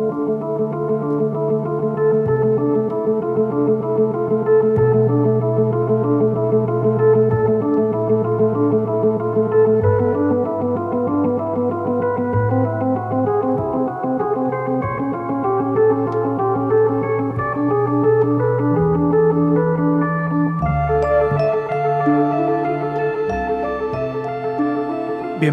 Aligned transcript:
Música 0.00 0.79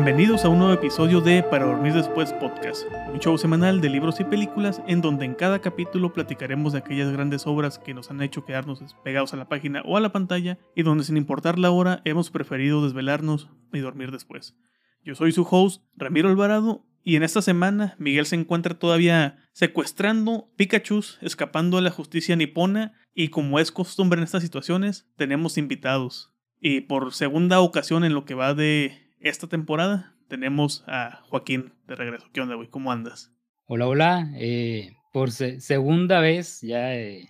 Bienvenidos 0.07 0.45
a 0.45 0.47
un 0.47 0.59
nuevo 0.59 0.73
episodio 0.73 1.19
de 1.19 1.43
Para 1.43 1.65
Dormir 1.65 1.91
Después 1.91 2.31
Podcast, 2.31 2.83
un 3.11 3.19
show 3.19 3.37
semanal 3.37 3.81
de 3.81 3.89
libros 3.89 4.21
y 4.21 4.23
películas 4.23 4.81
en 4.87 5.01
donde 5.01 5.25
en 5.25 5.35
cada 5.35 5.59
capítulo 5.59 6.13
platicaremos 6.13 6.71
de 6.71 6.79
aquellas 6.79 7.11
grandes 7.11 7.45
obras 7.45 7.77
que 7.77 7.93
nos 7.93 8.09
han 8.09 8.21
hecho 8.21 8.45
quedarnos 8.45 8.81
pegados 9.03 9.33
a 9.33 9.35
la 9.35 9.49
página 9.49 9.81
o 9.83 9.97
a 9.97 9.99
la 9.99 10.13
pantalla 10.13 10.59
y 10.77 10.83
donde 10.83 11.03
sin 11.03 11.17
importar 11.17 11.59
la 11.59 11.71
hora 11.71 12.01
hemos 12.05 12.31
preferido 12.31 12.81
desvelarnos 12.85 13.49
y 13.73 13.79
dormir 13.79 14.11
después. 14.11 14.55
Yo 15.03 15.13
soy 15.13 15.33
su 15.33 15.45
host, 15.51 15.83
Ramiro 15.97 16.29
Alvarado, 16.29 16.85
y 17.03 17.17
en 17.17 17.23
esta 17.23 17.41
semana 17.41 17.93
Miguel 17.99 18.27
se 18.27 18.37
encuentra 18.37 18.79
todavía 18.79 19.39
secuestrando 19.51 20.49
Pikachu, 20.55 21.03
escapando 21.19 21.79
a 21.79 21.81
la 21.81 21.91
justicia 21.91 22.37
nipona 22.37 22.93
y 23.13 23.27
como 23.27 23.59
es 23.59 23.73
costumbre 23.73 24.19
en 24.19 24.23
estas 24.23 24.41
situaciones, 24.41 25.05
tenemos 25.17 25.57
invitados. 25.57 26.33
Y 26.61 26.79
por 26.79 27.13
segunda 27.13 27.59
ocasión 27.59 28.05
en 28.05 28.13
lo 28.13 28.23
que 28.23 28.35
va 28.35 28.53
de 28.53 29.06
esta 29.19 29.47
temporada 29.47 30.15
tenemos 30.27 30.83
a 30.87 31.21
Joaquín 31.23 31.73
de 31.87 31.95
regreso. 31.95 32.27
¿Qué 32.33 32.41
onda, 32.41 32.55
güey? 32.55 32.69
¿Cómo 32.69 32.91
andas? 32.91 33.31
Hola, 33.65 33.87
hola. 33.87 34.31
Eh, 34.35 34.95
por 35.11 35.31
segunda 35.31 36.19
vez, 36.19 36.61
ya 36.61 36.95
eh, 36.95 37.27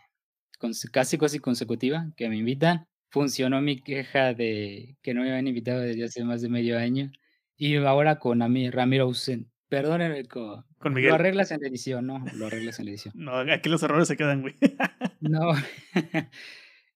casi 0.91 1.17
casi 1.17 1.39
consecutiva, 1.39 2.11
que 2.15 2.29
me 2.29 2.37
invitan. 2.37 2.85
Funcionó 3.09 3.61
mi 3.61 3.81
queja 3.81 4.33
de 4.33 4.97
que 5.01 5.13
no 5.13 5.21
me 5.21 5.29
habían 5.29 5.47
invitado 5.47 5.79
desde 5.79 6.03
hace 6.03 6.23
más 6.23 6.41
de 6.41 6.49
medio 6.49 6.77
año. 6.77 7.11
Y 7.55 7.75
ahora 7.77 8.19
con 8.19 8.41
a 8.41 8.49
mí, 8.49 8.69
Ramiro 8.69 9.05
Ausent. 9.05 9.47
Perdónenme, 9.69 10.25
con, 10.25 10.63
con 10.77 10.93
Miguel. 10.93 11.09
Lo 11.09 11.15
arreglas 11.15 11.51
en 11.51 11.61
la 11.61 11.67
edición, 11.67 12.05
¿no? 12.07 12.23
Lo 12.35 12.47
arreglas 12.47 12.79
en 12.79 12.85
la 12.85 12.91
edición. 12.91 13.13
no, 13.17 13.37
aquí 13.37 13.69
los 13.69 13.83
errores 13.83 14.07
se 14.07 14.17
quedan, 14.17 14.41
güey. 14.41 14.55
no. 15.21 15.53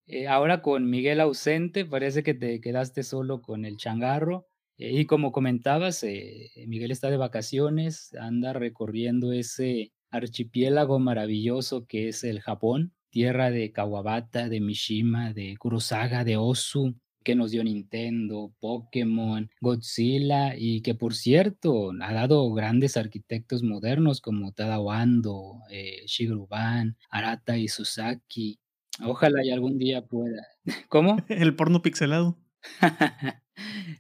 Eh, 0.08 0.28
ahora 0.28 0.62
con 0.62 0.90
Miguel 0.90 1.22
ausente, 1.22 1.86
parece 1.86 2.22
que 2.22 2.34
te 2.34 2.60
quedaste 2.60 3.02
solo 3.04 3.42
con 3.42 3.64
el 3.64 3.78
changarro. 3.78 4.46
Eh, 4.82 5.02
y 5.02 5.06
como 5.06 5.32
comentabas, 5.32 6.04
eh, 6.04 6.52
Miguel 6.68 6.90
está 6.92 7.12
de 7.12 7.18
vacaciones, 7.18 8.16
anda 8.20 8.52
recorriendo 8.52 9.32
ese 9.32 9.94
archipiélago 10.10 10.98
maravilloso 10.98 11.86
que 11.86 12.08
es 12.08 12.24
el 12.24 12.42
Japón, 12.42 12.92
tierra 13.12 13.52
de 13.52 13.72
Kawabata, 13.72 14.50
de 14.50 14.60
Mishima, 14.60 15.34
de 15.34 15.56
Kurosaga, 15.58 16.24
de 16.24 16.38
Osu, 16.38 16.96
que 17.24 17.36
nos 17.36 17.52
dio 17.52 17.64
Nintendo, 17.64 18.56
Pokémon, 18.60 19.52
Godzilla 19.62 20.56
y 20.58 20.82
que 20.82 20.96
por 20.96 21.14
cierto 21.14 21.92
ha 22.02 22.14
dado 22.14 22.52
grandes 22.52 22.98
arquitectos 22.98 23.62
modernos 23.62 24.20
como 24.20 24.52
Tadao 24.52 24.92
Ando, 24.92 25.60
eh, 25.70 26.02
Shigeru 26.08 26.48
Ban, 26.48 26.98
Arata 27.12 27.56
y 27.56 27.68
Susaki. 27.68 28.60
Ojalá 29.04 29.46
y 29.46 29.52
algún 29.52 29.78
día 29.78 30.08
pueda. 30.08 30.48
¿Cómo? 30.90 31.18
El 31.30 31.56
porno 31.56 31.84
pixelado. 31.84 32.40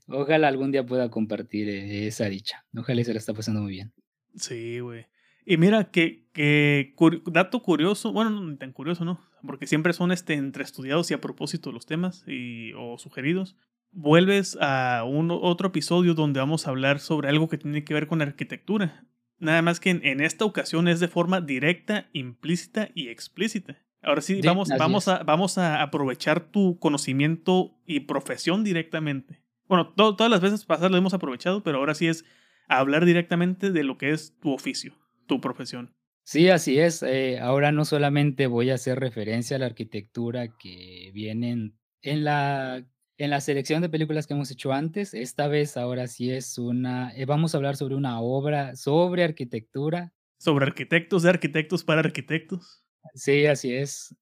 Ojalá 0.08 0.48
algún 0.48 0.72
día 0.72 0.86
pueda 0.86 1.09
compartir 1.09 1.70
eh, 1.70 2.08
esa 2.08 2.26
dicha. 2.26 2.66
Ojalá 2.76 3.04
se 3.04 3.14
la 3.14 3.20
está 3.20 3.34
pasando 3.34 3.62
muy 3.62 3.72
bien. 3.72 3.94
Sí, 4.36 4.80
güey. 4.80 5.06
Y 5.45 5.58
mira, 5.58 5.86
que, 5.86 6.28
que 6.34 6.94
dato 7.26 7.64
curioso, 7.64 8.14
bueno, 8.14 8.30
no 8.30 8.58
tan 8.58 8.72
curioso, 8.72 9.06
¿no? 9.06 9.20
Porque 9.45 9.68
siempre 9.68 9.94
son 9.94 10.12
este, 10.12 10.34
entre 10.34 10.64
estudiados 10.64 11.09
y 11.09 11.14
a 11.14 11.22
propósito 11.22 11.72
los 11.72 11.86
temas 11.86 12.23
y, 12.28 12.73
o 12.73 12.98
sugeridos. 12.98 13.56
Vuelves 13.91 14.58
a 14.62 15.03
un 15.03 15.31
otro 15.31 15.69
episodio 15.69 16.13
donde 16.13 16.40
vamos 16.40 16.66
a 16.66 16.69
hablar 16.69 17.00
sobre 17.00 17.28
algo 17.28 17.50
que 17.50 17.57
tiene 17.57 17.84
que 17.84 17.94
ver 17.94 18.07
con 18.07 18.22
arquitectura. 18.22 19.06
Nada 19.40 19.62
más 19.63 19.80
que 19.80 19.90
en 19.90 20.22
esta 20.22 20.46
ocasión 20.46 20.88
es 20.88 21.00
de 21.00 21.07
forma 21.07 21.41
directa, 21.41 22.07
implícita 22.13 22.90
y 22.94 23.07
explícita. 23.09 23.80
Ahora 24.03 24.22
sí, 24.22 24.41
vamos, 24.44 24.69
vamos, 24.78 25.07
a, 25.07 25.24
vamos 25.24 25.57
a 25.57 25.81
aprovechar 25.81 26.40
tu 26.40 26.80
conocimiento 26.80 27.78
y 27.86 28.02
profesión 28.02 28.63
directamente. 28.63 29.41
Bueno, 29.72 29.94
todas 29.96 30.30
las 30.30 30.42
veces 30.42 30.66
pasadas 30.66 30.92
lo 30.92 30.98
hemos 30.98 31.14
aprovechado, 31.14 31.64
pero 31.64 31.78
ahora 31.78 31.96
sí 31.96 32.06
es 32.06 32.26
hablar 32.68 33.06
directamente 33.06 33.72
de 33.72 33.86
lo 33.86 33.98
que 33.98 34.12
es 34.12 34.38
tu 34.42 34.52
oficio, 34.52 34.98
tu 35.28 35.40
profesión. 35.40 35.96
Sí, 36.26 36.50
así 36.50 36.78
es. 36.78 37.02
Eh, 37.04 37.40
ahora 37.40 37.72
no 37.72 37.86
solamente 37.86 38.48
voy 38.48 38.70
a 38.70 38.74
hacer 38.74 39.00
referencia 39.00 39.56
a 39.56 39.60
la 39.60 39.68
arquitectura 39.68 40.58
que 40.58 41.12
viene 41.14 41.72
en 42.02 42.24
la, 42.26 42.86
en 43.18 43.30
la 43.30 43.40
selección 43.40 43.81
de 43.81 43.88
películas 43.88 44.28
que 44.28 44.34
hemos 44.34 44.52
hecho 44.52 44.74
antes. 44.74 45.14
Esta 45.14 45.48
vez, 45.48 45.78
ahora 45.78 46.08
sí 46.08 46.31
es 46.31 46.58
una. 46.58 47.16
Eh, 47.16 47.24
vamos 47.24 47.54
a 47.54 47.58
hablar 47.58 47.78
sobre 47.78 47.96
una 47.96 48.20
obra 48.20 48.76
sobre 48.76 49.24
arquitectura. 49.24 50.12
Sobre 50.38 50.66
arquitectos 50.66 51.24
de 51.24 51.30
arquitectos 51.30 51.86
para 51.86 52.02
arquitectos. 52.02 52.84
Sí, 53.14 53.46
así 53.46 53.74
es. 53.74 54.14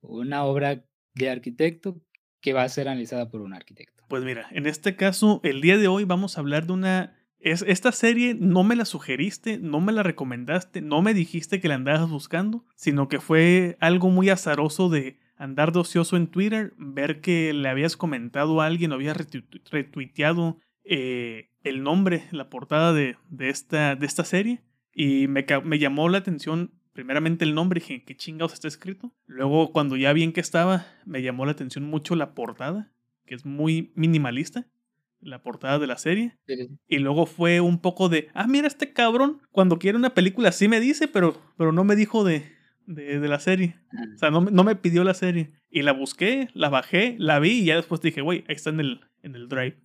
Una 0.00 0.42
obra 0.42 0.84
de 1.14 1.30
arquitecto 1.30 2.02
que 2.40 2.52
va 2.52 2.64
a 2.64 2.68
ser 2.68 2.88
analizada 2.88 3.30
por 3.30 3.42
un 3.42 3.54
arquitecto. 3.54 3.97
Pues 4.08 4.24
mira, 4.24 4.48
en 4.52 4.66
este 4.66 4.96
caso, 4.96 5.40
el 5.44 5.60
día 5.60 5.76
de 5.76 5.86
hoy 5.86 6.04
vamos 6.04 6.36
a 6.36 6.40
hablar 6.40 6.66
de 6.66 6.72
una... 6.72 7.14
Es, 7.40 7.62
esta 7.68 7.92
serie 7.92 8.34
no 8.34 8.64
me 8.64 8.74
la 8.74 8.84
sugeriste, 8.84 9.58
no 9.58 9.80
me 9.80 9.92
la 9.92 10.02
recomendaste, 10.02 10.80
no 10.80 11.02
me 11.02 11.14
dijiste 11.14 11.60
que 11.60 11.68
la 11.68 11.76
andabas 11.76 12.08
buscando, 12.10 12.64
sino 12.74 13.08
que 13.08 13.20
fue 13.20 13.76
algo 13.80 14.10
muy 14.10 14.28
azaroso 14.30 14.88
de 14.88 15.20
andar 15.36 15.72
de 15.72 15.80
ocioso 15.80 16.16
en 16.16 16.26
Twitter, 16.26 16.72
ver 16.78 17.20
que 17.20 17.52
le 17.52 17.68
habías 17.68 17.96
comentado 17.96 18.60
a 18.60 18.66
alguien 18.66 18.90
o 18.90 18.96
habías 18.96 19.16
retuiteado 19.70 20.58
eh, 20.82 21.50
el 21.62 21.84
nombre, 21.84 22.24
la 22.32 22.50
portada 22.50 22.92
de, 22.92 23.16
esta, 23.38 23.94
de 23.94 24.06
esta 24.06 24.24
serie, 24.24 24.62
y 24.92 25.28
me, 25.28 25.46
me 25.64 25.78
llamó 25.78 26.08
la 26.08 26.18
atención 26.18 26.72
primeramente 26.92 27.44
el 27.44 27.54
nombre, 27.54 27.78
dije, 27.78 28.02
¿qué 28.02 28.16
chingados 28.16 28.54
está 28.54 28.66
escrito? 28.66 29.12
Luego, 29.26 29.70
cuando 29.70 29.96
ya 29.96 30.12
vi 30.12 30.24
en 30.24 30.32
estaba, 30.34 30.86
me 31.06 31.22
llamó 31.22 31.44
la 31.44 31.52
atención 31.52 31.84
mucho 31.84 32.16
la 32.16 32.34
portada, 32.34 32.90
que 33.28 33.34
es 33.34 33.44
muy 33.44 33.92
minimalista, 33.94 34.66
la 35.20 35.42
portada 35.42 35.78
de 35.78 35.86
la 35.86 35.98
serie. 35.98 36.36
Y 36.88 36.98
luego 36.98 37.26
fue 37.26 37.60
un 37.60 37.80
poco 37.80 38.08
de, 38.08 38.28
ah, 38.34 38.46
mira 38.46 38.66
este 38.66 38.92
cabrón, 38.92 39.42
cuando 39.52 39.78
quiere 39.78 39.98
una 39.98 40.14
película 40.14 40.52
sí 40.52 40.68
me 40.68 40.80
dice, 40.80 41.08
pero, 41.08 41.40
pero 41.56 41.72
no 41.72 41.84
me 41.84 41.96
dijo 41.96 42.24
de, 42.24 42.44
de, 42.86 43.28
la 43.28 43.38
serie. 43.38 43.76
O 44.14 44.18
sea, 44.18 44.30
no, 44.30 44.40
no, 44.40 44.64
me 44.64 44.76
pidió 44.76 45.04
la 45.04 45.14
serie. 45.14 45.52
Y 45.70 45.82
la 45.82 45.92
busqué, 45.92 46.48
la 46.54 46.68
bajé, 46.70 47.16
la 47.18 47.38
vi 47.38 47.60
y 47.60 47.64
ya 47.66 47.76
después 47.76 48.00
dije, 48.00 48.22
güey, 48.22 48.44
ahí 48.48 48.54
está 48.54 48.70
en 48.70 48.80
el, 48.80 49.00
en 49.22 49.34
el 49.34 49.48
drive. 49.48 49.76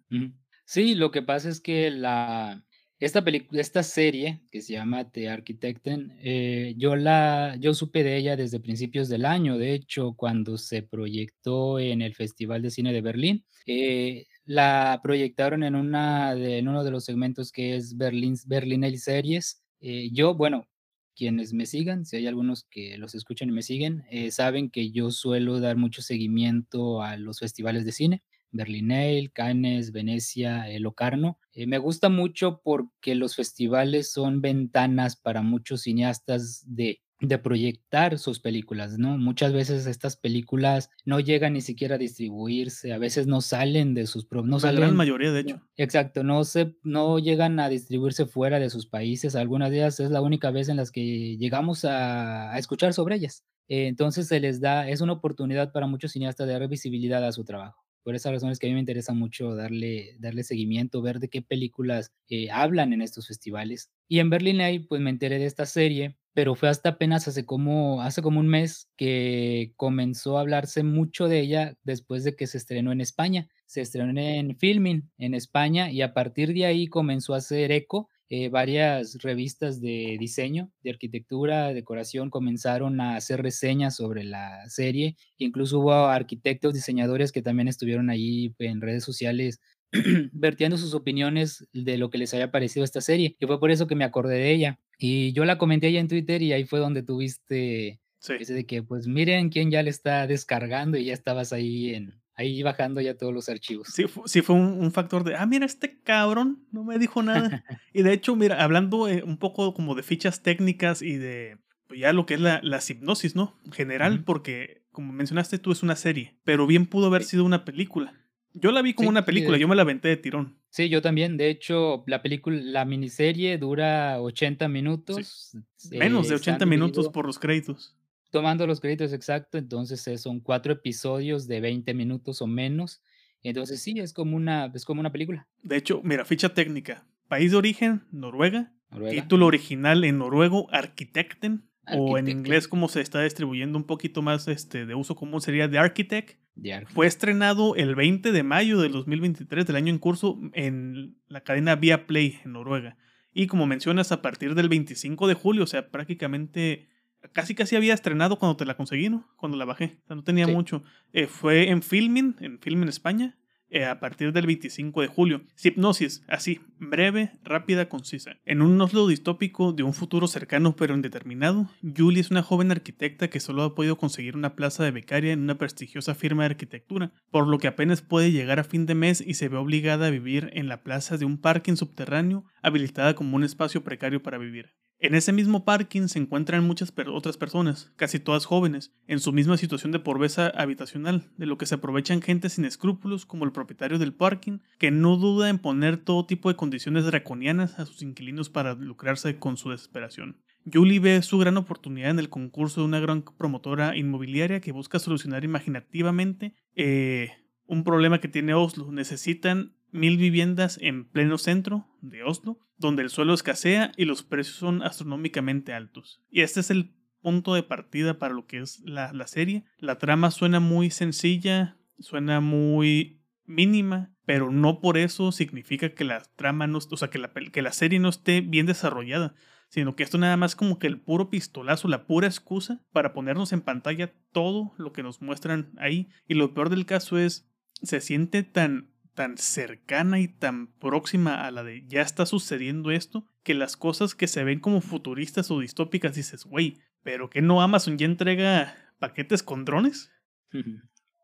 Sí, 0.66 0.96
lo 0.96 1.12
que 1.12 1.22
pasa 1.22 1.50
es 1.50 1.60
que 1.60 1.92
la, 1.92 2.64
esta, 3.06 3.24
esta 3.52 3.84
serie, 3.84 4.42
que 4.50 4.62
se 4.62 4.74
llama 4.74 5.10
The 5.12 5.28
Architecten, 5.30 6.18
eh, 6.22 6.74
yo, 6.78 6.96
la, 6.96 7.58
yo 7.60 7.74
supe 7.74 8.04
de 8.04 8.16
ella 8.16 8.38
desde 8.38 8.62
principios 8.62 9.10
del 9.10 9.26
año, 9.26 9.58
de 9.58 9.74
hecho, 9.74 10.14
cuando 10.14 10.58
se 10.58 10.84
proyectó 10.84 11.80
en 11.80 12.02
el 12.02 12.16
Festival 12.16 12.62
de 12.62 12.72
Cine 12.72 12.94
de 12.94 13.02
Berlín. 13.02 13.46
Eh, 13.66 14.28
la 14.46 15.02
proyectaron 15.04 15.64
en, 15.64 15.76
una 15.76 16.34
en 16.34 16.68
uno 16.68 16.84
de 16.84 16.92
los 16.92 17.04
segmentos 17.04 17.52
que 17.52 17.76
es 17.76 17.98
Berlín, 17.98 18.36
Berlinale 18.46 18.98
Series. 18.98 19.62
Eh, 19.82 20.10
yo, 20.14 20.34
bueno, 20.34 20.68
quienes 21.16 21.54
me 21.54 21.66
sigan, 21.66 22.06
si 22.06 22.18
hay 22.18 22.28
algunos 22.28 22.64
que 22.64 22.98
los 22.98 23.16
escuchan 23.16 23.50
y 23.50 23.52
me 23.52 23.62
siguen, 23.62 24.04
saben 24.32 24.70
que 24.70 24.92
yo 24.92 25.12
suelo 25.12 25.60
dar 25.60 25.78
mucho 25.78 26.02
seguimiento 26.02 27.02
a 27.02 27.18
los 27.18 27.40
festivales 27.40 27.86
de 27.86 27.92
cine. 27.92 28.24
Berlinale, 28.54 29.32
Cannes, 29.34 29.92
Venecia, 29.92 30.70
El 30.70 30.84
Locarno. 30.84 31.38
Eh, 31.52 31.68
me 31.68 31.78
gusta 31.78 32.10
mucho 32.10 32.62
porque 32.64 33.16
los 33.16 33.36
festivales 33.36 34.12
son 34.12 34.42
ventanas 34.42 35.16
para 35.16 35.42
muchos 35.42 35.82
cineastas 35.82 36.64
de, 36.66 37.02
de 37.20 37.38
proyectar 37.38 38.20
sus 38.20 38.40
películas, 38.40 38.98
¿no? 38.98 39.18
Muchas 39.18 39.54
veces 39.54 39.86
estas 39.88 40.18
películas 40.18 40.90
no 41.06 41.20
llegan 41.20 41.54
ni 41.54 41.62
siquiera 41.62 41.96
a 41.96 41.98
distribuirse, 41.98 42.94
a 42.94 42.98
veces 42.98 43.28
no 43.28 43.42
salen 43.42 43.94
de 43.94 44.08
sus... 44.08 44.28
No 44.32 44.60
La 44.60 44.72
gran 44.72 44.96
mayoría, 44.96 45.32
de 45.32 45.42
hecho. 45.42 45.62
Exacto, 45.78 46.24
no, 46.24 46.44
se, 46.44 46.76
no 46.84 47.20
llegan 47.20 47.60
a 47.60 47.70
distribuirse 47.70 48.26
fuera 48.26 48.60
de 48.60 48.70
sus 48.70 48.88
países. 48.88 49.36
Algunas 49.36 49.72
de 49.72 49.78
ellas 49.78 50.00
es 50.00 50.12
la 50.12 50.22
única 50.22 50.52
vez 50.52 50.70
en 50.70 50.78
las 50.78 50.92
que 50.92 51.38
llegamos 51.38 51.86
a, 51.86 52.52
a 52.54 52.58
escuchar 52.58 52.94
sobre 52.94 53.16
ellas. 53.16 53.44
Eh, 53.70 53.88
entonces 53.88 54.28
se 54.28 54.40
les 54.40 54.60
da, 54.60 54.90
es 54.90 55.02
una 55.02 55.14
oportunidad 55.14 55.72
para 55.72 55.88
muchos 55.88 56.12
cineastas 56.12 56.48
de 56.48 56.54
dar 56.54 56.68
visibilidad 56.68 57.26
a 57.26 57.32
su 57.32 57.46
trabajo. 57.46 57.83
Por 58.04 58.16
esa 58.16 58.32
razón 58.32 58.52
es 58.52 58.60
que 58.60 58.68
a 58.68 58.70
mí 58.70 58.74
me 58.74 58.80
interesa 58.80 59.14
mucho 59.14 59.56
darle, 59.56 60.16
darle 60.20 60.44
seguimiento, 60.44 61.02
ver 61.02 61.20
de 61.20 61.30
qué 61.30 61.42
películas 61.42 62.12
eh, 62.30 62.52
hablan 62.52 62.94
en 62.94 63.02
estos 63.02 63.28
festivales. 63.28 63.92
Y 64.08 64.20
en 64.20 64.30
Berlinale, 64.30 64.82
pues 64.82 65.02
me 65.02 65.10
enteré 65.10 65.40
de 65.40 65.46
esta 65.46 65.66
serie, 65.66 66.18
pero 66.34 66.56
fue 66.56 66.70
hasta 66.70 66.90
apenas 66.90 67.28
hace 67.28 67.46
como, 67.46 68.02
hace 68.02 68.22
como 68.22 68.40
un 68.40 68.48
mes 68.48 68.90
que 68.98 69.74
comenzó 69.78 70.38
a 70.38 70.42
hablarse 70.42 70.84
mucho 70.84 71.28
de 71.28 71.40
ella 71.40 71.78
después 71.84 72.24
de 72.24 72.36
que 72.36 72.48
se 72.48 72.58
estrenó 72.58 72.92
en 72.92 73.02
España. 73.02 73.50
Se 73.66 73.82
estrenó 73.82 74.20
en 74.20 74.56
Filming 74.58 75.10
en 75.18 75.34
España 75.34 75.92
y 75.92 76.02
a 76.02 76.14
partir 76.14 76.54
de 76.54 76.66
ahí 76.66 76.88
comenzó 76.88 77.34
a 77.34 77.38
hacer 77.38 77.72
eco 77.72 78.10
eh, 78.36 78.50
varias 78.50 79.20
revistas 79.22 79.80
de 79.80 80.18
diseño, 80.20 80.72
de 80.82 80.90
arquitectura, 80.90 81.72
decoración, 81.72 82.32
comenzaron 82.32 83.00
a 83.00 83.16
hacer 83.16 83.44
reseñas 83.44 83.96
sobre 83.98 84.24
la 84.24 84.68
serie. 84.70 85.18
Incluso 85.38 85.82
hubo 85.82 85.94
arquitectos, 85.94 86.74
diseñadores 86.74 87.32
que 87.32 87.44
también 87.44 87.68
estuvieron 87.68 88.10
allí 88.10 88.56
en 88.58 88.82
redes 88.82 89.04
sociales 89.04 89.62
vertiendo 90.34 90.78
sus 90.80 90.96
opiniones 90.96 91.68
de 91.74 92.00
lo 92.00 92.10
que 92.10 92.18
les 92.18 92.34
había 92.34 92.50
parecido 92.50 92.84
esta 92.84 93.02
serie. 93.02 93.38
Y 93.40 93.46
fue 93.46 93.60
por 93.60 93.70
eso 93.70 93.86
que 93.86 93.94
me 93.94 94.04
acordé 94.04 94.38
de 94.38 94.52
ella. 94.52 94.80
Y 94.98 95.32
yo 95.34 95.46
la 95.46 95.60
comenté 95.60 95.86
allá 95.86 96.00
en 96.00 96.08
Twitter 96.08 96.42
y 96.42 96.54
ahí 96.54 96.64
fue 96.64 96.80
donde 96.80 97.04
tuviste 97.04 98.02
ese 98.40 98.54
de 98.56 98.66
que, 98.66 98.82
pues 98.82 99.06
miren 99.06 99.50
quién 99.50 99.70
ya 99.70 99.84
le 99.84 99.92
está 99.92 100.26
descargando 100.26 100.98
y 100.98 101.06
ya 101.06 101.14
estabas 101.14 101.54
ahí 101.54 101.94
en, 101.94 102.23
ahí 102.36 102.64
bajando 102.64 103.02
ya 103.02 103.18
todos 103.18 103.34
los 103.34 103.50
archivos. 103.50 103.88
Sí, 103.94 104.06
sí 104.26 104.42
fue 104.42 104.56
un, 104.56 104.92
factor 104.92 105.24
de, 105.24 105.36
ah, 105.36 105.46
mira, 105.46 105.66
este 105.66 106.00
cabrón 106.02 106.66
no 106.72 106.84
me 106.84 106.98
dijo 107.00 107.24
nada. 107.24 107.64
y 107.94 108.04
de 108.04 108.14
hecho, 108.14 108.36
mira, 108.36 108.64
hablando 108.64 109.08
eh, 109.08 109.24
un 109.24 109.38
poco 109.38 109.74
como 109.74 109.96
de 109.96 110.04
fichas 110.04 110.42
técnicas 110.42 111.02
y 111.02 111.18
de 111.18 111.58
pues, 111.88 112.00
ya 112.00 112.14
lo 112.14 112.26
que 112.26 112.36
es 112.36 112.42
la, 112.42 112.60
la 112.64 112.80
hipnosis, 112.88 113.36
¿no? 113.36 113.58
En 113.66 113.72
general, 113.72 114.24
porque 114.24 114.84
como 114.92 115.12
mencionaste 115.14 115.60
tú 115.60 115.72
es 115.72 115.84
una 115.84 115.96
serie, 115.96 116.36
pero 116.44 116.68
bien 116.68 116.86
pudo 116.86 117.08
haber 117.08 117.24
sido 117.24 117.44
una 117.44 117.66
película. 117.66 118.14
Yo 118.56 118.72
la 118.72 118.84
vi 118.84 118.94
como 118.94 119.10
una 119.10 119.26
película, 119.26 119.58
yo 119.58 119.68
me 119.68 119.76
la 119.76 119.82
aventé 119.82 120.10
de 120.10 120.18
tirón. 120.18 120.60
Sí, 120.70 120.88
yo 120.88 121.02
también. 121.02 121.38
De 121.38 121.50
hecho, 121.50 122.04
la 122.06 122.22
película, 122.22 122.60
la 122.62 122.86
miniserie 122.86 123.58
dura 123.58 124.22
80 124.22 124.68
minutos. 124.68 125.58
Menos 125.92 126.30
de 126.30 126.36
80 126.36 126.66
minutos 126.68 127.10
por 127.10 127.26
los 127.26 127.40
créditos. 127.40 127.96
Tomando 128.34 128.66
los 128.66 128.80
créditos 128.80 129.14
exacto, 129.14 129.60
entonces 129.60 130.08
eh, 130.08 130.18
son 130.18 130.40
cuatro 130.40 130.74
episodios 130.74 131.48
de 131.48 131.62
20 131.62 131.94
minutos 131.94 132.42
o 132.42 132.48
menos. 132.48 133.04
Entonces 133.44 133.84
sí, 133.84 134.00
es 134.00 134.12
como 134.12 134.36
una, 134.36 134.72
es 134.74 134.86
como 134.86 135.02
una 135.02 135.12
película. 135.12 135.48
De 135.62 135.78
hecho, 135.78 136.02
mira, 136.04 136.26
ficha 136.26 136.50
técnica. 136.50 137.06
País 137.28 137.52
de 137.52 137.58
origen, 137.58 138.08
Noruega. 138.12 138.74
Título 139.12 139.46
original 139.46 140.04
en 140.04 140.18
noruego, 140.18 140.68
Arquitecten. 140.72 141.70
O 141.96 142.18
en 142.18 142.28
inglés, 142.28 142.68
como 142.68 142.88
se 142.88 143.02
está 143.02 143.22
distribuyendo 143.22 143.78
un 143.78 143.84
poquito 143.84 144.24
más 144.24 144.48
este, 144.48 144.88
de 144.88 144.96
uso 144.96 145.16
común, 145.16 145.40
sería 145.40 145.70
The 145.70 145.78
Architect. 145.78 146.40
Fue 146.88 147.06
estrenado 147.06 147.76
el 147.76 147.94
20 147.94 148.32
de 148.32 148.42
mayo 148.42 148.82
del 148.82 148.94
2023 148.94 149.68
del 149.68 149.76
año 149.76 149.94
en 149.94 150.00
curso 150.00 150.40
en 150.54 151.20
la 151.28 151.42
cadena 151.42 151.76
Via 151.76 152.08
Play 152.08 152.40
en 152.44 152.54
Noruega. 152.54 152.98
Y 153.32 153.46
como 153.46 153.68
mencionas, 153.68 154.12
a 154.12 154.24
partir 154.24 154.56
del 154.56 154.70
25 154.70 155.28
de 155.28 155.36
julio, 155.36 155.66
o 155.66 155.68
sea, 155.68 155.92
prácticamente 155.92 156.90
casi 157.32 157.56
casi 157.56 157.76
había 157.76 157.94
estrenado 157.94 158.38
cuando 158.38 158.58
te 158.58 158.66
la 158.66 158.76
conseguí, 158.76 159.10
¿no? 159.10 159.28
Cuando 159.38 159.58
la 159.58 159.66
bajé. 159.66 159.98
O 160.04 160.08
sea, 160.08 160.16
no 160.16 160.24
tenía 160.24 160.48
mucho. 160.48 160.84
Eh, 161.14 161.28
fue 161.28 161.70
en 161.70 161.82
Filming, 161.82 162.36
en 162.40 162.60
Filming 162.60 162.90
España, 162.90 163.38
eh, 163.74 163.86
a 163.86 164.00
partir 164.00 164.32
del 164.34 164.46
25 164.46 165.02
de 165.02 165.08
julio. 165.08 165.42
Hipnosis, 165.64 166.24
así, 166.28 166.62
breve, 166.78 167.32
rápida, 167.44 167.90
concisa. 167.90 168.38
En 168.46 168.62
un 168.62 168.80
oslo 168.80 169.08
distópico 169.08 169.74
de 169.74 169.82
un 169.82 169.96
futuro 169.96 170.28
cercano 170.28 170.76
pero 170.76 170.94
indeterminado, 170.94 171.68
Julie 171.82 172.22
es 172.22 172.30
una 172.30 172.44
joven 172.44 172.70
arquitecta 172.70 173.32
que 173.32 173.40
solo 173.40 173.64
ha 173.64 173.74
podido 173.74 173.98
conseguir 173.98 174.36
una 174.36 174.56
plaza 174.56 174.84
de 174.84 174.92
becaria 174.92 175.34
en 175.34 175.42
una 175.42 175.58
prestigiosa 175.58 176.14
firma 176.14 176.44
de 176.44 176.52
arquitectura, 176.52 177.14
por 177.32 177.48
lo 177.48 177.58
que 177.58 177.68
apenas 177.68 178.04
puede 178.04 178.32
llegar 178.32 178.60
a 178.60 178.64
fin 178.64 178.86
de 178.86 178.94
mes 178.94 179.24
y 179.26 179.34
se 179.34 179.50
ve 179.50 179.58
obligada 179.58 180.06
a 180.06 180.12
vivir 180.12 180.52
en 180.54 180.68
la 180.68 180.84
plaza 180.84 181.18
de 181.18 181.26
un 181.26 181.40
parking 181.40 181.76
subterráneo 181.76 182.46
habilitada 182.62 183.16
como 183.16 183.36
un 183.36 183.44
espacio 183.44 183.84
precario 183.84 184.22
para 184.22 184.38
vivir. 184.38 184.76
En 185.04 185.16
ese 185.16 185.34
mismo 185.34 185.66
parking 185.66 186.08
se 186.08 186.18
encuentran 186.18 186.66
muchas 186.66 186.94
otras 187.08 187.36
personas, 187.36 187.92
casi 187.98 188.22
todas 188.22 188.46
jóvenes, 188.46 188.94
en 189.06 189.20
su 189.20 189.34
misma 189.34 189.58
situación 189.58 189.92
de 189.92 190.00
pobreza 190.00 190.48
habitacional, 190.48 191.30
de 191.36 191.46
lo 191.46 191.58
que 191.58 191.66
se 191.66 191.76
aprovechan 191.76 192.22
gente 192.22 192.48
sin 192.48 192.64
escrúpulos 192.64 193.26
como 193.26 193.44
el 193.44 193.52
propietario 193.52 194.00
del 194.00 194.14
parking, 194.14 194.60
que 194.80 194.92
no 194.92 195.18
duda 195.18 195.50
en 195.50 195.60
poner 195.60 195.98
todo 195.98 196.26
tipo 196.26 196.48
de 196.48 196.56
condiciones 196.56 197.04
draconianas 197.04 197.80
a 197.80 197.86
sus 197.86 198.02
inquilinos 198.02 198.50
para 198.50 198.76
lucrarse 198.76 199.38
con 199.40 199.58
su 199.58 199.72
desesperación. 199.72 200.38
Julie 200.72 201.02
ve 201.02 201.22
su 201.22 201.38
gran 201.38 201.58
oportunidad 201.58 202.12
en 202.12 202.20
el 202.20 202.30
concurso 202.30 202.80
de 202.80 202.88
una 202.88 203.02
gran 203.02 203.24
promotora 203.24 203.98
inmobiliaria 203.98 204.62
que 204.62 204.72
busca 204.72 205.00
solucionar 205.00 205.44
imaginativamente 205.44 206.56
eh, 206.78 207.30
un 207.66 207.84
problema 207.84 208.22
que 208.22 208.30
tiene 208.30 208.54
Oslo. 208.54 208.90
Necesitan 208.90 209.74
mil 209.94 210.18
viviendas 210.18 210.78
en 210.82 211.06
pleno 211.06 211.38
centro 211.38 211.88
de 212.02 212.24
Oslo, 212.24 212.60
donde 212.78 213.04
el 213.04 213.10
suelo 213.10 213.34
escasea 213.34 213.92
y 213.96 214.06
los 214.06 214.24
precios 214.24 214.58
son 214.58 214.84
astronómicamente 214.84 215.74
altos. 215.74 216.22
Y 216.30 216.42
este 216.42 216.60
es 216.60 216.72
el 216.72 216.94
punto 217.22 217.54
de 217.54 217.64
partida 217.64 218.20
para 218.20 218.34
lo 218.34 218.46
que 218.46 218.60
es 218.60 218.82
la, 218.82 219.28
serie. 219.28 219.64
La 219.80 219.98
trama 219.98 220.32
suena 220.32 220.60
muy 220.60 220.90
sencilla, 220.90 221.78
suena 222.00 222.42
muy 222.42 223.22
mínima, 223.46 224.14
pero 224.26 224.52
no 224.52 224.82
por 224.82 224.98
eso 224.98 225.32
significa 225.32 225.90
que 225.94 226.04
la 226.04 226.22
trama 226.36 226.68
no, 226.68 226.80
o 226.80 226.98
sea, 226.98 227.10
que 227.10 227.20
la, 227.20 227.32
que 227.32 227.62
la 227.62 227.72
serie 227.72 228.00
no 228.00 228.10
esté 228.10 228.42
bien 228.42 228.66
desarrollada, 228.66 229.36
sino 229.70 229.96
que 229.96 230.04
esto 230.04 230.18
nada 230.18 230.38
más 230.38 230.56
como 230.56 230.80
que 230.80 230.88
el 230.88 231.00
puro 231.00 231.30
pistolazo, 231.30 231.88
la 231.88 232.06
pura 232.06 232.28
excusa 232.28 232.84
para 232.92 233.14
ponernos 233.14 233.54
en 233.54 233.62
pantalla 233.62 234.14
todo 234.32 234.74
lo 234.78 234.92
que 234.94 235.04
nos 235.04 235.22
muestran 235.22 235.72
ahí. 235.78 236.10
Y 236.28 236.36
lo 236.36 236.54
peor 236.54 236.70
del 236.70 236.86
caso 236.86 237.18
es, 237.18 237.50
se 237.82 238.02
siente 238.02 238.44
tan 238.44 238.93
tan 239.14 239.38
cercana 239.38 240.20
y 240.20 240.28
tan 240.28 240.68
próxima 240.68 241.46
a 241.46 241.52
la 241.52 241.64
de 241.64 241.86
ya 241.88 242.02
está 242.02 242.26
sucediendo 242.26 242.92
esto, 242.92 243.26
que 243.44 243.54
las 243.54 243.78
cosas 243.78 244.16
que 244.16 244.28
se 244.28 244.44
ven 244.44 244.60
como 244.60 244.82
futuristas 244.82 245.52
o 245.52 245.60
distópicas 245.60 246.16
dices, 246.16 246.46
güey, 246.46 246.80
pero 247.04 247.30
que 247.30 247.42
no 247.42 247.62
Amazon 247.62 247.98
ya 247.98 248.06
entrega 248.06 248.76
paquetes 249.00 249.44
con 249.44 249.66
drones. 249.66 250.12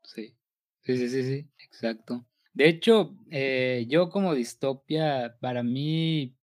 Sí, 0.03 0.35
sí, 0.81 0.97
sí, 0.97 1.09
sí, 1.09 1.23
sí, 1.23 1.49
exacto. 1.59 2.25
De 2.53 2.67
hecho, 2.67 3.15
eh, 3.31 3.85
yo 3.87 4.09
como 4.09 4.33
distopia, 4.33 5.37
para 5.39 5.63
mí, 5.63 6.35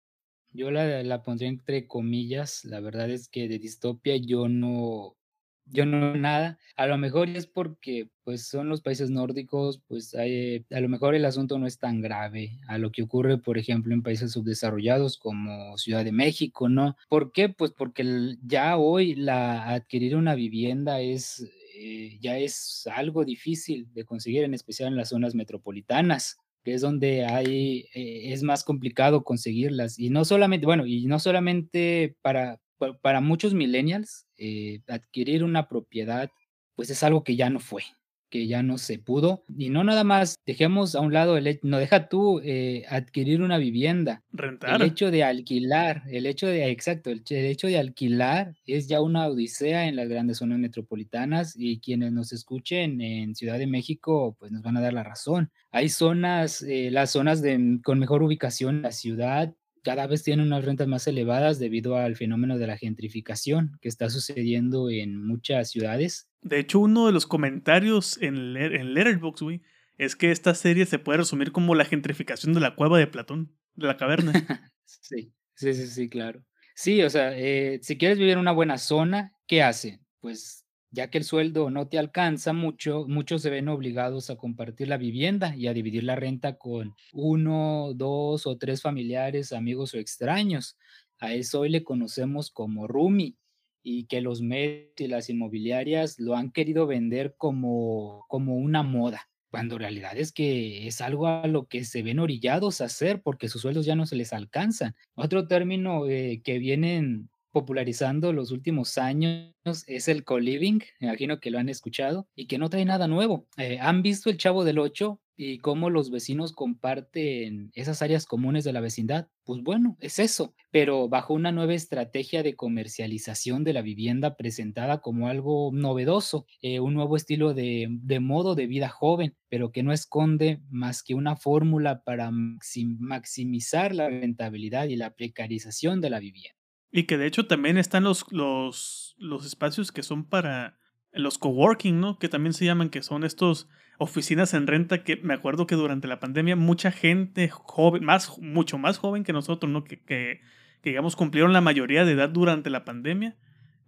yo 0.51 0.71
la, 0.71 1.03
la 1.03 1.23
pondría 1.23 1.49
entre 1.49 1.87
comillas, 1.87 2.63
la 2.63 2.79
verdad 2.79 3.09
es 3.09 3.27
que 3.27 3.47
de 3.47 3.59
distopia 3.59 4.15
yo 4.15 4.47
no, 4.47 5.17
yo 5.65 5.85
no 5.85 6.15
nada. 6.15 6.59
A 6.75 6.87
lo 6.87 6.97
mejor 6.97 7.29
es 7.29 7.47
porque 7.47 8.09
pues 8.23 8.47
son 8.47 8.69
los 8.69 8.81
países 8.81 9.09
nórdicos, 9.09 9.81
pues 9.87 10.15
hay, 10.15 10.65
a 10.71 10.79
lo 10.79 10.89
mejor 10.89 11.15
el 11.15 11.25
asunto 11.25 11.59
no 11.59 11.67
es 11.67 11.77
tan 11.77 12.01
grave 12.01 12.59
a 12.67 12.77
lo 12.77 12.91
que 12.91 13.03
ocurre, 13.03 13.37
por 13.37 13.57
ejemplo, 13.57 13.93
en 13.93 14.01
países 14.01 14.31
subdesarrollados 14.31 15.17
como 15.17 15.77
Ciudad 15.77 16.03
de 16.03 16.11
México, 16.11 16.69
¿no? 16.69 16.95
¿Por 17.09 17.31
qué? 17.31 17.49
Pues 17.49 17.71
porque 17.71 18.35
ya 18.43 18.77
hoy 18.77 19.15
la 19.15 19.69
adquirir 19.69 20.15
una 20.15 20.35
vivienda 20.35 21.01
es 21.01 21.47
eh, 21.77 22.17
ya 22.21 22.37
es 22.37 22.87
algo 22.91 23.25
difícil 23.25 23.87
de 23.93 24.05
conseguir, 24.05 24.43
en 24.43 24.53
especial 24.53 24.89
en 24.89 24.97
las 24.97 25.09
zonas 25.09 25.35
metropolitanas 25.35 26.37
que 26.63 26.73
es 26.73 26.81
donde 26.81 27.25
hay, 27.25 27.87
eh, 27.93 28.33
es 28.33 28.41
más 28.41 28.63
complicado 28.63 29.23
conseguirlas. 29.23 29.99
Y 29.99 30.09
no 30.09 30.25
solamente, 30.25 30.65
bueno, 30.65 30.87
y 30.87 31.05
no 31.05 31.19
solamente 31.19 32.17
para, 32.23 32.59
para 33.01 33.21
muchos 33.21 33.53
millennials, 33.53 34.27
eh, 34.37 34.81
adquirir 34.87 35.43
una 35.43 35.67
propiedad, 35.67 36.29
pues 36.75 36.89
es 36.89 37.03
algo 37.03 37.23
que 37.23 37.35
ya 37.35 37.49
no 37.49 37.59
fue, 37.59 37.83
que 38.29 38.47
ya 38.47 38.63
no 38.63 38.77
se 38.77 38.99
pudo. 38.99 39.43
Y 39.57 39.69
no 39.69 39.83
nada 39.83 40.03
más, 40.03 40.35
dejemos 40.45 40.95
a 40.95 40.99
un 40.99 41.13
lado, 41.13 41.37
el, 41.37 41.59
no 41.63 41.77
deja 41.77 42.09
tú 42.09 42.41
eh, 42.43 42.83
adquirir 42.89 43.41
una 43.41 43.57
vivienda. 43.57 44.23
Rentar. 44.31 44.81
El 44.81 44.87
hecho 44.89 45.09
de 45.11 45.23
alquilar, 45.23 46.03
el 46.09 46.25
hecho 46.25 46.47
de, 46.47 46.69
exacto, 46.69 47.09
el, 47.09 47.23
hecho 47.29 47.67
de 47.67 47.79
alquilar 47.79 48.55
es 48.65 48.87
ya 48.87 49.01
una 49.01 49.27
odisea 49.27 49.87
en 49.87 49.95
las 49.95 50.09
grandes 50.09 50.37
zonas 50.37 50.59
metropolitanas 50.59 51.55
y 51.57 51.79
quienes 51.79 52.11
nos 52.11 52.33
escuchen 52.33 52.99
en 52.99 53.35
Ciudad 53.35 53.57
de 53.57 53.67
México, 53.67 54.35
pues 54.39 54.51
nos 54.51 54.63
van 54.63 54.77
a 54.77 54.81
dar 54.81 54.93
la 54.93 55.03
razón. 55.03 55.51
Hay 55.71 55.89
zonas, 55.89 56.61
eh, 56.61 56.89
las 56.91 57.11
zonas 57.11 57.41
de, 57.41 57.79
con 57.83 57.99
mejor 57.99 58.23
ubicación 58.23 58.77
en 58.77 58.81
la 58.81 58.91
ciudad, 58.91 59.53
cada 59.85 60.07
vez 60.07 60.23
tienen 60.23 60.47
unas 60.47 60.65
rentas 60.65 60.87
más 60.87 61.05
elevadas 61.05 61.59
debido 61.59 61.95
al 61.95 62.15
fenómeno 62.15 62.57
de 62.57 62.65
la 62.65 62.75
gentrificación 62.75 63.77
que 63.81 63.87
está 63.87 64.09
sucediendo 64.09 64.89
en 64.89 65.23
muchas 65.23 65.69
ciudades. 65.69 66.27
De 66.41 66.59
hecho, 66.59 66.79
uno 66.79 67.05
de 67.05 67.13
los 67.13 67.27
comentarios 67.27 68.17
en, 68.19 68.57
en 68.57 68.95
Letterboxd, 68.95 69.43
güey, 69.43 69.61
es 69.99 70.15
que 70.15 70.31
esta 70.31 70.55
serie 70.55 70.87
se 70.87 70.97
puede 70.97 71.19
resumir 71.19 71.51
como 71.51 71.75
la 71.75 71.85
gentrificación 71.85 72.53
de 72.53 72.61
la 72.61 72.75
cueva 72.75 72.97
de 72.97 73.05
Platón, 73.05 73.55
de 73.75 73.85
la 73.85 73.95
caverna. 73.95 74.33
sí, 74.85 75.31
sí, 75.53 75.73
sí, 75.75 75.87
sí, 75.87 76.09
claro. 76.09 76.43
Sí, 76.73 77.03
o 77.03 77.09
sea, 77.11 77.37
eh, 77.37 77.79
si 77.83 77.97
quieres 77.97 78.17
vivir 78.17 78.33
en 78.33 78.39
una 78.39 78.51
buena 78.51 78.79
zona, 78.79 79.33
¿qué 79.45 79.61
hace? 79.61 80.01
Pues 80.19 80.64
ya 80.95 81.09
que 81.09 81.17
el 81.17 81.25
sueldo 81.25 81.69
no 81.69 81.87
te 81.89 81.99
alcanza 81.99 82.53
mucho, 82.53 83.05
muchos 83.07 83.41
se 83.41 83.49
ven 83.49 83.67
obligados 83.67 84.29
a 84.29 84.37
compartir 84.37 84.87
la 84.87 84.97
vivienda 84.97 85.53
y 85.55 85.67
a 85.67 85.73
dividir 85.73 86.03
la 86.05 86.15
renta 86.15 86.57
con 86.57 86.95
uno, 87.11 87.91
dos 87.93 88.47
o 88.47 88.57
tres 88.57 88.81
familiares, 88.81 89.51
amigos 89.51 89.93
o 89.93 89.97
extraños. 89.97 90.77
A 91.19 91.33
eso 91.33 91.59
hoy 91.61 91.69
le 91.69 91.83
conocemos 91.83 92.49
como 92.49 92.87
Rumi 92.87 93.35
y 93.83 94.05
que 94.05 94.21
los 94.21 94.41
medios 94.41 94.93
y 94.97 95.07
las 95.07 95.29
inmobiliarias 95.29 96.17
lo 96.17 96.35
han 96.35 96.51
querido 96.51 96.87
vender 96.87 97.35
como, 97.37 98.25
como 98.29 98.55
una 98.55 98.81
moda, 98.81 99.29
cuando 99.51 99.75
en 99.75 99.81
realidad 99.81 100.17
es 100.17 100.31
que 100.31 100.87
es 100.87 101.01
algo 101.01 101.27
a 101.27 101.45
lo 101.47 101.67
que 101.67 101.83
se 101.83 102.03
ven 102.03 102.19
orillados 102.19 102.79
a 102.79 102.85
hacer 102.85 103.21
porque 103.21 103.49
sus 103.49 103.61
sueldos 103.61 103.85
ya 103.85 103.95
no 103.95 104.05
se 104.05 104.15
les 104.15 104.31
alcanzan. 104.31 104.95
Otro 105.13 105.45
término 105.47 106.07
eh, 106.07 106.41
que 106.41 106.57
vienen 106.57 107.29
popularizando 107.55 108.33
los 108.33 108.51
últimos 108.51 108.97
años 108.97 109.53
es 109.87 110.09
el 110.09 110.25
co-living, 110.25 110.79
me 110.99 111.07
imagino 111.07 111.39
que 111.39 111.51
lo 111.51 111.57
han 111.57 111.69
escuchado, 111.69 112.27
y 112.35 112.47
que 112.47 112.57
no 112.57 112.69
trae 112.69 112.83
nada 112.83 113.07
nuevo. 113.07 113.47
Eh, 113.55 113.79
¿Han 113.79 114.01
visto 114.01 114.29
El 114.29 114.35
Chavo 114.35 114.65
del 114.65 114.77
8? 114.77 115.21
¿Y 115.37 115.59
cómo 115.59 115.89
los 115.89 116.11
vecinos 116.11 116.51
comparten 116.51 117.71
esas 117.73 118.01
áreas 118.01 118.25
comunes 118.25 118.65
de 118.65 118.73
la 118.73 118.81
vecindad? 118.81 119.29
Pues 119.45 119.61
bueno, 119.63 119.95
es 120.01 120.19
eso, 120.19 120.53
pero 120.69 121.07
bajo 121.07 121.33
una 121.33 121.53
nueva 121.53 121.73
estrategia 121.73 122.43
de 122.43 122.57
comercialización 122.57 123.63
de 123.63 123.71
la 123.71 123.81
vivienda 123.81 124.35
presentada 124.35 124.99
como 124.99 125.29
algo 125.29 125.71
novedoso, 125.73 126.47
eh, 126.61 126.81
un 126.81 126.93
nuevo 126.93 127.15
estilo 127.15 127.53
de, 127.53 127.87
modo 128.19 128.55
de 128.55 128.67
vida 128.67 128.89
joven, 128.89 129.33
pero 129.47 129.71
que 129.71 129.81
no 129.81 129.93
esconde 129.93 130.59
más 130.69 131.03
que 131.03 131.15
una 131.15 131.37
fórmula 131.37 132.01
para 132.03 132.31
maximizar 132.31 133.95
la 133.95 134.09
rentabilidad 134.09 134.89
y 134.89 134.97
la 134.97 135.11
precarización 135.11 136.01
de 136.01 136.09
la 136.09 136.19
vivienda. 136.19 136.64
Y 136.91 137.03
que 137.03 137.17
de 137.17 137.27
hecho 137.27 137.47
también 137.47 137.77
están 137.77 138.03
los, 138.03 138.25
los, 138.31 139.15
los 139.17 139.45
espacios 139.45 139.91
que 139.91 140.03
son 140.03 140.23
para 140.23 140.77
los 141.11 141.37
coworking, 141.37 141.99
¿no? 141.99 142.19
Que 142.19 142.29
también 142.29 142.53
se 142.53 142.65
llaman, 142.65 142.89
que 142.89 143.01
son 143.01 143.23
estos 143.23 143.67
oficinas 143.97 144.53
en 144.53 144.67
renta 144.67 145.03
que 145.03 145.17
me 145.17 145.33
acuerdo 145.33 145.67
que 145.67 145.75
durante 145.75 146.07
la 146.07 146.19
pandemia 146.19 146.55
mucha 146.55 146.91
gente 146.91 147.49
joven, 147.49 148.03
más, 148.03 148.37
mucho 148.39 148.77
más 148.77 148.97
joven 148.97 149.23
que 149.23 149.33
nosotros, 149.33 149.71
¿no? 149.71 149.83
Que, 149.83 150.01
que, 150.01 150.41
digamos 150.83 151.15
cumplieron 151.15 151.53
la 151.53 151.61
mayoría 151.61 152.05
de 152.05 152.11
edad 152.11 152.29
durante 152.29 152.69
la 152.69 152.85
pandemia, 152.85 153.35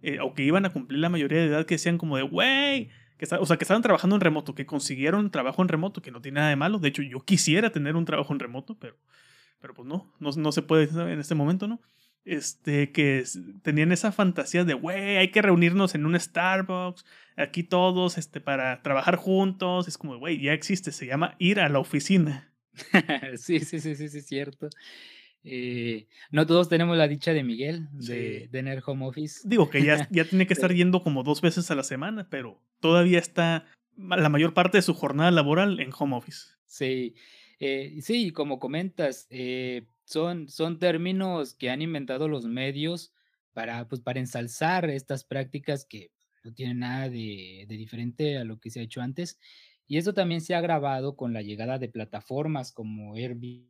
eh, 0.02 0.18
o 0.20 0.34
que 0.34 0.42
iban 0.42 0.64
a 0.64 0.70
cumplir 0.70 0.98
la 1.00 1.08
mayoría 1.08 1.38
de 1.38 1.46
edad, 1.46 1.66
que 1.66 1.74
decían 1.74 1.98
como 1.98 2.16
de, 2.16 2.22
güey, 2.22 2.90
que 3.18 3.26
o 3.34 3.46
sea, 3.46 3.56
que 3.56 3.64
estaban 3.64 3.82
trabajando 3.82 4.16
en 4.16 4.20
remoto, 4.20 4.54
que 4.54 4.66
consiguieron 4.66 5.30
trabajo 5.30 5.62
en 5.62 5.68
remoto, 5.68 6.02
que 6.02 6.10
no 6.10 6.20
tiene 6.20 6.36
nada 6.36 6.50
de 6.50 6.56
malo. 6.56 6.78
De 6.78 6.88
hecho, 6.88 7.02
yo 7.02 7.20
quisiera 7.20 7.70
tener 7.70 7.96
un 7.96 8.04
trabajo 8.04 8.32
en 8.32 8.38
remoto, 8.38 8.76
pero, 8.78 8.96
pero 9.60 9.74
pues 9.74 9.86
no, 9.86 10.12
no, 10.18 10.30
no 10.36 10.52
se 10.52 10.62
puede 10.62 10.88
en 11.12 11.18
este 11.18 11.34
momento, 11.34 11.68
¿no? 11.68 11.80
Este, 12.28 12.92
que 12.92 13.24
tenían 13.62 13.92
esa 13.92 14.12
fantasía 14.12 14.64
de, 14.64 14.74
güey, 14.74 15.16
hay 15.16 15.30
que 15.30 15.42
reunirnos 15.42 15.94
en 15.94 16.06
un 16.06 16.18
Starbucks, 16.18 17.04
aquí 17.36 17.62
todos, 17.62 18.18
este, 18.18 18.40
para 18.40 18.82
trabajar 18.82 19.16
juntos. 19.16 19.88
Es 19.88 19.98
como, 19.98 20.18
güey, 20.18 20.40
ya 20.40 20.52
existe, 20.52 20.92
se 20.92 21.06
llama 21.06 21.34
ir 21.38 21.60
a 21.60 21.68
la 21.68 21.78
oficina. 21.78 22.52
sí, 23.36 23.60
sí, 23.60 23.80
sí, 23.80 23.94
sí, 23.94 24.08
sí, 24.08 24.18
es 24.18 24.26
cierto. 24.26 24.68
Eh, 25.44 26.08
no 26.30 26.46
todos 26.46 26.68
tenemos 26.68 26.96
la 26.96 27.08
dicha 27.08 27.32
de 27.32 27.42
Miguel 27.42 27.88
de 27.92 28.48
tener 28.50 28.82
home 28.84 29.06
office. 29.06 29.40
Digo 29.44 29.70
que 29.70 29.82
ya, 29.82 30.08
ya 30.10 30.24
tiene 30.24 30.46
que 30.46 30.52
estar 30.54 30.72
yendo 30.72 31.02
como 31.02 31.22
dos 31.22 31.40
veces 31.40 31.70
a 31.70 31.74
la 31.74 31.84
semana, 31.84 32.28
pero 32.28 32.60
todavía 32.80 33.18
está 33.18 33.64
la 33.96 34.28
mayor 34.28 34.54
parte 34.54 34.78
de 34.78 34.82
su 34.82 34.94
jornada 34.94 35.30
laboral 35.30 35.80
en 35.80 35.90
home 35.96 36.16
office. 36.16 36.48
Sí, 36.66 37.14
eh, 37.60 37.98
sí, 38.02 38.30
como 38.30 38.58
comentas, 38.58 39.26
eh, 39.30 39.84
son, 40.08 40.48
son 40.48 40.78
términos 40.78 41.54
que 41.54 41.68
han 41.70 41.82
inventado 41.82 42.28
los 42.28 42.46
medios 42.46 43.12
para, 43.52 43.86
pues, 43.88 44.00
para 44.00 44.20
ensalzar 44.20 44.88
estas 44.88 45.24
prácticas 45.24 45.84
que 45.84 46.10
no 46.44 46.54
tienen 46.54 46.78
nada 46.78 47.10
de, 47.10 47.66
diferente 47.68 48.38
a 48.38 48.44
lo 48.44 48.58
que 48.58 48.70
se 48.70 48.80
ha 48.80 48.82
hecho 48.84 49.02
antes. 49.02 49.38
Y 49.86 49.98
eso 49.98 50.14
también 50.14 50.40
se 50.40 50.54
ha 50.54 50.58
agravado 50.58 51.14
con 51.16 51.34
la 51.34 51.42
llegada 51.42 51.78
de 51.78 51.88
plataformas 51.88 52.72
como 52.72 53.14
Airbnb, 53.16 53.68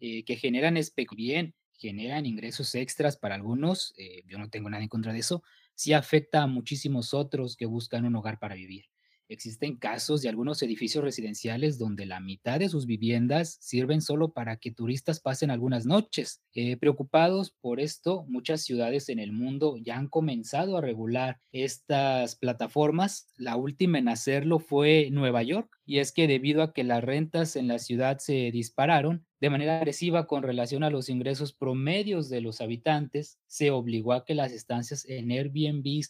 eh, 0.00 0.24
que 0.24 0.36
generan 0.36 0.78
bien, 1.14 1.54
generan 1.74 2.24
ingresos 2.24 2.74
extras 2.74 3.18
para 3.18 3.34
algunos. 3.34 3.92
Eh, 3.98 4.22
yo 4.26 4.38
no 4.38 4.48
tengo 4.48 4.70
nada 4.70 4.82
en 4.82 4.88
contra 4.88 5.12
de 5.12 5.18
eso. 5.18 5.42
Sí 5.74 5.92
afecta 5.92 6.42
a 6.42 6.46
muchísimos 6.46 7.12
otros 7.12 7.56
que 7.56 7.66
buscan 7.66 8.06
un 8.06 8.16
hogar 8.16 8.38
para 8.38 8.54
vivir. 8.54 8.86
Existen 9.28 9.76
casos 9.76 10.22
de 10.22 10.28
algunos 10.28 10.62
edificios 10.62 11.02
residenciales 11.02 11.78
donde 11.78 12.06
la 12.06 12.20
mitad 12.20 12.60
de 12.60 12.68
sus 12.68 12.86
viviendas 12.86 13.58
sirven 13.60 14.00
solo 14.00 14.32
para 14.32 14.56
que 14.56 14.70
turistas 14.70 15.20
pasen 15.20 15.50
algunas 15.50 15.84
noches. 15.84 16.42
Eh, 16.54 16.76
preocupados 16.76 17.50
por 17.60 17.80
esto, 17.80 18.24
muchas 18.28 18.62
ciudades 18.62 19.08
en 19.08 19.18
el 19.18 19.32
mundo 19.32 19.76
ya 19.82 19.96
han 19.96 20.08
comenzado 20.08 20.76
a 20.76 20.80
regular 20.80 21.40
estas 21.50 22.36
plataformas. 22.36 23.28
La 23.36 23.56
última 23.56 23.98
en 23.98 24.08
hacerlo 24.08 24.60
fue 24.60 25.08
Nueva 25.10 25.42
York, 25.42 25.70
y 25.84 25.98
es 25.98 26.12
que 26.12 26.28
debido 26.28 26.62
a 26.62 26.72
que 26.72 26.84
las 26.84 27.02
rentas 27.02 27.56
en 27.56 27.68
la 27.68 27.78
ciudad 27.78 28.18
se 28.18 28.50
dispararon 28.52 29.26
de 29.40 29.50
manera 29.50 29.76
agresiva 29.78 30.26
con 30.26 30.42
relación 30.42 30.82
a 30.82 30.90
los 30.90 31.08
ingresos 31.08 31.52
promedios 31.52 32.28
de 32.28 32.40
los 32.40 32.60
habitantes, 32.60 33.38
se 33.46 33.70
obligó 33.70 34.12
a 34.12 34.24
que 34.24 34.34
las 34.34 34.52
estancias 34.52 35.04
en 35.08 35.30
Airbnb 35.30 36.02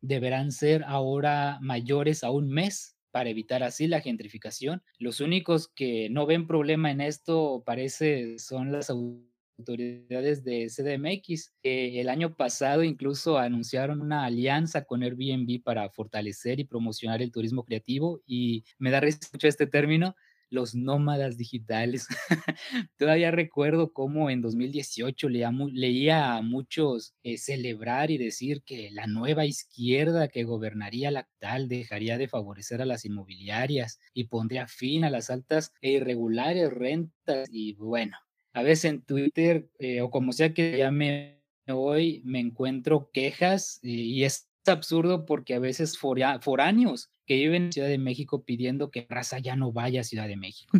deberán 0.00 0.52
ser 0.52 0.84
ahora 0.86 1.58
mayores 1.60 2.24
a 2.24 2.30
un 2.30 2.48
mes 2.48 2.96
para 3.10 3.30
evitar 3.30 3.62
así 3.62 3.86
la 3.86 4.00
gentrificación. 4.00 4.82
Los 4.98 5.20
únicos 5.20 5.68
que 5.68 6.08
no 6.10 6.26
ven 6.26 6.46
problema 6.46 6.90
en 6.90 7.00
esto 7.00 7.62
parece 7.66 8.38
son 8.38 8.72
las 8.72 8.90
autoridades 8.90 10.44
de 10.44 10.68
CDMX. 10.68 11.52
que 11.62 12.00
el 12.00 12.08
año 12.08 12.34
pasado 12.36 12.82
incluso 12.82 13.38
anunciaron 13.38 14.00
una 14.00 14.24
alianza 14.24 14.84
con 14.84 15.02
Airbnb 15.02 15.62
para 15.62 15.90
fortalecer 15.90 16.60
y 16.60 16.64
promocionar 16.64 17.20
el 17.20 17.32
turismo 17.32 17.64
creativo 17.64 18.22
y 18.26 18.64
me 18.78 18.90
da 18.90 19.00
risa 19.00 19.18
este 19.42 19.66
término 19.66 20.14
los 20.50 20.74
nómadas 20.74 21.38
digitales. 21.38 22.06
Todavía 22.98 23.30
recuerdo 23.30 23.92
cómo 23.92 24.30
en 24.30 24.42
2018 24.42 25.28
leía, 25.28 26.36
a 26.36 26.42
muchos 26.42 27.14
eh, 27.22 27.38
celebrar 27.38 28.10
y 28.10 28.18
decir 28.18 28.62
que 28.64 28.90
la 28.90 29.06
nueva 29.06 29.46
izquierda 29.46 30.28
que 30.28 30.44
gobernaría 30.44 31.10
la 31.10 31.20
actual 31.20 31.68
dejaría 31.68 32.18
de 32.18 32.28
favorecer 32.28 32.82
a 32.82 32.86
las 32.86 33.04
inmobiliarias 33.04 33.98
y 34.12 34.24
pondría 34.24 34.66
fin 34.66 35.04
a 35.04 35.10
las 35.10 35.30
altas 35.30 35.72
e 35.80 35.92
irregulares 35.92 36.70
rentas. 36.70 37.48
Y 37.50 37.74
bueno, 37.74 38.16
a 38.52 38.62
veces 38.62 38.86
en 38.86 39.02
Twitter 39.02 39.70
eh, 39.78 40.02
o 40.02 40.10
como 40.10 40.32
sea 40.32 40.52
que 40.52 40.76
llame 40.76 41.40
hoy, 41.68 42.22
me 42.24 42.40
encuentro 42.40 43.10
quejas 43.12 43.78
eh, 43.82 43.88
y 43.88 44.24
es 44.24 44.48
absurdo 44.66 45.24
porque 45.24 45.54
a 45.54 45.58
veces 45.58 45.98
foráneos 45.98 47.10
que 47.30 47.36
viven 47.36 47.66
en 47.66 47.72
Ciudad 47.72 47.86
de 47.86 47.96
México 47.96 48.42
pidiendo 48.42 48.90
que 48.90 49.06
raza 49.08 49.38
ya 49.38 49.54
no 49.54 49.70
vaya 49.70 50.00
a 50.00 50.04
Ciudad 50.04 50.26
de 50.26 50.36
México, 50.36 50.76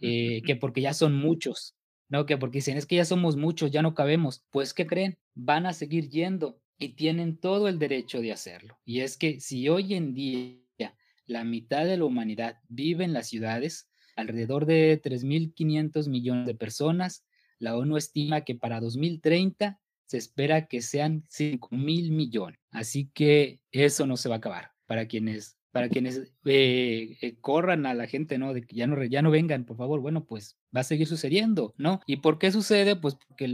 eh, 0.00 0.40
que 0.46 0.54
porque 0.54 0.80
ya 0.80 0.94
son 0.94 1.16
muchos, 1.16 1.74
¿no? 2.08 2.26
Que 2.26 2.38
porque 2.38 2.58
dicen, 2.58 2.76
es 2.76 2.86
que 2.86 2.94
ya 2.94 3.04
somos 3.04 3.34
muchos, 3.36 3.72
ya 3.72 3.82
no 3.82 3.92
cabemos. 3.92 4.44
Pues, 4.50 4.72
¿qué 4.72 4.86
creen? 4.86 5.18
Van 5.34 5.66
a 5.66 5.72
seguir 5.72 6.08
yendo 6.08 6.60
y 6.78 6.90
tienen 6.90 7.38
todo 7.38 7.66
el 7.66 7.80
derecho 7.80 8.20
de 8.20 8.30
hacerlo. 8.30 8.78
Y 8.84 9.00
es 9.00 9.16
que 9.16 9.40
si 9.40 9.68
hoy 9.68 9.94
en 9.94 10.14
día 10.14 10.94
la 11.26 11.42
mitad 11.42 11.84
de 11.84 11.96
la 11.96 12.04
humanidad 12.04 12.58
vive 12.68 13.04
en 13.04 13.12
las 13.12 13.26
ciudades, 13.26 13.90
alrededor 14.14 14.66
de 14.66 15.02
3.500 15.02 16.08
millones 16.08 16.46
de 16.46 16.54
personas, 16.54 17.24
la 17.58 17.76
ONU 17.76 17.96
estima 17.96 18.42
que 18.42 18.54
para 18.54 18.78
2030 18.78 19.80
se 20.06 20.18
espera 20.18 20.68
que 20.68 20.82
sean 20.82 21.24
5.000 21.24 22.12
millones. 22.12 22.60
Así 22.70 23.10
que 23.12 23.58
eso 23.72 24.06
no 24.06 24.16
se 24.16 24.28
va 24.28 24.36
a 24.36 24.38
acabar. 24.38 24.70
Para 24.86 25.06
quienes 25.06 25.59
para 25.72 25.88
quienes 25.88 26.32
eh, 26.44 27.16
eh, 27.20 27.36
corran 27.40 27.86
a 27.86 27.94
la 27.94 28.06
gente, 28.06 28.38
¿no? 28.38 28.52
De 28.54 28.62
que 28.62 28.74
ya 28.76 28.86
no, 28.86 29.02
ya 29.04 29.22
no 29.22 29.30
vengan, 29.30 29.64
por 29.64 29.76
favor. 29.76 30.00
Bueno, 30.00 30.24
pues 30.24 30.56
va 30.74 30.80
a 30.80 30.84
seguir 30.84 31.06
sucediendo, 31.06 31.74
¿no? 31.78 32.00
¿Y 32.06 32.16
por 32.16 32.38
qué 32.38 32.50
sucede? 32.50 32.96
Pues 32.96 33.16
porque 33.28 33.46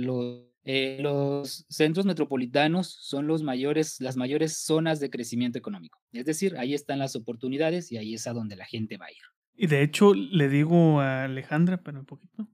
eh, 0.65 0.99
los 1.01 1.67
centros 1.69 2.07
metropolitanos 2.07 2.89
son 2.89 3.27
los 3.27 3.43
mayores, 3.43 4.01
las 4.01 4.17
mayores 4.17 4.57
zonas 4.59 5.01
de 5.01 5.11
crecimiento 5.11 5.59
económico. 5.59 6.01
Es 6.13 6.25
decir, 6.25 6.57
ahí 6.57 6.75
están 6.75 6.99
las 6.99 7.17
oportunidades 7.17 7.93
y 7.93 7.99
ahí 7.99 8.15
es 8.15 8.27
a 8.27 8.33
donde 8.33 8.57
la 8.57 8.65
gente 8.65 8.97
va 8.97 9.07
a 9.07 9.13
ir. 9.13 9.23
Y 9.55 9.69
de 9.69 9.83
hecho, 9.83 10.15
le 10.15 10.49
digo 10.49 11.01
a 11.01 11.25
Alejandra, 11.25 11.83
pero 11.83 11.99
un 11.99 12.07
poquito, 12.07 12.49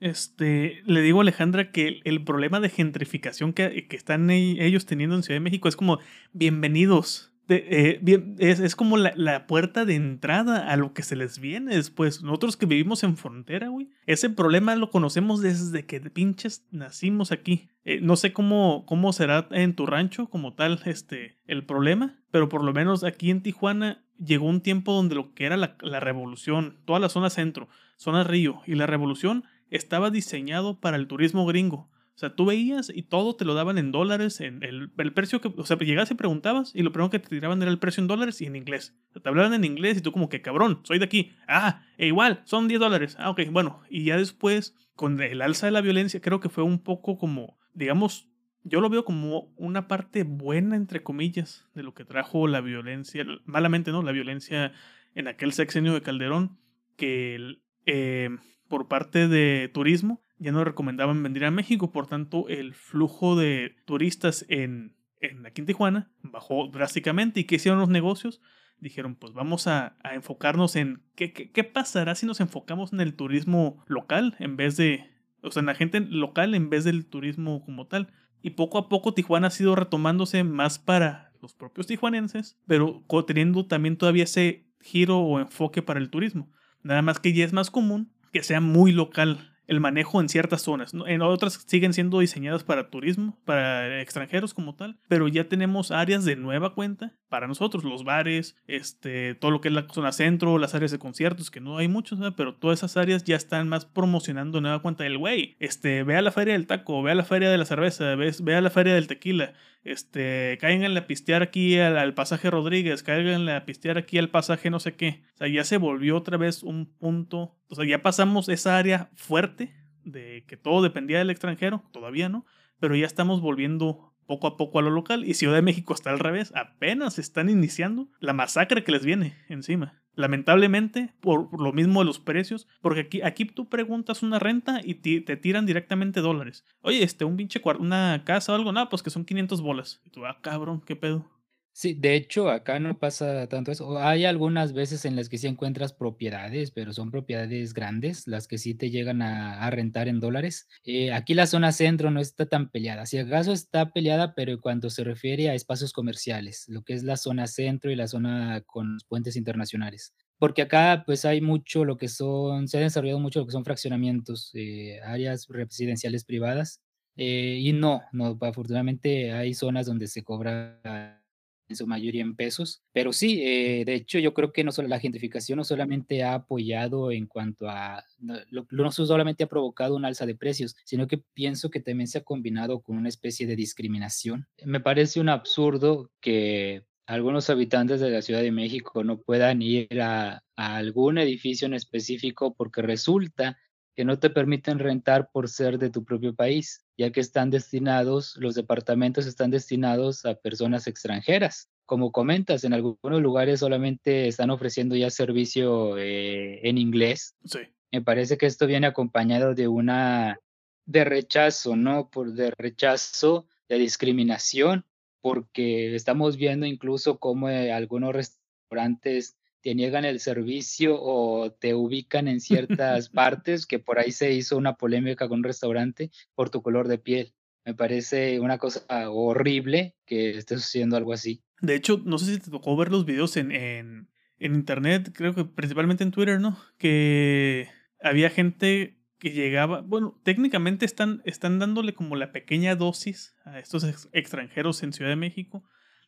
este, 0.00 0.82
le 0.84 1.00
digo 1.00 1.20
a 1.20 1.22
Alejandra 1.22 1.72
que 1.72 2.00
el, 2.04 2.24
problema 2.24 2.60
de 2.60 2.68
gentrificación 2.68 3.54
que, 3.54 3.86
que, 3.88 3.96
están 3.96 4.30
ellos 4.30 4.84
teniendo 4.84 5.16
en 5.16 5.22
Ciudad 5.22 5.36
de 5.36 5.44
México 5.44 5.68
es 5.68 5.76
como, 5.76 5.98
bienvenidos, 6.32 7.33
eh, 7.48 8.00
es, 8.38 8.60
es, 8.60 8.76
como 8.76 8.96
la, 8.96 9.12
la, 9.16 9.46
puerta 9.46 9.84
de 9.84 9.94
entrada 9.94 10.70
a 10.70 10.76
lo 10.76 10.94
que 10.94 11.02
se 11.02 11.16
les 11.16 11.38
viene 11.38 11.76
después. 11.76 12.22
Nosotros 12.22 12.56
que 12.56 12.66
vivimos 12.66 13.02
en 13.02 13.16
frontera, 13.16 13.68
güey. 13.68 13.90
Ese 14.06 14.30
problema 14.30 14.76
lo 14.76 14.90
conocemos 14.90 15.42
desde 15.42 15.84
que 15.84 16.00
pinches 16.00 16.66
nacimos 16.70 17.32
aquí. 17.32 17.68
Eh, 17.84 18.00
no 18.00 18.16
sé 18.16 18.32
cómo, 18.32 18.84
cómo 18.86 19.12
será 19.12 19.46
en 19.50 19.74
tu 19.74 19.84
rancho 19.84 20.28
como 20.28 20.54
tal 20.54 20.80
este, 20.86 21.38
el 21.46 21.64
problema, 21.64 22.18
pero 22.30 22.48
por 22.48 22.64
lo 22.64 22.72
menos 22.72 23.04
aquí 23.04 23.30
en 23.30 23.42
Tijuana 23.42 24.02
llegó 24.18 24.46
un 24.46 24.62
tiempo 24.62 24.94
donde 24.94 25.14
lo 25.14 25.34
que 25.34 25.44
era 25.44 25.56
la, 25.56 25.76
la 25.80 26.00
revolución, 26.00 26.78
toda 26.86 26.98
la 26.98 27.08
zona 27.10 27.28
centro, 27.28 27.68
zona 27.96 28.24
río 28.24 28.62
y 28.66 28.74
la 28.74 28.86
revolución 28.86 29.44
estaba 29.70 30.10
diseñado 30.10 30.80
para 30.80 30.96
el 30.96 31.08
turismo 31.08 31.44
gringo. 31.44 31.90
O 32.14 32.18
sea, 32.18 32.36
tú 32.36 32.44
veías 32.44 32.92
y 32.94 33.02
todo 33.02 33.34
te 33.34 33.44
lo 33.44 33.54
daban 33.54 33.76
en 33.76 33.90
dólares, 33.90 34.40
en 34.40 34.62
el, 34.62 34.90
precio 35.12 35.40
que, 35.40 35.52
o 35.56 35.66
sea, 35.66 35.76
llegabas 35.78 36.12
y 36.12 36.14
preguntabas 36.14 36.72
y 36.72 36.82
lo 36.82 36.92
primero 36.92 37.10
que 37.10 37.18
te 37.18 37.28
tiraban 37.28 37.60
era 37.60 37.70
el 37.70 37.80
precio 37.80 38.00
en 38.02 38.06
dólares 38.06 38.40
y 38.40 38.46
en 38.46 38.54
inglés. 38.54 38.94
O 39.10 39.14
sea, 39.14 39.22
te 39.22 39.28
hablaban 39.28 39.52
en 39.52 39.64
inglés 39.64 39.98
y 39.98 40.00
tú 40.00 40.12
como 40.12 40.28
que 40.28 40.40
cabrón, 40.40 40.80
soy 40.84 41.00
de 41.00 41.06
aquí. 41.06 41.32
Ah, 41.48 41.82
e 41.98 42.06
igual, 42.06 42.42
son 42.44 42.68
10 42.68 42.78
dólares. 42.78 43.16
Ah, 43.18 43.30
ok, 43.30 43.40
bueno. 43.50 43.82
Y 43.90 44.04
ya 44.04 44.16
después, 44.16 44.76
con 44.94 45.20
el 45.20 45.42
alza 45.42 45.66
de 45.66 45.72
la 45.72 45.80
violencia, 45.80 46.20
creo 46.20 46.38
que 46.38 46.48
fue 46.48 46.62
un 46.62 46.78
poco 46.78 47.18
como, 47.18 47.58
digamos, 47.72 48.28
yo 48.62 48.80
lo 48.80 48.88
veo 48.88 49.04
como 49.04 49.52
una 49.56 49.88
parte 49.88 50.22
buena, 50.22 50.76
entre 50.76 51.02
comillas, 51.02 51.66
de 51.74 51.82
lo 51.82 51.94
que 51.94 52.04
trajo 52.04 52.46
la 52.46 52.60
violencia, 52.60 53.26
malamente, 53.44 53.90
¿no? 53.90 54.02
La 54.02 54.12
violencia 54.12 54.72
en 55.16 55.26
aquel 55.26 55.52
sexenio 55.52 55.92
de 55.92 56.02
Calderón, 56.02 56.58
que 56.96 57.58
eh, 57.86 58.30
por 58.68 58.86
parte 58.88 59.26
de 59.26 59.68
turismo 59.72 60.23
ya 60.38 60.52
no 60.52 60.64
recomendaban 60.64 61.22
venir 61.22 61.44
a 61.44 61.50
México, 61.50 61.92
por 61.92 62.06
tanto 62.06 62.48
el 62.48 62.74
flujo 62.74 63.36
de 63.36 63.76
turistas 63.84 64.44
en, 64.48 64.96
en 65.20 65.46
aquí 65.46 65.60
en 65.60 65.66
Tijuana 65.66 66.10
bajó 66.22 66.68
drásticamente. 66.68 67.40
¿Y 67.40 67.44
qué 67.44 67.56
hicieron 67.56 67.80
los 67.80 67.88
negocios? 67.88 68.40
dijeron, 68.80 69.14
pues 69.14 69.32
vamos 69.32 69.66
a, 69.66 69.96
enfocarnos 70.12 70.76
en 70.76 71.02
qué, 71.14 71.32
qué, 71.32 71.64
pasará 71.64 72.14
si 72.14 72.26
nos 72.26 72.40
enfocamos 72.40 72.92
en 72.92 73.00
el 73.00 73.14
turismo 73.14 73.82
local 73.86 74.36
en 74.38 74.56
vez 74.56 74.76
de, 74.76 75.10
o 75.42 75.50
sea, 75.50 75.60
en 75.60 75.66
la 75.66 75.74
gente 75.74 76.00
local 76.00 76.54
en 76.54 76.70
vez 76.70 76.84
del 76.84 77.06
turismo 77.06 77.64
como 77.64 77.86
tal. 77.86 78.12
Y 78.42 78.50
poco 78.50 78.76
a 78.76 78.88
poco 78.90 79.14
Tijuana 79.14 79.46
ha 79.46 79.50
sido 79.50 79.74
retomándose 79.74 80.44
más 80.44 80.78
para 80.78 81.32
los 81.40 81.54
propios 81.54 81.86
tijuanenses, 81.86 82.58
pero 82.66 83.02
teniendo 83.26 83.66
también 83.66 83.96
todavía 83.96 84.24
ese 84.24 84.66
giro 84.80 85.18
o 85.20 85.40
enfoque 85.40 85.80
para 85.80 85.98
el 85.98 86.10
turismo. 86.10 86.50
Nada 86.82 87.00
más 87.00 87.18
que 87.18 87.32
ya 87.32 87.44
es 87.46 87.54
más 87.54 87.70
común 87.70 88.12
que 88.32 88.42
sea 88.42 88.60
muy 88.60 88.92
local 88.92 89.53
el 89.66 89.80
manejo 89.80 90.20
en 90.20 90.28
ciertas 90.28 90.62
zonas. 90.62 90.92
En 91.06 91.22
otras 91.22 91.64
siguen 91.66 91.92
siendo 91.92 92.20
diseñadas 92.20 92.64
para 92.64 92.90
turismo, 92.90 93.38
para 93.44 94.00
extranjeros 94.00 94.54
como 94.54 94.74
tal, 94.74 94.98
pero 95.08 95.28
ya 95.28 95.48
tenemos 95.48 95.90
áreas 95.90 96.24
de 96.24 96.36
nueva 96.36 96.74
cuenta 96.74 97.12
para 97.28 97.48
nosotros, 97.48 97.82
los 97.82 98.04
bares, 98.04 98.56
este, 98.68 99.34
todo 99.34 99.50
lo 99.50 99.60
que 99.60 99.68
es 99.68 99.74
la 99.74 99.88
zona 99.88 100.12
centro, 100.12 100.58
las 100.58 100.74
áreas 100.74 100.92
de 100.92 100.98
conciertos, 100.98 101.50
que 101.50 101.60
no 101.60 101.78
hay 101.78 101.88
muchos, 101.88 102.20
pero 102.36 102.54
todas 102.54 102.78
esas 102.78 102.96
áreas 102.96 103.24
ya 103.24 103.36
están 103.36 103.68
más 103.68 103.86
promocionando 103.86 104.60
nueva 104.60 104.82
cuenta 104.82 105.04
el 105.04 105.18
güey. 105.18 105.56
Este, 105.58 106.04
ve 106.04 106.16
a 106.16 106.22
la 106.22 106.30
feria 106.30 106.54
del 106.54 106.66
taco, 106.66 107.02
ve 107.02 107.10
a 107.10 107.14
la 107.16 107.24
feria 107.24 107.50
de 107.50 107.58
la 107.58 107.64
cerveza, 107.64 108.14
ve, 108.14 108.32
ve 108.40 108.54
a 108.54 108.60
la 108.60 108.70
feria 108.70 108.94
del 108.94 109.08
tequila, 109.08 109.52
este, 109.84 110.56
caigan 110.60 110.96
a 110.96 111.06
pistear 111.06 111.42
aquí 111.42 111.78
al, 111.78 112.14
pasaje 112.14 112.50
Rodríguez, 112.50 113.02
caigan 113.02 113.48
a 113.48 113.64
pistear 113.66 113.98
aquí 113.98 114.18
al 114.18 114.30
pasaje 114.30 114.70
no 114.70 114.80
sé 114.80 114.94
qué. 114.94 115.22
O 115.34 115.36
sea, 115.38 115.48
ya 115.48 115.64
se 115.64 115.76
volvió 115.76 116.16
otra 116.16 116.36
vez 116.36 116.62
un 116.62 116.86
punto, 116.86 117.56
o 117.68 117.74
sea, 117.74 117.84
ya 117.84 118.02
pasamos 118.02 118.48
esa 118.48 118.78
área 118.78 119.10
fuerte 119.14 119.74
de 120.04 120.44
que 120.46 120.56
todo 120.56 120.82
dependía 120.82 121.18
del 121.18 121.30
extranjero, 121.30 121.84
todavía 121.92 122.28
no, 122.28 122.46
pero 122.80 122.96
ya 122.96 123.06
estamos 123.06 123.40
volviendo 123.40 124.13
poco 124.26 124.46
a 124.46 124.56
poco 124.56 124.78
a 124.78 124.82
lo 124.82 124.90
local 124.90 125.24
y 125.24 125.34
Ciudad 125.34 125.54
de 125.54 125.62
México 125.62 125.94
está 125.94 126.10
al 126.10 126.18
revés, 126.18 126.52
apenas 126.54 127.18
están 127.18 127.50
iniciando 127.50 128.08
la 128.20 128.32
masacre 128.32 128.84
que 128.84 128.92
les 128.92 129.04
viene 129.04 129.36
encima. 129.48 130.00
Lamentablemente, 130.16 131.12
por 131.20 131.60
lo 131.60 131.72
mismo 131.72 132.00
de 132.00 132.06
los 132.06 132.20
precios, 132.20 132.68
porque 132.80 133.00
aquí, 133.00 133.22
aquí 133.22 133.44
tú 133.46 133.68
preguntas 133.68 134.22
una 134.22 134.38
renta 134.38 134.80
y 134.82 134.94
te, 134.94 135.36
tiran 135.36 135.66
directamente 135.66 136.20
dólares. 136.20 136.64
Oye, 136.82 137.02
este, 137.02 137.24
un 137.24 137.36
pinche 137.36 137.60
una 137.80 138.22
casa 138.24 138.52
o 138.52 138.54
algo, 138.54 138.72
nada, 138.72 138.88
pues 138.88 139.02
que 139.02 139.10
son 139.10 139.24
500 139.24 139.60
bolas. 139.60 140.00
Y 140.04 140.10
tú, 140.10 140.24
ah, 140.24 140.38
cabrón, 140.40 140.80
qué 140.80 140.94
pedo. 140.94 141.28
Sí, 141.76 141.92
de 141.94 142.14
hecho, 142.14 142.50
acá 142.50 142.78
no 142.78 143.00
pasa 143.00 143.48
tanto 143.48 143.72
eso. 143.72 143.98
Hay 143.98 144.24
algunas 144.26 144.72
veces 144.72 145.04
en 145.04 145.16
las 145.16 145.28
que 145.28 145.38
sí 145.38 145.48
encuentras 145.48 145.92
propiedades, 145.92 146.70
pero 146.70 146.92
son 146.92 147.10
propiedades 147.10 147.74
grandes, 147.74 148.28
las 148.28 148.46
que 148.46 148.58
sí 148.58 148.74
te 148.76 148.90
llegan 148.90 149.22
a, 149.22 149.68
rentar 149.72 150.06
en 150.06 150.20
dólares. 150.20 150.68
Eh, 150.84 151.12
aquí 151.12 151.34
la 151.34 151.48
zona 151.48 151.72
centro 151.72 152.12
no 152.12 152.20
está 152.20 152.46
tan 152.46 152.70
peleada. 152.70 153.06
Si 153.06 153.18
acaso 153.18 153.52
está 153.52 153.92
peleada, 153.92 154.36
pero 154.36 154.52
en 154.52 154.60
cuanto 154.60 154.88
se 154.88 155.02
refiere 155.02 155.50
a 155.50 155.54
espacios 155.56 155.92
comerciales, 155.92 156.64
lo 156.68 156.82
que 156.84 156.92
es 156.92 157.02
la 157.02 157.16
zona 157.16 157.48
centro 157.48 157.90
y 157.90 157.96
la 157.96 158.06
zona 158.06 158.62
con 158.64 158.98
puentes 159.08 159.34
internacionales. 159.34 160.14
Porque 160.38 160.62
acá 160.62 161.02
pues 161.04 161.24
hay 161.24 161.40
mucho 161.40 161.84
lo 161.84 161.96
que 161.96 162.06
son, 162.06 162.68
se 162.68 162.78
ha 162.78 162.82
desarrollado 162.82 163.18
mucho 163.18 163.40
lo 163.40 163.46
que 163.46 163.52
son 163.52 163.64
fraccionamientos, 163.64 164.52
eh, 164.54 165.00
áreas 165.02 165.48
residenciales 165.48 166.24
privadas. 166.24 166.80
Eh, 167.16 167.58
y 167.60 167.72
no, 167.72 168.02
no, 168.12 168.38
afortunadamente 168.42 169.32
hay 169.32 169.54
zonas 169.54 169.86
donde 169.86 170.06
se 170.06 170.22
cobra 170.22 171.20
en 171.68 171.76
su 171.76 171.86
mayoría 171.86 172.22
en 172.22 172.36
pesos. 172.36 172.82
Pero 172.92 173.12
sí, 173.12 173.42
eh, 173.42 173.84
de 173.84 173.94
hecho, 173.94 174.18
yo 174.18 174.34
creo 174.34 174.52
que 174.52 174.64
no 174.64 174.72
solo 174.72 174.88
la 174.88 175.00
gentrificación 175.00 175.56
no 175.56 175.64
solamente 175.64 176.22
ha 176.22 176.34
apoyado 176.34 177.10
en 177.10 177.26
cuanto 177.26 177.68
a, 177.68 178.04
no, 178.18 178.36
no 178.70 178.92
solamente 178.92 179.44
ha 179.44 179.48
provocado 179.48 179.96
un 179.96 180.04
alza 180.04 180.26
de 180.26 180.34
precios, 180.34 180.76
sino 180.84 181.06
que 181.06 181.18
pienso 181.18 181.70
que 181.70 181.80
también 181.80 182.08
se 182.08 182.18
ha 182.18 182.24
combinado 182.24 182.80
con 182.80 182.96
una 182.96 183.08
especie 183.08 183.46
de 183.46 183.56
discriminación. 183.56 184.46
Me 184.64 184.80
parece 184.80 185.20
un 185.20 185.28
absurdo 185.28 186.10
que 186.20 186.84
algunos 187.06 187.50
habitantes 187.50 188.00
de 188.00 188.10
la 188.10 188.22
Ciudad 188.22 188.40
de 188.40 188.52
México 188.52 189.04
no 189.04 189.18
puedan 189.18 189.60
ir 189.60 190.00
a, 190.00 190.42
a 190.56 190.76
algún 190.76 191.18
edificio 191.18 191.66
en 191.66 191.74
específico 191.74 192.54
porque 192.54 192.82
resulta 192.82 193.58
que 193.94 194.04
no 194.04 194.18
te 194.18 194.30
permiten 194.30 194.78
rentar 194.78 195.30
por 195.30 195.48
ser 195.48 195.78
de 195.78 195.90
tu 195.90 196.04
propio 196.04 196.34
país, 196.34 196.84
ya 196.98 197.10
que 197.10 197.20
están 197.20 197.50
destinados, 197.50 198.36
los 198.38 198.54
departamentos 198.54 199.26
están 199.26 199.50
destinados 199.50 200.24
a 200.24 200.34
personas 200.34 200.86
extranjeras. 200.86 201.70
Como 201.86 202.12
comentas, 202.12 202.64
en 202.64 202.72
algunos 202.72 203.22
lugares 203.22 203.60
solamente 203.60 204.26
están 204.26 204.50
ofreciendo 204.50 204.96
ya 204.96 205.10
servicio 205.10 205.96
eh, 205.98 206.60
en 206.68 206.78
inglés. 206.78 207.36
Sí. 207.44 207.60
Me 207.92 208.02
parece 208.02 208.36
que 208.36 208.46
esto 208.46 208.66
viene 208.66 208.86
acompañado 208.86 209.54
de 209.54 209.68
una 209.68 210.40
de 210.86 211.04
rechazo, 211.04 211.76
¿no? 211.76 212.10
Por 212.10 212.32
de 212.32 212.50
rechazo, 212.50 213.46
de 213.68 213.78
discriminación, 213.78 214.84
porque 215.20 215.94
estamos 215.94 216.36
viendo 216.36 216.66
incluso 216.66 217.18
cómo 217.18 217.48
eh, 217.48 217.72
algunos 217.72 218.12
restaurantes 218.12 219.36
te 219.64 219.74
niegan 219.74 220.04
el 220.04 220.20
servicio 220.20 220.94
o 221.00 221.50
te 221.50 221.74
ubican 221.74 222.28
en 222.28 222.40
ciertas 222.40 223.08
partes, 223.08 223.66
que 223.66 223.78
por 223.78 223.98
ahí 223.98 224.12
se 224.12 224.30
hizo 224.32 224.58
una 224.58 224.76
polémica 224.76 225.26
con 225.26 225.38
un 225.38 225.44
restaurante 225.44 226.10
por 226.34 226.50
tu 226.50 226.60
color 226.60 226.86
de 226.86 226.98
piel. 226.98 227.34
Me 227.64 227.74
parece 227.74 228.40
una 228.40 228.58
cosa 228.58 228.84
horrible 229.10 229.96
que 230.04 230.36
esté 230.36 230.56
sucediendo 230.56 230.98
algo 230.98 231.14
así. 231.14 231.42
De 231.62 231.74
hecho, 231.74 232.02
no 232.04 232.18
sé 232.18 232.34
si 232.34 232.40
te 232.40 232.50
tocó 232.50 232.76
ver 232.76 232.90
los 232.90 233.06
videos 233.06 233.38
en, 233.38 233.52
en, 233.52 234.10
en 234.38 234.54
internet, 234.54 235.12
creo 235.14 235.34
que 235.34 235.46
principalmente 235.46 236.04
en 236.04 236.10
Twitter, 236.10 236.38
¿no? 236.38 236.58
Que 236.76 237.70
había 238.02 238.28
gente 238.28 238.98
que 239.18 239.30
llegaba, 239.30 239.80
bueno, 239.80 240.20
técnicamente 240.24 240.84
están, 240.84 241.22
están 241.24 241.58
dándole 241.58 241.94
como 241.94 242.16
la 242.16 242.32
pequeña 242.32 242.76
dosis 242.76 243.34
a 243.46 243.58
estos 243.58 244.10
extranjeros 244.12 244.82
en 244.82 244.92
Ciudad 244.92 245.10
de 245.10 245.16
México 245.16 245.64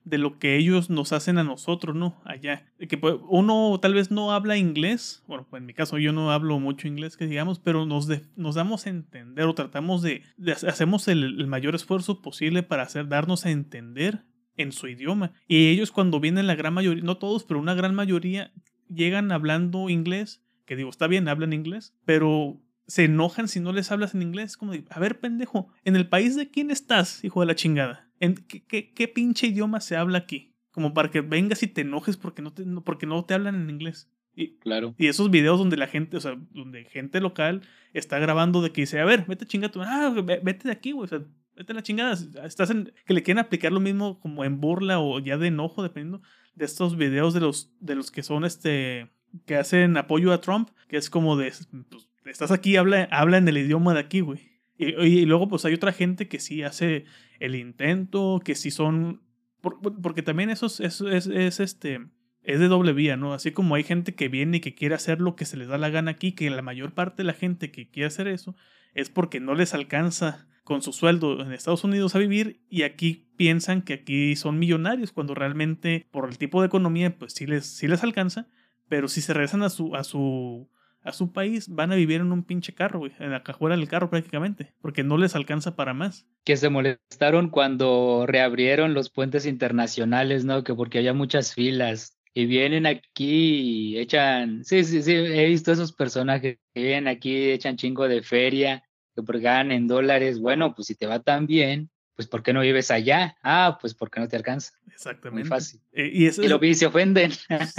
de 0.07 0.19
lo 0.19 0.39
que 0.39 0.57
ellos 0.57 0.89
nos 0.89 1.13
hacen 1.13 1.37
a 1.37 1.45
nosotros, 1.45 1.97
¿no? 1.97 2.17
Allá. 2.25 2.65
Que 2.89 2.97
pues, 2.97 3.17
uno 3.29 3.79
tal 3.83 3.93
vez 3.93 4.13
no 4.13 4.33
habla 4.33 4.57
inglés, 4.57 5.25
bueno, 5.27 5.47
pues 5.51 5.61
en 5.61 5.67
mi 5.67 5.75
caso 5.75 5.99
yo 5.99 6.13
no 6.13 6.31
hablo 6.31 6.61
mucho 6.61 6.87
inglés, 6.87 7.17
que 7.17 7.27
digamos, 7.27 7.59
pero 7.59 7.87
nos, 7.87 8.09
nos 8.37 8.55
damos 8.55 8.87
a 8.87 8.91
entender 8.91 9.47
o 9.47 9.55
tratamos 9.55 10.03
de, 10.03 10.23
hacemos 10.67 11.09
el, 11.09 11.45
mayor 11.49 11.75
esfuerzo 11.75 12.23
posible 12.23 12.63
para 12.63 12.85
hacer, 12.85 13.09
darnos 13.09 13.47
a 13.47 13.51
entender 13.51 14.25
en 14.57 14.71
su 14.71 14.87
idioma. 14.87 15.33
Y 15.49 15.69
ellos 15.71 15.91
cuando 15.91 16.21
vienen 16.21 16.47
la 16.47 16.55
gran 16.55 16.73
mayoría, 16.73 17.03
no 17.03 17.19
todos, 17.19 17.43
pero 17.43 17.59
una 17.59 17.75
gran 17.75 17.95
mayoría, 17.95 18.53
llegan 18.89 19.33
hablando 19.33 19.91
inglés, 19.91 20.41
que 20.67 20.77
digo, 20.77 20.89
está 20.89 21.09
bien, 21.09 21.27
hablan 21.27 21.53
inglés, 21.53 21.97
pero 22.05 22.63
se 22.87 23.05
enojan 23.05 23.49
si 23.49 23.59
no 23.59 23.73
les 23.73 23.91
hablas 23.91 24.15
en 24.15 24.23
inglés. 24.23 24.57
Como 24.57 24.73
a 24.73 25.01
ver, 25.01 25.19
pendejo, 25.19 25.69
¿en 25.85 25.97
el 25.97 26.09
país 26.09 26.37
de 26.37 26.49
quién 26.49 26.71
estás, 26.71 27.25
hijo 27.25 27.41
de 27.41 27.47
la 27.47 27.57
chingada? 27.57 28.06
¿En 28.21 28.35
qué, 28.35 28.93
qué, 28.93 29.09
pinche 29.09 29.49
idioma 29.49 29.81
se 29.81 29.97
habla 29.97 30.19
aquí? 30.19 30.55
Como 30.71 30.95
para 30.95 31.11
que 31.11 31.21
vengas 31.21 31.63
y 31.63 31.67
te 31.67 31.83
enojes 31.83 32.17
porque 32.17 32.43
no 32.43 32.53
te, 32.53 32.65
porque 32.85 33.07
no 33.07 33.25
te 33.25 33.35
hablan 33.35 33.55
en 33.55 33.71
inglés. 33.71 34.11
Y, 34.35 34.59
claro. 34.59 34.95
Y 34.99 35.07
esos 35.07 35.31
videos 35.31 35.59
donde 35.59 35.77
la 35.77 35.87
gente, 35.87 36.17
o 36.17 36.21
sea, 36.21 36.37
donde 36.51 36.85
gente 36.85 37.21
local 37.21 37.63
está 37.95 38.19
grabando 38.19 38.61
de 38.61 38.71
que 38.71 38.83
dice, 38.83 39.01
a 39.01 39.05
ver, 39.05 39.25
vete 39.27 39.47
chinga 39.47 39.71
tu, 39.71 39.81
ah, 39.83 40.15
vete 40.15 40.69
de 40.69 40.73
aquí, 40.73 40.93
güey, 40.93 41.07
o 41.07 41.09
sea, 41.09 41.23
vete 41.57 41.73
a 41.73 41.75
la 41.75 41.83
chingada. 41.83 42.17
Estás 42.45 42.71
en, 42.71 42.93
que 43.07 43.15
le 43.15 43.23
quieren 43.23 43.39
aplicar 43.39 43.73
lo 43.73 43.81
mismo 43.81 44.21
como 44.21 44.45
en 44.45 44.61
burla 44.61 45.01
o 45.01 45.19
ya 45.19 45.39
de 45.39 45.49
enojo, 45.49 45.83
dependiendo 45.83 46.23
de 46.55 46.65
estos 46.65 46.97
videos 46.97 47.33
de 47.35 47.41
los, 47.41 47.73
de 47.81 47.95
los 47.95 48.11
que 48.11 48.23
son, 48.23 48.45
este, 48.45 49.11
que 49.47 49.57
hacen 49.57 49.97
apoyo 49.97 50.33
a 50.33 50.41
Trump, 50.41 50.71
que 50.89 50.97
es 50.97 51.09
como 51.11 51.37
de, 51.37 51.53
pues, 51.91 52.09
estás 52.27 52.51
aquí, 52.51 52.77
habla, 52.77 53.09
habla 53.11 53.39
en 53.39 53.49
el 53.49 53.59
idioma 53.59 53.95
de 53.95 54.01
aquí, 54.01 54.21
güey. 54.21 54.56
Y, 54.79 55.25
luego, 55.25 55.49
pues 55.49 55.65
hay 55.65 55.75
otra 55.75 55.93
gente 55.93 56.29
que 56.29 56.39
sí 56.39 56.63
hace 56.63 57.05
el 57.41 57.55
intento, 57.55 58.41
que 58.45 58.55
sí 58.55 58.71
son. 58.71 59.23
porque 59.61 60.23
también 60.23 60.51
eso, 60.51 60.67
es, 60.67 61.01
es, 61.01 61.61
este. 61.61 62.07
Es 62.43 62.61
de 62.61 62.69
doble 62.69 62.93
vía, 62.93 63.17
¿no? 63.17 63.35
Así 63.35 63.51
como 63.51 63.75
hay 63.75 63.83
gente 63.83 64.15
que 64.15 64.29
viene 64.29 64.59
y 64.59 64.61
que 64.61 64.75
quiere 64.75 64.95
hacer 64.95 65.21
lo 65.21 65.35
que 65.35 65.45
se 65.45 65.57
les 65.57 65.67
da 65.67 65.79
la 65.79 65.89
gana 65.89 66.13
aquí, 66.13 66.31
que 66.31 66.49
la 66.49 66.63
mayor 66.63 66.93
parte 66.93 67.23
de 67.23 67.27
la 67.27 67.33
gente 67.33 67.73
que 67.73 67.91
quiere 67.91 68.07
hacer 68.07 68.29
eso 68.29 68.55
es 68.95 69.11
porque 69.11 69.41
no 69.41 69.55
les 69.55 69.75
alcanza 69.75 70.47
con 70.63 70.83
su 70.83 70.93
sueldo 70.93 71.41
en 71.43 71.53
Estados 71.53 71.85
Unidos 71.85 72.15
a 72.15 72.19
vivir 72.19 72.61
y 72.69 72.83
aquí 72.83 73.29
piensan 73.37 73.83
que 73.83 73.95
aquí 73.95 74.35
son 74.37 74.59
millonarios 74.59 75.13
cuando 75.13 75.35
realmente 75.35 76.07
por 76.11 76.29
el 76.29 76.39
tipo 76.39 76.61
de 76.61 76.67
economía 76.67 77.17
pues 77.17 77.35
sí 77.35 77.47
les, 77.47 77.67
sí 77.67 77.87
les 77.87 78.03
alcanza, 78.03 78.49
pero 78.89 79.07
si 79.07 79.21
se 79.21 79.33
regresan 79.33 79.63
a 79.63 79.71
su, 79.71 79.95
a 79.95 80.03
su 80.03 80.69
a 81.07 81.13
su 81.13 81.33
país, 81.33 81.69
van 81.69 81.93
a 81.93 81.95
vivir 81.95 82.21
en 82.21 82.33
un 82.33 82.43
pinche 82.43 82.75
carro, 82.75 82.99
güey, 82.99 83.13
en 83.21 83.31
la 83.31 83.45
cajuela 83.45 83.77
del 83.77 83.89
carro 83.89 84.11
prácticamente, 84.11 84.73
porque 84.83 85.05
no 85.05 85.17
les 85.17 85.37
alcanza 85.37 85.77
para 85.77 85.95
más. 85.95 86.27
Que 86.45 86.57
se 86.57 86.69
molestaron 86.69 87.49
cuando 87.49 88.25
reabrieron 88.27 88.93
los 88.93 89.09
puentes 89.09 89.47
internacionales, 89.47 90.45
¿no? 90.45 90.65
Que 90.65 90.75
porque 90.75 90.99
había 90.99 91.15
muchas 91.15 91.55
filas. 91.55 92.19
Y 92.35 92.45
vienen 92.45 92.85
aquí 92.85 93.93
y 93.95 93.99
echan, 93.99 94.65
sí, 94.65 94.85
sí, 94.85 95.01
sí, 95.03 95.13
he 95.13 95.47
visto 95.47 95.73
esos 95.73 95.93
personajes 95.93 96.59
que 96.75 96.83
vienen 96.83 97.09
aquí, 97.09 97.51
echan 97.51 97.77
chingo 97.77 98.09
de 98.09 98.23
feria, 98.23 98.83
que 99.15 99.23
porque 99.23 99.43
ganan 99.43 99.73
en 99.73 99.87
dólares. 99.87 100.41
Bueno, 100.41 100.75
pues 100.75 100.89
si 100.89 100.97
te 100.97 101.07
va 101.07 101.21
tan 101.21 101.47
bien, 101.47 101.89
pues 102.15 102.29
¿por 102.29 102.43
qué 102.43 102.53
no 102.53 102.61
vives 102.61 102.91
allá? 102.91 103.37
Ah, 103.43 103.79
pues 103.81 103.95
porque 103.95 104.21
no 104.21 104.29
te 104.29 104.37
alcanza. 104.37 104.73
Exactamente. 104.93 105.43
Muy 105.43 105.49
fácil. 105.49 105.81
Eh, 105.93 106.11
y, 106.13 106.27
eso 106.27 106.43
y 106.43 106.49
lo 106.49 106.63
y 106.63 106.75
se 106.75 106.87
ofenden. 106.87 107.31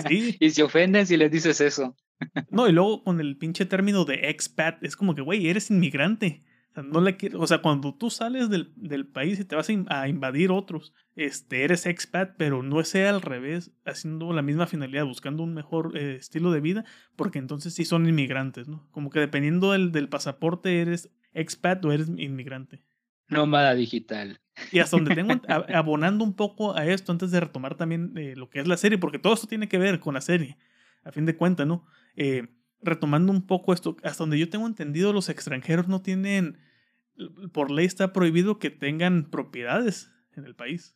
Sí. 0.07 0.37
y 0.39 0.49
se 0.49 0.63
ofenden 0.63 1.05
si 1.05 1.17
les 1.17 1.29
dices 1.29 1.59
eso. 1.61 1.95
No, 2.49 2.67
y 2.67 2.71
luego 2.71 3.03
con 3.03 3.19
el 3.19 3.37
pinche 3.37 3.65
término 3.65 4.05
de 4.05 4.29
expat, 4.29 4.83
es 4.83 4.95
como 4.95 5.15
que, 5.15 5.21
güey, 5.21 5.47
eres 5.47 5.69
inmigrante. 5.69 6.43
no 6.75 7.01
le 7.01 7.17
o 7.35 7.47
sea, 7.47 7.61
cuando 7.61 7.95
tú 7.95 8.09
sales 8.09 8.49
del, 8.49 8.71
del 8.75 9.07
país 9.07 9.39
y 9.39 9.45
te 9.45 9.55
vas 9.55 9.69
a, 9.87 10.07
invadir 10.07 10.51
otros, 10.51 10.93
este, 11.15 11.63
eres 11.63 11.85
expat, 11.85 12.35
pero 12.37 12.63
no 12.63 12.83
sea 12.83 13.09
al 13.09 13.21
revés, 13.21 13.71
haciendo 13.85 14.33
la 14.33 14.41
misma 14.41 14.67
finalidad, 14.67 15.05
buscando 15.05 15.43
un 15.43 15.53
mejor 15.53 15.97
eh, 15.97 16.15
estilo 16.15 16.51
de 16.51 16.61
vida, 16.61 16.85
porque 17.15 17.39
entonces 17.39 17.73
sí 17.73 17.85
son 17.85 18.07
inmigrantes, 18.07 18.67
¿no? 18.67 18.87
Como 18.91 19.09
que 19.09 19.19
dependiendo 19.19 19.71
del, 19.71 19.91
del 19.91 20.09
pasaporte, 20.09 20.81
eres 20.81 21.11
expat 21.33 21.83
o 21.85 21.91
eres 21.91 22.09
inmigrante. 22.09 22.83
Nómada 23.29 23.75
digital. 23.75 24.39
Y 24.71 24.79
hasta 24.79 24.97
donde 24.97 25.15
tengo, 25.15 25.33
abonando 25.73 26.23
un 26.23 26.33
poco 26.33 26.75
a 26.75 26.85
esto, 26.85 27.11
antes 27.11 27.31
de 27.31 27.39
retomar 27.39 27.75
también 27.75 28.13
eh, 28.17 28.33
lo 28.35 28.49
que 28.49 28.59
es 28.59 28.67
la 28.67 28.77
serie, 28.77 28.97
porque 28.97 29.19
todo 29.19 29.33
esto 29.33 29.47
tiene 29.47 29.67
que 29.67 29.77
ver 29.77 29.99
con 29.99 30.13
la 30.13 30.21
serie, 30.21 30.57
a 31.07 31.11
fin 31.11 31.25
de 31.25 31.35
cuentas, 31.35 31.65
¿no? 31.67 31.85
Eh, 32.15 32.47
retomando 32.81 33.31
un 33.31 33.47
poco 33.47 33.73
esto, 33.73 33.97
hasta 34.03 34.23
donde 34.23 34.39
yo 34.39 34.49
tengo 34.49 34.67
entendido, 34.67 35.13
los 35.13 35.29
extranjeros 35.29 35.87
no 35.87 36.01
tienen, 36.01 36.59
por 37.51 37.71
ley 37.71 37.85
está 37.85 38.13
prohibido 38.13 38.59
que 38.59 38.69
tengan 38.69 39.29
propiedades 39.29 40.11
en 40.35 40.45
el 40.45 40.55
país. 40.55 40.95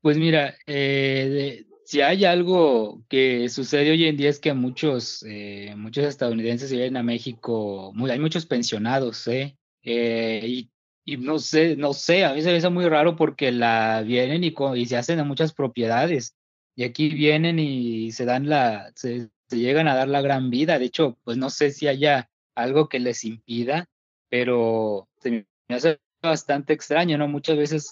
Pues 0.00 0.16
mira, 0.16 0.54
eh, 0.66 1.66
si 1.84 2.00
hay 2.00 2.24
algo 2.24 3.04
que 3.08 3.48
sucede 3.48 3.90
hoy 3.90 4.04
en 4.04 4.16
día 4.16 4.30
es 4.30 4.38
que 4.38 4.54
muchos, 4.54 5.24
muchos 5.76 6.04
estadounidenses 6.06 6.70
vienen 6.70 6.96
a 6.96 7.02
México, 7.02 7.92
hay 8.08 8.18
muchos 8.18 8.46
pensionados, 8.46 9.26
¿eh? 9.28 9.56
y 9.82 10.70
y 11.08 11.16
no 11.16 11.38
sé, 11.38 11.74
no 11.74 11.94
sé, 11.94 12.26
a 12.26 12.34
mí 12.34 12.42
se 12.42 12.50
me 12.50 12.58
hace 12.58 12.68
muy 12.68 12.86
raro 12.86 13.16
porque 13.16 13.50
la 13.50 14.02
vienen 14.02 14.44
y, 14.44 14.84
se 14.84 14.98
hacen 14.98 15.18
a 15.18 15.24
muchas 15.24 15.54
propiedades. 15.54 16.36
Y 16.76 16.84
aquí 16.84 17.08
vienen 17.08 17.58
y 17.58 18.12
se 18.12 18.26
dan 18.26 18.46
la, 18.46 18.92
llegan 19.56 19.88
a 19.88 19.94
dar 19.94 20.08
la 20.08 20.22
gran 20.22 20.50
vida. 20.50 20.78
De 20.78 20.86
hecho, 20.86 21.16
pues 21.24 21.36
no 21.36 21.50
sé 21.50 21.70
si 21.70 21.88
haya 21.88 22.30
algo 22.54 22.88
que 22.88 22.98
les 22.98 23.24
impida, 23.24 23.88
pero 24.28 25.08
se 25.20 25.30
me 25.30 25.46
hace 25.74 26.00
bastante 26.22 26.72
extraño, 26.72 27.16
¿no? 27.16 27.28
Muchas 27.28 27.56
veces 27.56 27.90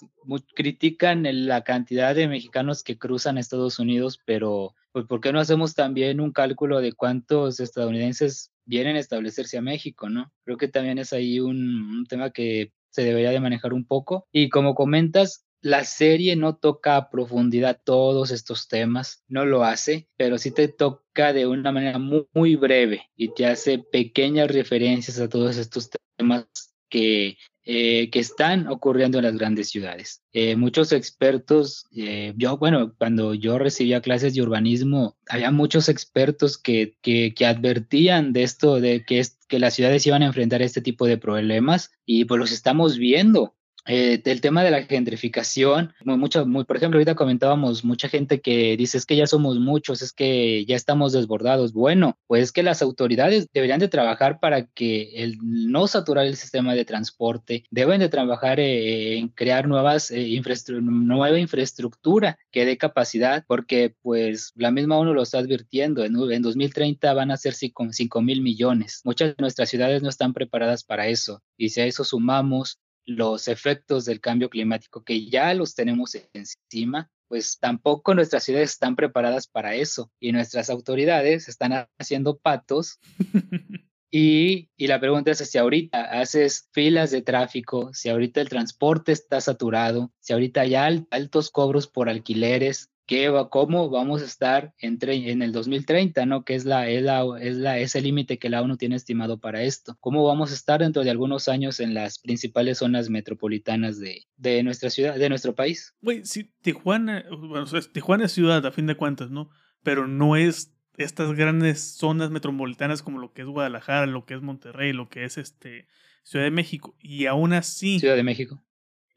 critican 0.55 1.25
la 1.47 1.63
cantidad 1.63 2.13
de 2.13 2.27
mexicanos 2.27 2.83
que 2.83 2.97
cruzan 2.97 3.37
Estados 3.37 3.79
Unidos, 3.79 4.19
pero 4.25 4.75
pues 4.91 5.05
¿por 5.05 5.21
qué 5.21 5.31
no 5.31 5.39
hacemos 5.39 5.75
también 5.75 6.19
un 6.19 6.31
cálculo 6.31 6.81
de 6.81 6.93
cuántos 6.93 7.59
estadounidenses 7.59 8.51
vienen 8.65 8.97
a 8.97 8.99
establecerse 8.99 9.57
a 9.57 9.61
México, 9.61 10.09
¿no? 10.09 10.31
Creo 10.43 10.57
que 10.57 10.67
también 10.67 10.97
es 10.97 11.13
ahí 11.13 11.39
un 11.39 12.05
tema 12.09 12.31
que 12.31 12.73
se 12.89 13.03
debería 13.03 13.31
de 13.31 13.39
manejar 13.39 13.73
un 13.73 13.85
poco. 13.85 14.27
Y 14.31 14.49
como 14.49 14.75
comentas, 14.75 15.45
la 15.61 15.83
serie 15.83 16.35
no 16.35 16.55
toca 16.55 16.95
a 16.95 17.09
profundidad 17.09 17.79
todos 17.83 18.31
estos 18.31 18.67
temas, 18.67 19.23
no 19.27 19.45
lo 19.45 19.63
hace, 19.63 20.07
pero 20.17 20.37
sí 20.37 20.51
te 20.51 20.67
toca 20.67 21.33
de 21.33 21.47
una 21.47 21.71
manera 21.71 21.99
muy, 21.99 22.55
breve 22.55 23.09
y 23.15 23.33
te 23.33 23.45
hace 23.45 23.79
pequeñas 23.79 24.49
referencias 24.49 25.19
a 25.19 25.29
todos 25.29 25.57
estos 25.57 25.89
temas 26.17 26.47
que 26.89 27.37
eh, 27.69 28.09
que 28.11 28.19
están 28.19 28.69
ocurriendo 28.69 29.17
en 29.17 29.25
las 29.25 29.35
grandes 29.35 29.67
ciudades. 29.67 30.23
Eh, 30.31 30.55
muchos 30.55 30.93
expertos, 30.93 31.85
eh, 31.93 32.33
yo, 32.37 32.57
bueno, 32.57 32.95
cuando 32.97 33.33
yo 33.33 33.57
recibía 33.57 33.99
clases 33.99 34.33
de 34.33 34.41
urbanismo, 34.41 35.17
había 35.27 35.51
muchos 35.51 35.89
expertos 35.89 36.57
que, 36.57 36.95
que, 37.01 37.33
que 37.35 37.45
advertían 37.45 38.31
de 38.31 38.43
esto, 38.43 38.79
de 38.79 39.03
que, 39.03 39.19
es, 39.19 39.37
que 39.49 39.59
las 39.59 39.73
ciudades 39.73 40.07
iban 40.07 40.23
a 40.23 40.27
enfrentar 40.27 40.61
este 40.61 40.79
tipo 40.79 41.07
de 41.07 41.17
problemas 41.17 41.91
y 42.05 42.23
pues 42.23 42.39
los 42.39 42.53
estamos 42.53 42.97
viendo. 42.97 43.56
Eh, 43.87 44.21
el 44.25 44.41
tema 44.41 44.63
de 44.63 44.71
la 44.71 44.83
gentrificación, 44.83 45.93
mucho, 46.03 46.45
muy, 46.45 46.65
por 46.65 46.77
ejemplo, 46.77 46.97
ahorita 46.97 47.15
comentábamos 47.15 47.85
mucha 47.85 48.09
gente 48.09 48.41
que 48.41 48.75
dice 48.77 48.97
es 48.97 49.05
que 49.05 49.15
ya 49.15 49.27
somos 49.27 49.59
muchos, 49.59 50.01
es 50.01 50.11
que 50.11 50.65
ya 50.65 50.75
estamos 50.75 51.13
desbordados. 51.13 51.73
Bueno, 51.73 52.17
pues 52.27 52.51
que 52.51 52.63
las 52.63 52.81
autoridades 52.81 53.47
deberían 53.53 53.79
de 53.79 53.87
trabajar 53.87 54.39
para 54.39 54.67
que 54.67 55.23
el 55.23 55.37
no 55.41 55.87
saturar 55.87 56.25
el 56.25 56.35
sistema 56.35 56.73
de 56.75 56.85
transporte, 56.85 57.63
deben 57.71 57.99
de 57.99 58.09
trabajar 58.09 58.59
eh, 58.59 59.17
en 59.17 59.29
crear 59.29 59.67
nuevas 59.67 60.11
eh, 60.11 60.41
nueva 60.81 61.39
infraestructura 61.39 62.37
que 62.51 62.65
dé 62.65 62.77
capacidad, 62.77 63.45
porque 63.47 63.95
pues 64.01 64.51
la 64.55 64.71
misma 64.71 64.99
uno 64.99 65.13
lo 65.13 65.23
está 65.23 65.39
advirtiendo, 65.39 66.03
en, 66.03 66.15
en 66.31 66.41
2030 66.41 67.13
van 67.13 67.31
a 67.31 67.37
ser 67.37 67.53
5 67.53 68.21
mil 68.21 68.41
millones. 68.41 69.01
Muchas 69.05 69.29
de 69.29 69.35
nuestras 69.39 69.69
ciudades 69.69 70.03
no 70.03 70.09
están 70.09 70.33
preparadas 70.33 70.83
para 70.83 71.07
eso. 71.07 71.41
Y 71.57 71.69
si 71.69 71.81
a 71.81 71.85
eso 71.85 72.03
sumamos 72.03 72.79
los 73.07 73.47
efectos 73.47 74.05
del 74.05 74.19
cambio 74.19 74.49
climático 74.49 75.03
que 75.03 75.27
ya 75.29 75.53
los 75.53 75.73
tenemos 75.73 76.15
encima, 76.33 77.09
pues 77.27 77.57
tampoco 77.57 78.13
nuestras 78.13 78.43
ciudades 78.43 78.71
están 78.71 78.95
preparadas 78.95 79.47
para 79.47 79.75
eso 79.75 80.11
y 80.19 80.33
nuestras 80.33 80.69
autoridades 80.69 81.47
están 81.47 81.87
haciendo 81.97 82.37
patos. 82.37 82.99
y, 84.11 84.69
y, 84.75 84.87
la 84.87 84.99
pregunta 84.99 85.31
es 85.31 85.39
si 85.39 85.57
ahorita 85.57 86.19
haces 86.19 86.69
filas 86.73 87.09
de 87.11 87.21
tráfico, 87.21 87.93
si 87.93 88.09
ahorita 88.09 88.41
el 88.41 88.49
transporte 88.49 89.13
está 89.13 89.39
saturado, 89.41 90.11
si 90.19 90.33
ahorita 90.33 90.61
hay 90.61 90.75
altos 90.75 91.49
cobros 91.49 91.87
por 91.87 92.09
alquileres, 92.09 92.91
qué 93.07 93.29
va, 93.29 93.49
cómo 93.49 93.89
vamos 93.89 94.21
a 94.21 94.25
estar 94.25 94.73
entre, 94.77 95.31
en 95.31 95.41
el 95.41 95.51
2030, 95.53 96.25
¿no? 96.25 96.43
Que 96.43 96.53
es, 96.53 96.65
la, 96.65 96.89
es, 96.89 97.01
la, 97.01 97.23
es, 97.41 97.55
la, 97.55 97.79
ese 97.79 98.01
límite 98.01 98.37
que 98.37 98.49
la 98.49 98.61
ONU 98.61 98.77
tiene 98.77 98.97
estimado 98.97 99.39
para 99.39 99.63
esto. 99.63 99.97
¿Cómo 100.01 100.25
vamos 100.25 100.51
a 100.51 100.53
estar 100.53 100.81
dentro 100.81 101.03
de 101.03 101.09
algunos 101.09 101.47
años 101.47 101.79
en 101.79 101.93
las 101.93 102.19
principales 102.19 102.79
zonas 102.79 103.09
metropolitanas 103.09 103.97
de, 103.97 104.27
de 104.35 104.61
nuestra 104.61 104.89
ciudad, 104.89 105.15
de 105.15 105.29
nuestro 105.29 105.55
país? 105.55 105.95
Güey, 106.01 106.25
sí, 106.25 106.51
Tijuana, 106.61 107.25
bueno, 107.31 107.65
Tijuana 107.93 108.25
es 108.25 108.33
ciudad 108.33 108.63
a 108.65 108.71
fin 108.71 108.85
de 108.85 108.95
cuentas, 108.95 109.31
¿no? 109.31 109.49
Pero 109.81 110.07
no 110.07 110.35
es 110.35 110.73
estas 110.97 111.33
grandes 111.33 111.95
zonas 111.95 112.29
metropolitanas 112.29 113.01
como 113.01 113.19
lo 113.19 113.31
que 113.31 113.43
es 113.43 113.47
Guadalajara, 113.47 114.05
lo 114.05 114.25
que 114.25 114.33
es 114.33 114.41
Monterrey, 114.41 114.91
lo 114.91 115.07
que 115.07 115.23
es 115.23 115.37
este 115.37 115.87
Ciudad 116.23 116.43
de 116.43 116.51
México. 116.51 116.93
Y 116.99 117.27
aún 117.27 117.53
así. 117.53 118.01
Ciudad 118.01 118.17
de 118.17 118.23
México 118.23 118.61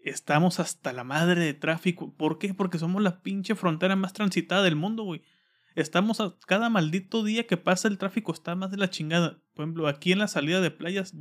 estamos 0.03 0.61
hasta 0.61 0.93
la 0.93 1.05
madre 1.05 1.43
de 1.43 1.55
tráfico. 1.55 2.15
¿Por 2.17 2.39
qué? 2.39 2.55
Porque 2.55 2.79
somos 2.79 3.03
la 3.03 3.23
pinche 3.23 3.55
frontera 3.55 3.97
más 3.97 4.13
transitada 4.13 4.63
del 4.63 4.77
mundo, 4.77 5.05
güey. 5.05 5.23
Estamos 5.75 6.21
a 6.21 6.37
cada 6.47 6.69
maldito 6.69 7.23
día 7.23 7.47
que 7.47 7.57
pasa 7.57 7.89
el 7.89 7.99
tráfico 7.99 8.33
está 8.33 8.55
más 8.55 8.71
de 8.71 8.77
la 8.77 8.91
chingada. 8.91 9.41
Por 9.55 9.65
ejemplo, 9.65 9.89
aquí 9.89 10.13
en 10.13 10.19
la 10.19 10.29
salida 10.29 10.61
de 10.61 10.71
playas 10.71 11.15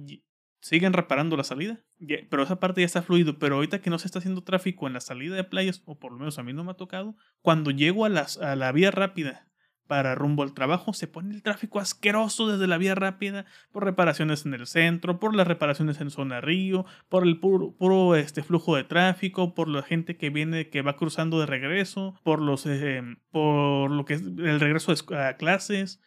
siguen 0.61 0.93
reparando 0.93 1.37
la 1.37 1.43
salida, 1.43 1.81
pero 2.29 2.43
esa 2.43 2.59
parte 2.59 2.81
ya 2.81 2.85
está 2.85 3.01
fluido. 3.01 3.37
Pero 3.37 3.55
ahorita 3.55 3.81
que 3.81 3.89
no 3.89 3.99
se 3.99 4.07
está 4.07 4.19
haciendo 4.19 4.43
tráfico 4.43 4.87
en 4.87 4.93
la 4.93 5.01
salida 5.01 5.35
de 5.35 5.43
playas, 5.43 5.83
o 5.85 5.99
por 5.99 6.11
lo 6.11 6.19
menos 6.19 6.39
a 6.39 6.43
mí 6.43 6.53
no 6.53 6.63
me 6.63 6.71
ha 6.71 6.75
tocado, 6.75 7.15
cuando 7.41 7.71
llego 7.71 8.05
a, 8.05 8.09
las, 8.09 8.37
a 8.37 8.55
la 8.55 8.71
vía 8.71 8.91
rápida 8.91 9.48
para 9.89 10.13
rumbo 10.13 10.43
al 10.43 10.53
trabajo, 10.53 10.93
se 10.93 11.07
pone 11.07 11.33
el 11.33 11.41
tráfico 11.41 11.79
asqueroso 11.79 12.47
desde 12.47 12.67
la 12.67 12.77
vía 12.77 12.93
rápida, 12.93 13.47
por 13.71 13.83
reparaciones 13.83 14.45
en 14.45 14.53
el 14.53 14.67
centro, 14.67 15.19
por 15.19 15.35
las 15.35 15.47
reparaciones 15.47 15.99
en 15.99 16.11
zona 16.11 16.41
río, 16.41 16.85
por 17.09 17.25
el 17.25 17.39
puro, 17.39 17.71
puro 17.71 18.15
este 18.15 18.43
flujo 18.43 18.75
de 18.75 18.83
tráfico, 18.83 19.55
por 19.55 19.67
la 19.67 19.81
gente 19.81 20.15
que 20.15 20.29
viene, 20.29 20.69
que 20.69 20.83
va 20.83 20.95
cruzando 20.95 21.39
de 21.39 21.47
regreso, 21.47 22.13
por 22.23 22.39
los 22.39 22.67
eh, 22.67 23.01
por 23.31 23.89
lo 23.89 24.05
que 24.05 24.13
es 24.13 24.21
el 24.21 24.59
regreso 24.59 24.93
a 25.15 25.33
clases. 25.33 25.99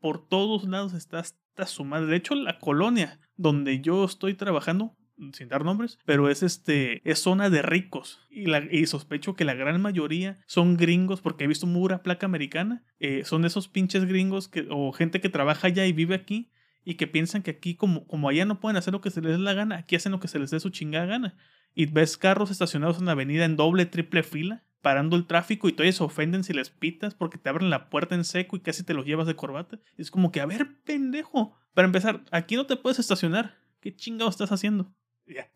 por 0.00 0.28
todos 0.28 0.64
lados 0.64 0.92
está, 0.92 1.20
está 1.20 1.64
sumada. 1.64 2.04
De 2.04 2.16
hecho, 2.16 2.34
la 2.34 2.58
colonia 2.58 3.20
donde 3.36 3.80
yo 3.80 4.04
estoy 4.04 4.34
trabajando 4.34 4.98
sin 5.32 5.48
dar 5.48 5.64
nombres, 5.64 5.98
pero 6.04 6.28
es 6.28 6.42
este, 6.42 7.00
es 7.08 7.20
zona 7.20 7.50
de 7.50 7.62
ricos. 7.62 8.20
Y, 8.30 8.86
sospecho 8.86 9.34
que 9.34 9.44
la 9.44 9.54
gran 9.54 9.80
mayoría 9.80 10.38
son 10.46 10.76
gringos, 10.76 11.20
porque 11.20 11.44
he 11.44 11.46
visto 11.46 11.66
pura 11.66 12.02
placa 12.02 12.26
americana. 12.26 12.82
Eh, 12.98 13.22
son 13.24 13.44
esos 13.44 13.68
pinches 13.68 14.04
gringos 14.04 14.48
que, 14.48 14.66
o 14.70 14.92
gente 14.92 15.20
que 15.20 15.28
trabaja 15.28 15.68
allá 15.68 15.86
y 15.86 15.92
vive 15.92 16.14
aquí 16.14 16.50
y 16.84 16.94
que 16.94 17.06
piensan 17.06 17.42
que 17.42 17.52
aquí, 17.52 17.74
como, 17.74 18.06
como 18.06 18.28
allá 18.28 18.44
no 18.44 18.60
pueden 18.60 18.76
hacer 18.76 18.92
lo 18.92 19.00
que 19.00 19.10
se 19.10 19.22
les 19.22 19.32
dé 19.32 19.38
la 19.38 19.54
gana, 19.54 19.76
aquí 19.76 19.96
hacen 19.96 20.12
lo 20.12 20.20
que 20.20 20.28
se 20.28 20.38
les 20.38 20.50
dé 20.50 20.60
su 20.60 20.70
chingada 20.70 21.06
gana. 21.06 21.36
Y 21.74 21.86
ves 21.86 22.16
carros 22.16 22.50
estacionados 22.50 22.98
en 22.98 23.06
la 23.06 23.12
avenida 23.12 23.44
en 23.44 23.56
doble, 23.56 23.86
triple 23.86 24.22
fila, 24.22 24.64
parando 24.82 25.16
el 25.16 25.26
tráfico 25.26 25.68
y 25.68 25.72
todavía 25.72 25.92
se 25.92 26.04
ofenden 26.04 26.44
si 26.44 26.52
les 26.52 26.70
pitas 26.70 27.14
porque 27.14 27.38
te 27.38 27.48
abren 27.48 27.70
la 27.70 27.88
puerta 27.88 28.14
en 28.14 28.24
seco 28.24 28.56
y 28.56 28.60
casi 28.60 28.84
te 28.84 28.94
los 28.94 29.06
llevas 29.06 29.26
de 29.26 29.34
corbata. 29.34 29.80
Es 29.96 30.10
como 30.10 30.30
que, 30.30 30.40
a 30.40 30.46
ver, 30.46 30.82
pendejo. 30.84 31.56
Para 31.72 31.86
empezar, 31.86 32.22
aquí 32.30 32.54
no 32.54 32.66
te 32.66 32.76
puedes 32.76 32.98
estacionar. 32.98 33.56
¿Qué 33.80 33.94
chingado 33.94 34.30
estás 34.30 34.52
haciendo? 34.52 34.94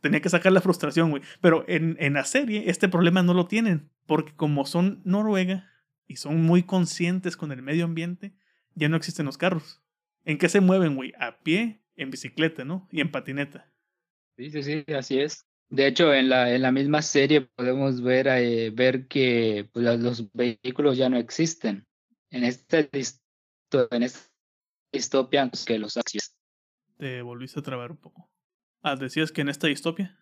Tenía 0.01 0.21
que 0.21 0.29
sacar 0.29 0.53
la 0.53 0.61
frustración, 0.61 1.11
güey. 1.11 1.23
Pero 1.41 1.65
en, 1.69 1.97
en 2.01 2.15
la 2.15 2.25
serie 2.25 2.65
este 2.67 2.89
problema 2.89 3.23
no 3.23 3.35
lo 3.35 3.47
tienen, 3.47 3.91
porque 4.07 4.35
como 4.35 4.67
son 4.67 5.01
Noruega 5.05 5.71
y 6.07 6.17
son 6.17 6.43
muy 6.43 6.63
conscientes 6.63 7.37
con 7.37 7.53
el 7.53 7.63
medio 7.63 7.85
ambiente, 7.85 8.33
ya 8.75 8.89
no 8.89 8.97
existen 8.97 9.27
los 9.27 9.39
carros. 9.39 9.83
¿En 10.25 10.39
qué 10.39 10.49
se 10.49 10.61
mueven, 10.61 10.95
güey? 10.95 11.13
A 11.19 11.39
pie, 11.43 11.81
en 11.97 12.11
bicicleta, 12.11 12.65
¿no? 12.65 12.89
Y 12.91 13.01
en 13.01 13.11
patineta. 13.11 13.71
Sí, 14.37 14.51
sí, 14.51 14.63
sí, 14.63 14.85
así 14.93 15.21
es. 15.21 15.47
De 15.71 15.87
hecho, 15.87 16.15
en 16.15 16.31
la, 16.31 16.55
en 16.55 16.63
la 16.63 16.73
misma 16.73 17.03
serie 17.03 17.43
podemos 17.43 18.01
ver, 18.03 18.27
eh, 18.29 18.71
ver 18.71 19.07
que 19.07 19.69
pues, 19.73 19.85
los 20.01 20.33
vehículos 20.33 20.97
ya 20.97 21.09
no 21.09 21.19
existen. 21.19 21.87
En 22.31 22.45
esta, 22.45 22.79
en 22.81 24.03
esta 24.03 24.21
distopia 24.93 25.51
que 25.67 25.79
los 25.79 25.99
Te 26.97 27.23
volviste 27.23 27.61
a 27.61 27.63
trabar 27.63 27.91
un 27.91 27.99
poco. 27.99 28.31
Ah, 28.83 28.97
decías 28.97 29.33
que 29.33 29.41
en 29.41 29.49
esta 29.49 29.67
distopia. 29.67 30.19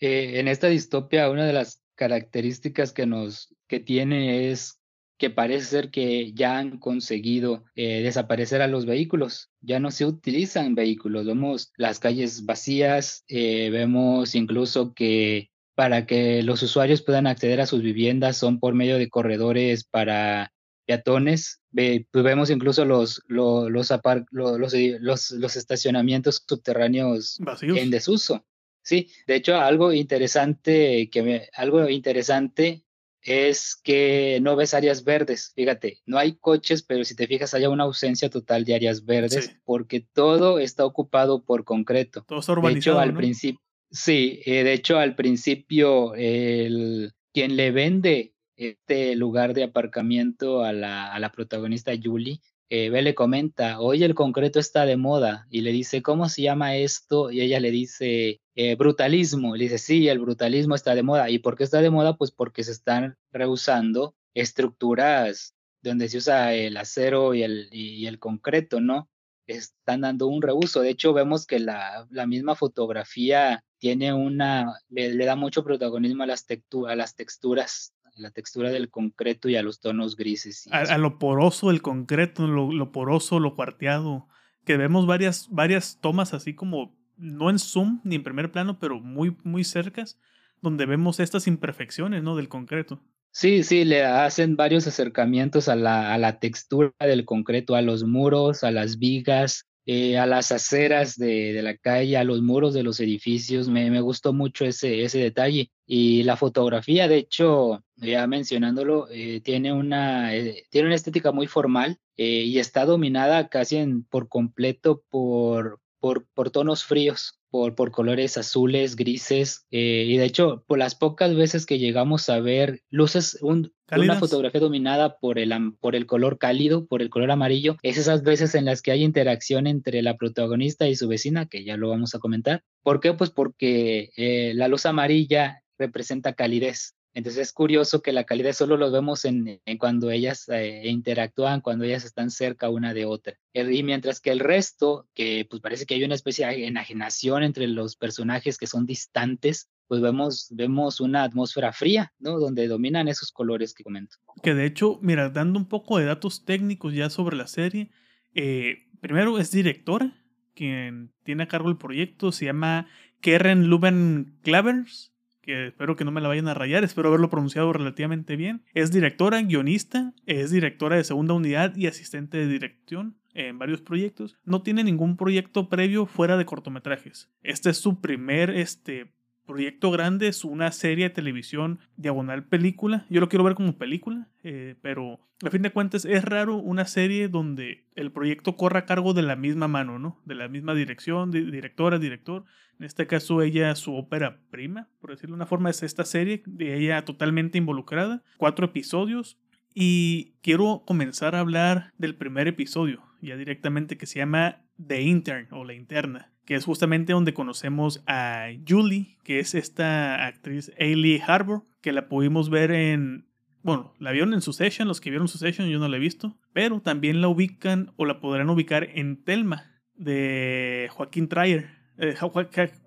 Eh, 0.00 0.40
en 0.40 0.48
esta 0.48 0.68
distopia, 0.68 1.30
una 1.30 1.46
de 1.46 1.52
las 1.52 1.82
características 1.94 2.92
que 2.92 3.06
nos 3.06 3.54
que 3.68 3.80
tiene 3.80 4.50
es 4.50 4.80
que 5.18 5.30
parece 5.30 5.66
ser 5.66 5.90
que 5.90 6.32
ya 6.32 6.58
han 6.58 6.78
conseguido 6.78 7.64
eh, 7.76 8.02
desaparecer 8.02 8.60
a 8.60 8.66
los 8.66 8.86
vehículos. 8.86 9.50
Ya 9.60 9.78
no 9.78 9.92
se 9.92 10.04
utilizan 10.04 10.74
vehículos, 10.74 11.26
vemos 11.26 11.72
las 11.76 12.00
calles 12.00 12.44
vacías, 12.44 13.24
eh, 13.28 13.70
vemos 13.70 14.34
incluso 14.34 14.94
que 14.94 15.50
para 15.74 16.06
que 16.06 16.42
los 16.42 16.62
usuarios 16.62 17.02
puedan 17.02 17.26
acceder 17.26 17.60
a 17.60 17.66
sus 17.66 17.82
viviendas 17.82 18.36
son 18.36 18.58
por 18.58 18.74
medio 18.74 18.98
de 18.98 19.08
corredores 19.08 19.84
para 19.84 20.51
peatones. 20.86 21.60
Ve, 21.70 22.06
pues 22.10 22.24
vemos 22.24 22.50
incluso 22.50 22.84
los, 22.84 23.22
los, 23.26 23.70
los, 23.70 23.90
los, 24.30 25.30
los 25.30 25.56
estacionamientos 25.56 26.44
subterráneos 26.46 27.38
en 27.62 27.90
desuso. 27.90 28.44
Sí, 28.82 29.10
de 29.26 29.36
hecho, 29.36 29.56
algo 29.56 29.92
interesante 29.92 31.08
que 31.10 31.22
me, 31.22 31.48
algo 31.54 31.88
interesante 31.88 32.84
es 33.22 33.76
que 33.76 34.40
no 34.42 34.56
ves 34.56 34.74
áreas 34.74 35.04
verdes. 35.04 35.52
Fíjate, 35.54 36.00
no 36.06 36.18
hay 36.18 36.34
coches, 36.34 36.82
pero 36.82 37.04
si 37.04 37.14
te 37.14 37.26
fijas, 37.26 37.54
hay 37.54 37.66
una 37.66 37.84
ausencia 37.84 38.28
total 38.28 38.64
de 38.64 38.74
áreas 38.74 39.04
verdes 39.04 39.56
porque 39.64 40.04
todo 40.12 40.58
está 40.58 40.84
ocupado 40.84 41.44
por 41.44 41.64
concreto. 41.64 42.24
Todo 42.26 42.40
está 42.40 42.52
urbanizado. 42.52 42.96
De 42.96 43.02
hecho, 43.02 43.10
al 43.10 43.16
principio, 43.16 43.60
sí, 43.90 44.40
eh, 44.44 44.64
de 44.64 44.72
hecho, 44.72 44.98
al 44.98 45.14
principio, 45.14 46.14
el, 46.14 47.12
quien 47.32 47.56
le 47.56 47.70
vende 47.70 48.31
este 48.56 49.16
lugar 49.16 49.54
de 49.54 49.64
aparcamiento 49.64 50.62
a 50.62 50.72
la, 50.72 51.12
a 51.12 51.18
la 51.18 51.32
protagonista 51.32 51.92
Julie 52.02 52.40
eh, 52.74 52.88
le 53.02 53.14
comenta, 53.14 53.80
hoy 53.80 54.02
el 54.02 54.14
concreto 54.14 54.58
está 54.58 54.86
de 54.86 54.96
moda 54.96 55.46
y 55.50 55.60
le 55.60 55.72
dice, 55.72 56.00
¿cómo 56.00 56.30
se 56.30 56.40
llama 56.40 56.74
esto? 56.76 57.30
Y 57.30 57.42
ella 57.42 57.60
le 57.60 57.70
dice, 57.70 58.40
eh, 58.54 58.76
brutalismo. 58.76 59.54
Y 59.54 59.58
le 59.58 59.64
dice, 59.64 59.76
sí, 59.76 60.08
el 60.08 60.20
brutalismo 60.20 60.74
está 60.74 60.94
de 60.94 61.02
moda. 61.02 61.28
¿Y 61.28 61.38
por 61.38 61.54
qué 61.54 61.64
está 61.64 61.82
de 61.82 61.90
moda? 61.90 62.16
Pues 62.16 62.30
porque 62.30 62.64
se 62.64 62.72
están 62.72 63.18
rehusando 63.30 64.14
estructuras 64.32 65.54
donde 65.82 66.08
se 66.08 66.16
usa 66.16 66.54
el 66.54 66.78
acero 66.78 67.34
y 67.34 67.42
el, 67.42 67.68
y 67.72 68.06
el 68.06 68.18
concreto, 68.18 68.80
¿no? 68.80 69.10
Están 69.46 70.00
dando 70.00 70.26
un 70.28 70.40
reuso. 70.40 70.80
De 70.80 70.88
hecho, 70.88 71.12
vemos 71.12 71.44
que 71.46 71.58
la, 71.58 72.06
la 72.10 72.26
misma 72.26 72.54
fotografía 72.54 73.62
tiene 73.76 74.14
una, 74.14 74.78
le, 74.88 75.14
da 75.26 75.36
mucho 75.36 75.62
protagonismo 75.62 76.22
a 76.22 76.26
las, 76.26 76.46
a 76.88 76.96
las 76.96 77.16
texturas 77.16 77.92
la 78.16 78.30
textura 78.30 78.70
del 78.70 78.90
concreto 78.90 79.48
y 79.48 79.56
a 79.56 79.62
los 79.62 79.80
tonos 79.80 80.16
grises. 80.16 80.68
A, 80.70 80.98
lo 80.98 81.18
poroso 81.18 81.68
del 81.68 81.82
concreto, 81.82 82.46
lo, 82.46 82.92
poroso, 82.92 83.40
lo 83.40 83.54
cuarteado, 83.54 84.28
que 84.64 84.76
vemos 84.76 85.06
varias, 85.06 85.48
varias 85.50 85.98
tomas 86.00 86.34
así 86.34 86.54
como, 86.54 86.96
no 87.16 87.50
en 87.50 87.58
zoom 87.58 88.00
ni 88.04 88.16
en 88.16 88.22
primer 88.22 88.52
plano, 88.52 88.78
pero 88.78 89.00
muy, 89.00 89.36
muy 89.44 89.64
cercas, 89.64 90.18
donde 90.60 90.86
vemos 90.86 91.20
estas 91.20 91.46
imperfecciones, 91.46 92.22
¿no? 92.22 92.36
Del 92.36 92.48
concreto. 92.48 93.02
Sí, 93.32 93.62
sí, 93.64 93.84
le 93.84 94.04
hacen 94.04 94.56
varios 94.56 94.86
acercamientos 94.86 95.68
a 95.68 95.74
la, 95.74 96.12
a 96.12 96.18
la 96.18 96.38
textura 96.38 96.92
del 97.00 97.24
concreto, 97.24 97.74
a 97.74 97.82
los 97.82 98.04
muros, 98.04 98.62
a 98.62 98.70
las 98.70 98.98
vigas, 98.98 99.66
eh, 99.86 100.16
a 100.16 100.26
las 100.26 100.52
aceras 100.52 101.16
de, 101.16 101.52
de, 101.52 101.62
la 101.62 101.76
calle, 101.76 102.16
a 102.16 102.22
los 102.22 102.40
muros 102.40 102.72
de 102.72 102.84
los 102.84 103.00
edificios. 103.00 103.68
Me, 103.68 103.90
me, 103.90 104.00
gustó 104.00 104.32
mucho 104.32 104.64
ese, 104.64 105.02
ese 105.02 105.18
detalle. 105.18 105.72
Y 105.86 106.22
la 106.22 106.36
fotografía, 106.36 107.08
de 107.08 107.16
hecho, 107.16 107.82
ya 108.02 108.26
mencionándolo, 108.26 109.08
eh, 109.10 109.40
tiene, 109.40 109.72
una, 109.72 110.34
eh, 110.34 110.64
tiene 110.70 110.88
una 110.88 110.96
estética 110.96 111.32
muy 111.32 111.46
formal 111.46 111.98
y 112.16 112.58
está 112.58 112.84
dominada 112.84 113.48
casi 113.48 113.78
en, 113.78 114.04
por 114.04 114.28
completo 114.28 115.02
por, 115.08 115.80
por, 115.98 116.26
por 116.34 116.50
tonos 116.50 116.84
fríos 116.84 117.42
por, 117.52 117.74
por 117.74 117.90
colores 117.90 118.38
azules, 118.38 118.96
grises, 118.96 119.66
eh, 119.70 120.06
y 120.08 120.16
de 120.16 120.24
hecho, 120.24 120.64
por 120.66 120.78
las 120.78 120.94
pocas 120.94 121.36
veces 121.36 121.66
que 121.66 121.78
llegamos 121.78 122.30
a 122.30 122.40
ver 122.40 122.80
luces, 122.88 123.38
una 123.42 124.16
fotografía 124.18 124.60
dominada 124.60 125.18
por 125.18 125.38
el, 125.38 125.52
por 125.78 125.94
el 125.94 126.06
color 126.06 126.38
cálido, 126.38 126.86
por 126.86 127.02
el 127.02 127.10
color 127.10 127.30
amarillo, 127.30 127.76
es 127.82 127.98
esas 127.98 128.22
veces 128.22 128.54
en 128.54 128.64
las 128.64 128.80
que 128.80 128.90
hay 128.90 129.04
interacción 129.04 129.66
entre 129.66 130.00
la 130.00 130.16
protagonista 130.16 130.88
y 130.88 130.96
su 130.96 131.08
vecina, 131.08 131.46
que 131.46 131.62
ya 131.62 131.76
lo 131.76 131.90
vamos 131.90 132.14
a 132.14 132.20
comentar. 132.20 132.64
¿Por 132.82 133.00
qué? 133.00 133.12
Pues 133.12 133.28
porque 133.28 134.10
eh, 134.16 134.54
la 134.54 134.68
luz 134.68 134.86
amarilla 134.86 135.62
representa 135.78 136.32
calidez. 136.32 136.94
Entonces 137.14 137.48
es 137.48 137.52
curioso 137.52 138.00
que 138.00 138.12
la 138.12 138.24
calidad 138.24 138.52
solo 138.52 138.76
lo 138.76 138.90
vemos 138.90 139.24
en, 139.24 139.60
cuando 139.78 140.10
ellas 140.10 140.48
eh, 140.48 140.82
interactúan, 140.84 141.60
cuando 141.60 141.84
ellas 141.84 142.04
están 142.04 142.30
cerca 142.30 142.70
una 142.70 142.94
de 142.94 143.04
otra. 143.04 143.38
Y 143.52 143.82
mientras 143.82 144.20
que 144.20 144.30
el 144.30 144.40
resto, 144.40 145.06
que 145.14 145.46
pues 145.48 145.60
parece 145.60 145.84
que 145.84 145.94
hay 145.94 146.04
una 146.04 146.14
especie 146.14 146.46
de 146.46 146.66
enajenación 146.66 147.42
entre 147.42 147.68
los 147.68 147.96
personajes 147.96 148.56
que 148.56 148.66
son 148.66 148.86
distantes, 148.86 149.68
pues 149.88 150.00
vemos, 150.00 150.48
vemos 150.50 151.00
una 151.00 151.22
atmósfera 151.22 151.72
fría, 151.72 152.14
¿no? 152.18 152.38
Donde 152.38 152.66
dominan 152.66 153.08
esos 153.08 153.30
colores 153.30 153.74
que 153.74 153.84
comento. 153.84 154.16
Que 154.42 154.54
de 154.54 154.64
hecho, 154.64 154.98
mira, 155.02 155.28
dando 155.28 155.58
un 155.58 155.68
poco 155.68 155.98
de 155.98 156.06
datos 156.06 156.46
técnicos 156.46 156.94
ya 156.94 157.10
sobre 157.10 157.36
la 157.36 157.46
serie, 157.46 157.90
eh, 158.34 158.88
primero 159.00 159.38
es 159.38 159.50
directora, 159.50 160.18
quien 160.54 161.12
tiene 161.24 161.42
a 161.42 161.48
cargo 161.48 161.68
el 161.68 161.76
proyecto, 161.76 162.32
se 162.32 162.46
llama 162.46 162.86
Karen 163.20 163.66
Luben 163.66 164.38
Clavers 164.42 165.11
que 165.42 165.66
espero 165.66 165.96
que 165.96 166.04
no 166.04 166.12
me 166.12 166.20
la 166.20 166.28
vayan 166.28 166.48
a 166.48 166.54
rayar, 166.54 166.84
espero 166.84 167.08
haberlo 167.08 167.28
pronunciado 167.28 167.72
relativamente 167.72 168.36
bien. 168.36 168.62
Es 168.74 168.92
directora, 168.92 169.42
guionista, 169.42 170.14
es 170.24 170.50
directora 170.50 170.96
de 170.96 171.04
segunda 171.04 171.34
unidad 171.34 171.76
y 171.76 171.88
asistente 171.88 172.38
de 172.38 172.46
dirección 172.46 173.16
en 173.34 173.58
varios 173.58 173.80
proyectos. 173.80 174.36
No 174.44 174.62
tiene 174.62 174.84
ningún 174.84 175.16
proyecto 175.16 175.68
previo 175.68 176.06
fuera 176.06 176.36
de 176.36 176.46
cortometrajes. 176.46 177.30
Este 177.42 177.70
es 177.70 177.78
su 177.78 178.00
primer 178.00 178.50
este, 178.50 179.12
proyecto 179.52 179.90
grande, 179.90 180.28
es 180.28 180.44
una 180.44 180.72
serie 180.72 181.10
de 181.10 181.14
televisión 181.14 181.78
diagonal 181.96 182.44
película. 182.44 183.04
Yo 183.10 183.20
lo 183.20 183.28
quiero 183.28 183.44
ver 183.44 183.54
como 183.54 183.76
película, 183.76 184.28
eh, 184.42 184.76
pero 184.80 185.20
a 185.44 185.50
fin 185.50 185.60
de 185.60 185.70
cuentas 185.70 186.06
es 186.06 186.24
raro 186.24 186.56
una 186.56 186.86
serie 186.86 187.28
donde 187.28 187.84
el 187.94 188.10
proyecto 188.12 188.56
corra 188.56 188.80
a 188.80 188.86
cargo 188.86 189.12
de 189.12 189.20
la 189.20 189.36
misma 189.36 189.68
mano, 189.68 189.98
¿no? 189.98 190.18
De 190.24 190.34
la 190.34 190.48
misma 190.48 190.74
dirección, 190.74 191.30
directora, 191.30 191.98
director. 191.98 192.44
En 192.78 192.86
este 192.86 193.06
caso, 193.06 193.42
ella, 193.42 193.74
su 193.74 193.94
ópera 193.94 194.40
prima, 194.50 194.88
por 195.00 195.10
decirlo 195.10 195.34
de 195.34 195.40
una 195.40 195.46
forma, 195.46 195.68
es 195.68 195.82
esta 195.82 196.06
serie, 196.06 196.42
de 196.46 196.78
ella 196.78 197.04
totalmente 197.04 197.58
involucrada. 197.58 198.22
Cuatro 198.38 198.64
episodios. 198.64 199.38
Y 199.74 200.32
quiero 200.40 200.82
comenzar 200.86 201.34
a 201.34 201.40
hablar 201.40 201.92
del 201.98 202.14
primer 202.14 202.48
episodio, 202.48 203.02
ya 203.20 203.36
directamente, 203.36 203.98
que 203.98 204.06
se 204.06 204.18
llama 204.18 204.62
The 204.86 205.02
Intern 205.02 205.48
o 205.50 205.64
La 205.64 205.74
Interna, 205.74 206.31
que 206.44 206.54
es 206.54 206.64
justamente 206.64 207.12
donde 207.12 207.34
conocemos 207.34 208.02
a 208.06 208.48
Julie, 208.66 209.18
que 209.24 209.38
es 209.38 209.54
esta 209.54 210.26
actriz 210.26 210.72
Ailey 210.78 211.20
Harbour, 211.24 211.62
que 211.80 211.92
la 211.92 212.08
pudimos 212.08 212.50
ver 212.50 212.70
en 212.70 213.26
bueno, 213.62 213.94
la 214.00 214.10
vieron 214.10 214.34
en 214.34 214.42
su 214.42 214.52
session, 214.52 214.88
los 214.88 215.00
que 215.00 215.10
vieron 215.10 215.28
su 215.28 215.38
session 215.38 215.68
yo 215.68 215.78
no 215.78 215.88
la 215.88 215.96
he 215.96 216.00
visto, 216.00 216.36
pero 216.52 216.80
también 216.80 217.20
la 217.20 217.28
ubican 217.28 217.92
o 217.96 218.04
la 218.04 218.18
podrán 218.18 218.50
ubicar 218.50 218.88
en 218.94 219.22
Telma 219.22 219.70
de 219.94 220.88
Joaquín 220.90 221.28
Trier. 221.28 221.70
Eh, 221.96 222.16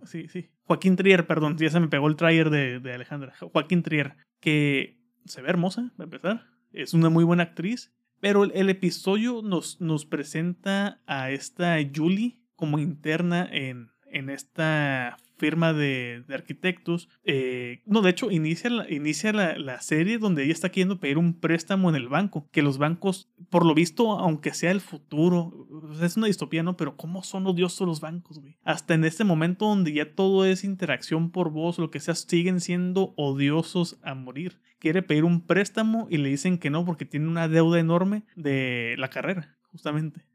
sí, 0.03 0.27
sí. 0.27 0.49
Joaquín 0.63 0.97
Trier, 0.97 1.27
perdón, 1.27 1.57
ya 1.57 1.69
se 1.69 1.79
me 1.79 1.87
pegó 1.87 2.07
el 2.07 2.17
Trier 2.17 2.49
de, 2.49 2.79
de 2.79 2.93
Alejandra. 2.93 3.33
Joaquín 3.39 3.83
Trier, 3.83 4.15
que 4.41 4.99
se 5.25 5.41
ve 5.41 5.49
hermosa, 5.49 5.93
para 5.95 6.05
empezar. 6.05 6.45
Es 6.73 6.93
una 6.93 7.09
muy 7.09 7.23
buena 7.23 7.43
actriz. 7.43 7.93
Pero 8.19 8.43
el, 8.43 8.69
episodio 8.69 9.41
nos, 9.43 9.79
nos 9.81 10.05
presenta 10.05 11.01
a 11.05 11.31
esta 11.31 11.77
Julie 11.93 12.39
como 12.55 12.79
interna 12.79 13.47
en, 13.51 13.89
en 14.05 14.29
esta 14.29 15.17
firma 15.37 15.73
de, 15.73 16.23
arquitectos. 16.29 17.09
Eh, 17.23 17.81
no, 17.85 18.01
de 18.01 18.09
hecho, 18.11 18.31
inicia, 18.31 18.69
la, 18.69 18.89
inicia 18.91 19.33
la, 19.33 19.81
serie 19.81 20.17
donde 20.17 20.43
ella 20.43 20.53
está 20.53 20.69
queriendo 20.69 20.99
pedir 20.99 21.17
un 21.17 21.39
préstamo 21.39 21.89
en 21.89 21.95
el 21.95 22.07
banco. 22.07 22.47
Que 22.51 22.61
los 22.61 22.77
bancos, 22.77 23.29
por 23.49 23.65
lo 23.65 23.73
visto, 23.73 24.13
aunque 24.13 24.53
sea 24.53 24.71
el 24.71 24.81
futuro, 24.81 25.67
es 26.01 26.17
una 26.17 26.27
distopía, 26.27 26.63
¿no? 26.63 26.77
Pero 26.77 26.95
¿cómo 26.97 27.23
son 27.23 27.45
odiosos 27.47 27.87
los 27.87 27.99
bancos, 27.99 28.39
güey? 28.39 28.57
Hasta 28.63 28.93
en 28.93 29.03
este 29.03 29.23
momento 29.23 29.65
donde 29.65 29.93
ya 29.93 30.13
todo 30.13 30.45
es 30.45 30.63
interacción 30.63 31.31
por 31.31 31.51
voz, 31.51 31.77
lo 31.77 31.91
que 31.91 31.99
sea, 31.99 32.15
siguen 32.15 32.61
siendo 32.61 33.13
odiosos 33.17 33.99
a 34.03 34.15
morir. 34.15 34.59
Quiere 34.79 35.01
pedir 35.01 35.23
un 35.23 35.41
préstamo 35.41 36.07
y 36.09 36.17
le 36.17 36.29
dicen 36.29 36.57
que 36.57 36.69
no 36.69 36.85
porque 36.85 37.05
tiene 37.05 37.27
una 37.27 37.47
deuda 37.47 37.79
enorme 37.79 38.23
de 38.35 38.95
la 38.97 39.09
carrera, 39.09 39.57
justamente 39.71 40.25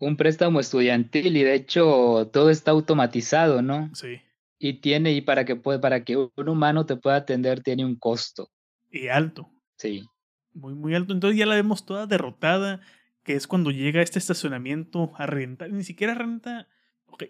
un 0.00 0.16
préstamo 0.16 0.58
estudiantil 0.58 1.36
y 1.36 1.44
de 1.44 1.54
hecho 1.54 2.28
todo 2.32 2.50
está 2.50 2.72
automatizado, 2.72 3.62
¿no? 3.62 3.90
Sí 3.94 4.20
y 4.62 4.74
tiene, 4.74 5.12
y 5.12 5.22
para 5.22 5.46
que, 5.46 5.56
puede, 5.56 5.78
para 5.78 6.04
que 6.04 6.18
un 6.18 6.48
humano 6.48 6.84
te 6.84 6.94
pueda 6.94 7.16
atender, 7.16 7.62
tiene 7.62 7.82
un 7.82 7.96
costo. 7.96 8.50
Y 8.90 9.08
alto. 9.08 9.50
Sí. 9.76 10.04
Muy, 10.52 10.74
muy 10.74 10.94
alto. 10.94 11.14
Entonces 11.14 11.38
ya 11.38 11.46
la 11.46 11.54
vemos 11.54 11.86
toda 11.86 12.06
derrotada, 12.06 12.82
que 13.24 13.32
es 13.32 13.46
cuando 13.46 13.70
llega 13.70 14.00
a 14.00 14.02
este 14.02 14.18
estacionamiento 14.18 15.12
a 15.16 15.24
rentar. 15.24 15.72
Ni 15.72 15.82
siquiera 15.82 16.12
renta. 16.12 16.68
Ok. 17.06 17.24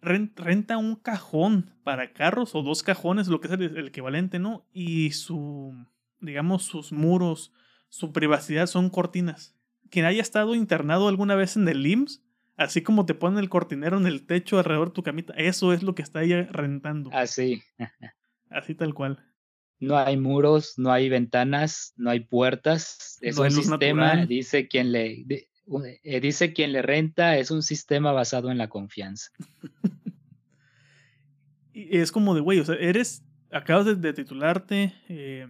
Renta 0.00 0.78
un 0.78 0.94
cajón 0.94 1.74
para 1.82 2.12
carros 2.12 2.54
o 2.54 2.62
dos 2.62 2.84
cajones, 2.84 3.26
lo 3.26 3.40
que 3.40 3.48
es 3.48 3.54
el, 3.54 3.88
equivalente, 3.88 4.38
¿no? 4.38 4.64
Y 4.72 5.10
su, 5.10 5.74
digamos, 6.20 6.62
sus 6.62 6.92
muros, 6.92 7.52
su 7.88 8.12
privacidad 8.12 8.68
son 8.68 8.90
cortinas. 8.90 9.55
Quien 9.90 10.04
haya 10.04 10.22
estado 10.22 10.54
internado 10.54 11.08
alguna 11.08 11.34
vez 11.34 11.56
en 11.56 11.68
el 11.68 11.86
IMSS 11.86 12.22
Así 12.56 12.82
como 12.82 13.04
te 13.04 13.14
ponen 13.14 13.38
el 13.38 13.50
cortinero 13.50 13.98
en 13.98 14.06
el 14.06 14.26
techo 14.26 14.58
alrededor 14.58 14.88
de 14.88 14.94
tu 14.94 15.02
camita, 15.02 15.34
eso 15.34 15.74
es 15.74 15.82
lo 15.82 15.94
que 15.94 16.02
está 16.02 16.22
ella 16.22 16.48
rentando. 16.50 17.10
Así. 17.12 17.62
Así 18.50 18.74
tal 18.74 18.94
cual. 18.94 19.22
no 19.78 19.98
hay 19.98 20.16
muros, 20.16 20.74
no 20.78 20.90
hay 20.90 21.10
ventanas, 21.10 21.92
no 21.96 22.10
hay 22.10 22.20
puertas, 22.20 23.18
es 23.20 23.36
un 23.36 23.50
sistema, 23.50 24.24
dice 24.24 24.68
quien 24.68 24.92
le 24.92 25.26
eh, 26.02 26.20
dice 26.20 26.54
quien 26.54 26.72
le 26.72 26.80
renta, 26.80 27.36
es 27.36 27.50
un 27.50 27.62
sistema 27.62 28.12
basado 28.12 28.50
en 28.50 28.56
la 28.56 28.68
confianza. 28.68 29.30
y 31.74 31.98
es 31.98 32.10
como 32.10 32.34
de, 32.34 32.40
güey, 32.40 32.60
o 32.60 32.64
sea, 32.64 32.76
eres, 32.76 33.22
acabas 33.50 34.00
de, 34.00 34.12
titularte, 34.14 34.94
eh, 35.08 35.46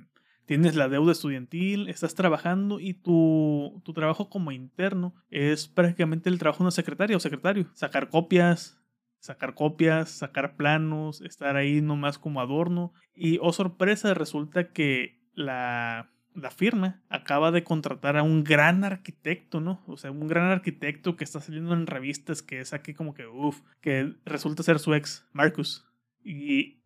tienes 0.47 0.77
la 0.77 0.89
deuda 0.89 1.13
estudiantil, 1.13 1.89
estás 1.89 2.15
trabajando 2.15 2.81
y 2.81 2.95
tu, 2.95 3.83
tu 3.85 3.93
trabajo 3.93 4.31
como 4.31 4.53
interno 4.53 5.15
es 5.31 5.69
prácticamente 5.69 6.31
el 6.31 6.39
trabajo 6.39 6.59
de 6.59 6.65
una 6.65 6.71
secretaria 6.71 7.17
o 7.17 7.21
secretario. 7.21 7.69
Sacar 7.75 8.09
copias, 8.09 8.81
sacar 9.19 9.55
copias, 9.55 10.11
sacar 10.11 10.57
planos, 10.57 11.21
estar 11.21 11.57
ahí 11.57 11.81
nomás 11.83 12.19
como 12.19 12.41
adorno. 12.41 12.93
Y, 13.15 13.39
oh 13.43 13.53
sorpresa, 13.53 14.15
resulta 14.15 14.73
que 14.73 15.21
la, 15.35 16.11
la 16.35 16.51
firma 16.51 17.03
acaba 17.09 17.51
de 17.51 17.65
contratar 17.65 18.17
a 18.17 18.23
un 18.23 18.45
gran 18.45 18.85
arquitecto, 18.85 19.61
¿no? 19.61 19.83
O 19.87 19.97
sea, 19.97 20.11
un 20.11 20.29
gran 20.29 20.51
arquitecto 20.51 21.17
que 21.17 21.25
está 21.25 21.41
saliendo 21.41 21.75
en 21.75 21.87
revistas 21.87 22.43
que 22.43 22.61
es 22.61 22.73
aquí 22.73 22.95
como 22.95 23.15
que, 23.15 23.27
uff, 23.27 23.61
que 23.81 24.15
resulta 24.25 24.63
ser 24.63 24.79
su 24.79 24.95
ex, 24.95 25.27
Marcus. 25.33 25.85
Y... 26.23 26.81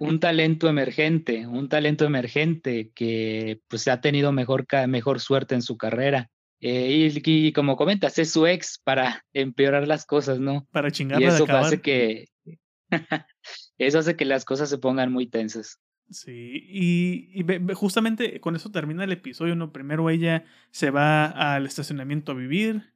un 0.00 0.20
talento 0.20 0.68
emergente, 0.68 1.46
un 1.46 1.68
talento 1.68 2.04
emergente 2.04 2.90
que 2.94 3.60
pues 3.68 3.88
ha 3.88 4.00
tenido 4.00 4.32
mejor, 4.32 4.66
mejor 4.88 5.20
suerte 5.20 5.54
en 5.54 5.62
su 5.62 5.76
carrera. 5.76 6.30
Eh, 6.60 7.10
y, 7.24 7.52
como 7.52 7.76
comentas, 7.76 8.18
es 8.18 8.30
su 8.30 8.46
ex 8.46 8.78
para 8.78 9.24
empeorar 9.32 9.88
las 9.88 10.06
cosas, 10.06 10.38
¿no? 10.38 10.66
Para 10.70 10.92
chingarla 10.92 11.26
y 11.26 11.28
eso 11.28 11.46
hace 11.48 11.80
que 11.80 12.28
eso 13.78 13.98
hace 13.98 14.16
que 14.16 14.24
las 14.24 14.44
cosas 14.44 14.70
se 14.70 14.78
pongan 14.78 15.10
muy 15.10 15.26
tensas. 15.26 15.80
Sí, 16.10 16.64
y, 16.68 17.44
justamente 17.74 18.38
con 18.40 18.54
eso 18.54 18.70
termina 18.70 19.04
el 19.04 19.12
episodio, 19.12 19.56
¿no? 19.56 19.72
Primero 19.72 20.10
ella 20.10 20.44
se 20.70 20.90
va 20.90 21.26
al 21.26 21.66
estacionamiento 21.66 22.32
a 22.32 22.34
vivir, 22.36 22.92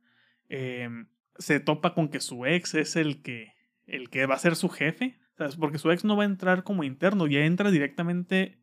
em, 0.48 1.08
se 1.38 1.58
topa 1.60 1.94
con 1.94 2.08
que 2.08 2.20
su 2.20 2.46
ex 2.46 2.74
es 2.74 2.94
el 2.94 3.22
que, 3.22 3.54
el 3.86 4.10
que 4.10 4.26
va 4.26 4.34
a 4.34 4.38
ser 4.38 4.54
su 4.54 4.68
jefe, 4.68 5.18
porque 5.58 5.78
su 5.78 5.90
ex 5.90 6.04
no 6.04 6.16
va 6.16 6.22
a 6.22 6.26
entrar 6.26 6.62
como 6.62 6.84
interno, 6.84 7.26
ya 7.26 7.44
entra 7.44 7.70
directamente 7.70 8.58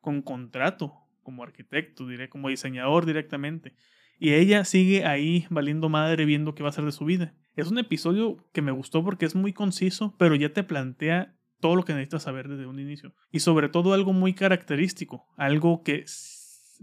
con 0.00 0.22
contrato, 0.22 0.94
como 1.22 1.42
arquitecto, 1.42 2.06
diré, 2.06 2.28
como 2.28 2.48
diseñador 2.48 3.06
directamente. 3.06 3.74
Y 4.18 4.32
ella 4.32 4.64
sigue 4.64 5.04
ahí 5.04 5.46
valiendo 5.50 5.88
madre 5.88 6.24
viendo 6.24 6.54
qué 6.54 6.62
va 6.62 6.68
a 6.68 6.70
hacer 6.70 6.84
de 6.84 6.92
su 6.92 7.04
vida. 7.04 7.34
Es 7.54 7.68
un 7.68 7.78
episodio 7.78 8.36
que 8.52 8.62
me 8.62 8.72
gustó 8.72 9.04
porque 9.04 9.26
es 9.26 9.34
muy 9.34 9.52
conciso, 9.52 10.14
pero 10.18 10.34
ya 10.34 10.52
te 10.52 10.62
plantea 10.62 11.34
todo 11.60 11.76
lo 11.76 11.84
que 11.84 11.92
necesitas 11.92 12.22
saber 12.22 12.48
desde 12.48 12.66
un 12.66 12.78
inicio. 12.78 13.14
Y 13.30 13.40
sobre 13.40 13.68
todo 13.68 13.92
algo 13.92 14.12
muy 14.12 14.34
característico, 14.34 15.26
algo 15.36 15.82
que 15.82 16.04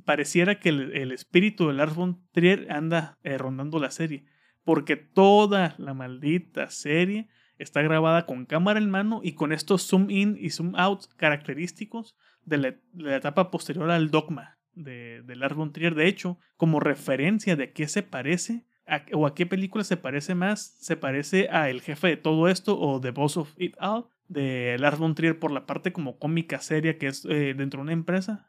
pareciera 0.06 0.60
que 0.60 0.69
el, 0.69 1.12
espíritu 1.12 1.67
de 1.67 1.73
Lars 1.73 1.95
von 1.95 2.27
Trier 2.32 2.71
anda 2.71 3.17
eh, 3.23 3.38
rondando 3.38 3.79
la 3.79 3.91
serie. 3.91 4.25
Porque 4.63 4.95
toda 4.95 5.75
la 5.77 5.93
maldita 5.93 6.69
serie 6.69 7.29
está 7.57 7.81
grabada 7.81 8.25
con 8.25 8.45
cámara 8.45 8.79
en 8.79 8.89
mano 8.89 9.21
y 9.23 9.33
con 9.33 9.51
estos 9.51 9.87
zoom 9.87 10.09
in 10.09 10.37
y 10.39 10.49
zoom 10.49 10.75
out 10.75 11.05
característicos 11.17 12.15
de 12.45 12.57
la, 12.57 13.15
etapa 13.15 13.51
posterior 13.51 13.89
al 13.89 14.11
dogma 14.11 14.57
de, 14.73 15.21
de 15.23 15.35
Lars 15.35 15.55
von 15.55 15.71
Trier. 15.71 15.95
De 15.95 16.07
hecho, 16.07 16.37
como 16.57 16.79
referencia 16.79 17.55
de 17.55 17.71
qué 17.71 17.87
se 17.87 18.03
parece 18.03 18.65
o 19.13 19.27
a 19.27 19.35
qué 19.35 19.45
película 19.45 19.83
se 19.83 19.97
parece 19.97 20.35
más, 20.35 20.75
se 20.79 20.97
parece 20.97 21.47
a 21.49 21.69
El 21.69 21.81
jefe 21.81 22.07
de 22.07 22.17
todo 22.17 22.47
esto 22.47 22.79
o 22.79 22.99
The 22.99 23.11
Boss 23.11 23.37
of 23.37 23.53
It 23.57 23.75
All 23.79 24.05
de 24.27 24.77
Lars 24.79 24.97
von 24.97 25.15
Trier 25.15 25.39
por 25.39 25.51
la 25.51 25.65
parte 25.65 25.93
como 25.93 26.17
cómica 26.17 26.59
seria 26.59 26.97
que 26.97 27.07
es 27.07 27.25
eh, 27.25 27.53
dentro 27.55 27.79
de 27.79 27.83
una 27.83 27.93
empresa. 27.93 28.47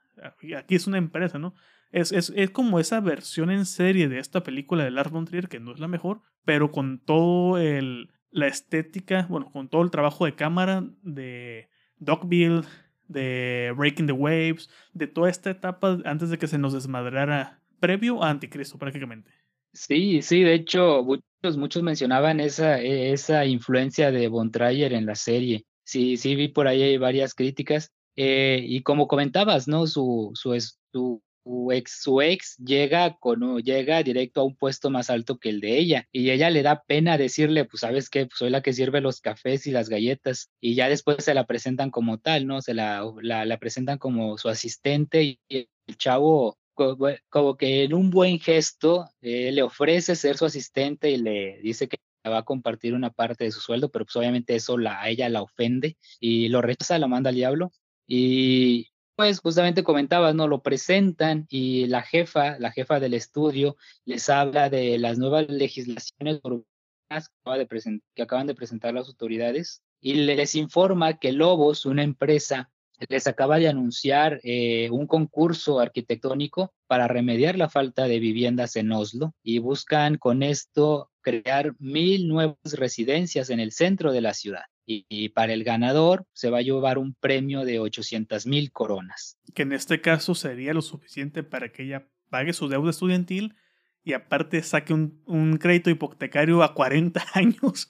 Aquí 0.57 0.75
es 0.75 0.87
una 0.87 0.99
empresa, 0.99 1.39
¿no? 1.39 1.55
Es, 1.91 2.11
es, 2.11 2.33
es, 2.35 2.51
como 2.51 2.81
esa 2.81 3.01
versión 3.01 3.51
en 3.51 3.67
serie 3.67 4.09
de 4.09 4.19
esta 4.19 4.43
película 4.43 4.83
de 4.85 4.91
Lars 4.91 5.11
von 5.11 5.27
Trier, 5.27 5.49
que 5.49 5.61
no 5.61 5.73
es 5.73 5.79
la 5.79 5.87
mejor, 5.87 6.23
pero 6.45 6.73
con 6.73 6.99
todo 6.99 7.59
el, 7.59 8.11
la 8.35 8.49
estética, 8.49 9.27
bueno, 9.31 9.51
con 9.51 9.69
todo 9.69 9.83
el 9.83 9.91
trabajo 9.91 10.25
de 10.25 10.35
cámara 10.35 10.85
de 11.03 11.69
Dogville, 11.99 12.63
de 13.07 13.73
Breaking 13.77 14.07
the 14.07 14.13
Waves, 14.13 14.69
de 14.93 15.07
toda 15.07 15.31
esta 15.31 15.51
etapa 15.51 15.99
antes 16.05 16.31
de 16.31 16.39
que 16.39 16.49
se 16.49 16.59
nos 16.59 16.73
desmadrara, 16.73 17.61
previo 17.79 18.23
a 18.23 18.31
Anticristo 18.31 18.77
prácticamente. 18.77 19.31
Sí, 19.73 20.21
sí, 20.21 20.43
de 20.43 20.55
hecho, 20.55 21.05
muchos, 21.05 21.57
muchos 21.57 21.83
mencionaban 21.85 22.41
esa, 22.41 22.81
e, 22.81 23.13
esa 23.13 23.47
influencia 23.47 24.11
de 24.11 24.27
Von 24.27 24.51
Trier 24.51 24.93
en 24.93 25.07
la 25.07 25.15
serie. 25.15 25.65
Sí, 25.85 26.17
sí, 26.17 26.35
vi 26.35 26.49
por 26.49 26.67
ahí 26.67 26.97
varias 26.99 27.35
críticas. 27.35 27.93
Eh, 28.17 28.65
y 28.67 28.83
como 28.83 29.07
comentabas, 29.07 29.69
¿no? 29.69 29.87
Su, 29.87 30.31
su, 30.35 30.57
su 30.93 31.23
su 31.45 31.73
ex, 31.73 32.03
su 32.03 32.23
ex 32.23 32.57
llega, 32.57 33.17
con, 33.19 33.59
llega 33.63 34.03
directo 34.03 34.41
a 34.41 34.45
un 34.45 34.57
puesto 34.57 34.91
más 34.91 35.11
alto 35.11 35.39
que 35.39 35.51
el 35.51 35.61
de 35.61 35.79
ella 35.79 36.09
y 36.11 36.31
ella 36.31 36.51
le 36.51 36.63
da 36.63 36.83
pena 36.87 37.19
decirle, 37.19 37.67
pues 37.67 37.81
sabes 37.81 38.09
qué, 38.09 38.27
pues 38.27 38.39
soy 38.39 38.51
la 38.51 38.63
que 38.63 38.73
sirve 38.73 39.01
los 39.01 39.21
cafés 39.21 39.67
y 39.67 39.71
las 39.71 39.89
galletas 39.89 40.51
y 40.61 40.75
ya 40.75 40.89
después 40.89 41.23
se 41.25 41.35
la 41.35 41.45
presentan 41.47 41.91
como 41.91 42.19
tal, 42.19 42.47
¿no? 42.47 42.63
Se 42.63 42.73
la, 42.75 43.05
la, 43.23 43.59
presentan 43.59 43.99
como 43.99 44.39
su 44.39 44.49
asistente 44.49 45.23
y 45.23 45.41
el 45.49 45.69
chavo 45.99 46.59
como, 46.75 47.57
que 47.57 47.85
en 47.85 47.95
un 47.95 48.11
buen 48.11 48.41
gesto 48.41 49.07
eh, 49.21 49.53
le 49.53 49.63
ofrece 49.63 50.17
ser 50.17 50.37
su 50.37 50.47
asistente 50.47 51.11
y 51.11 51.19
le 51.19 51.61
dice 51.63 51.89
que 51.89 51.99
va 52.27 52.39
a 52.39 52.45
compartir 52.45 52.95
una 52.95 53.11
parte 53.11 53.45
de 53.45 53.53
su 53.53 53.61
sueldo, 53.61 53.91
pero 53.91 54.07
pues 54.07 54.17
obviamente 54.17 54.55
eso 54.55 54.79
la, 54.79 55.01
a 55.01 55.09
ella 55.11 55.29
la 55.29 55.43
ofende 55.43 55.99
y 56.21 56.49
lo 56.49 56.63
rechaza, 56.63 56.99
la 56.99 57.07
manda 57.07 57.29
al 57.31 57.37
diablo. 57.37 57.71
Y, 58.07 58.89
pues 59.17 59.41
justamente 59.41 59.85
comentabas, 59.85 60.35
¿no? 60.35 60.49
Lo 60.49 60.63
presentan 60.63 61.47
y 61.49 61.87
la 61.87 62.03
jefa, 62.03 62.59
la 62.59 62.73
jefa 62.73 63.01
del 63.01 63.15
estudio, 63.15 63.77
les 64.05 64.29
habla 64.29 64.71
de 64.71 64.99
las 64.99 65.19
nuevas 65.19 65.49
legislaciones 65.49 66.41
que, 66.41 68.23
acaban 68.23 68.47
de 68.47 68.55
presentar 68.55 68.95
las 68.95 69.09
autoridades 69.09 69.83
y 70.01 70.15
les 70.15 70.55
informa 70.55 71.19
que 71.19 71.33
Lobos, 71.33 71.87
una 71.87 72.03
empresa, 72.03 72.71
les 73.09 73.27
acaba 73.27 73.59
de 73.59 73.69
anunciar 73.69 74.41
eh, 74.43 74.89
un 74.91 75.07
concurso 75.07 75.81
arquitectónico 75.81 76.73
para 76.87 77.09
remediar 77.09 77.57
la 77.57 77.69
falta 77.69 78.07
de 78.07 78.19
viviendas 78.19 78.77
en 78.77 78.93
Oslo 78.93 79.35
y 79.43 79.59
buscan 79.59 80.17
con 80.17 80.43
esto 80.43 81.11
crear 81.21 81.75
mil 81.79 82.29
nuevas 82.29 82.59
residencias 82.73 83.51
en 83.51 83.61
el 83.61 83.73
centro 83.73 84.13
de 84.13 84.21
la 84.21 84.35
ciudad 84.35 84.65
y, 84.87 85.29
para 85.31 85.53
el 85.53 85.65
ganador 85.65 86.27
se 86.33 86.51
va 86.51 86.59
a 86.59 86.63
llevar 86.63 86.99
un 86.99 87.15
premio 87.15 87.65
de 87.65 87.79
800 87.79 88.47
mil 88.47 88.71
coronas. 88.73 89.39
Que 89.55 89.63
en 89.63 89.73
este 89.73 90.01
caso 90.01 90.35
sería 90.35 90.75
lo 90.75 90.83
suficiente 90.83 91.43
para 91.43 91.73
que 91.73 91.85
ella 91.85 92.09
pague 92.31 92.53
su 92.53 92.69
deuda 92.69 92.91
estudiantil 92.91 93.55
y 94.03 94.13
aparte 94.13 94.63
saque 94.63 94.93
un, 94.93 95.59
crédito 95.59 95.91
hipotecario 95.91 96.63
a 96.63 96.75
40 96.75 97.25
años. 97.35 97.89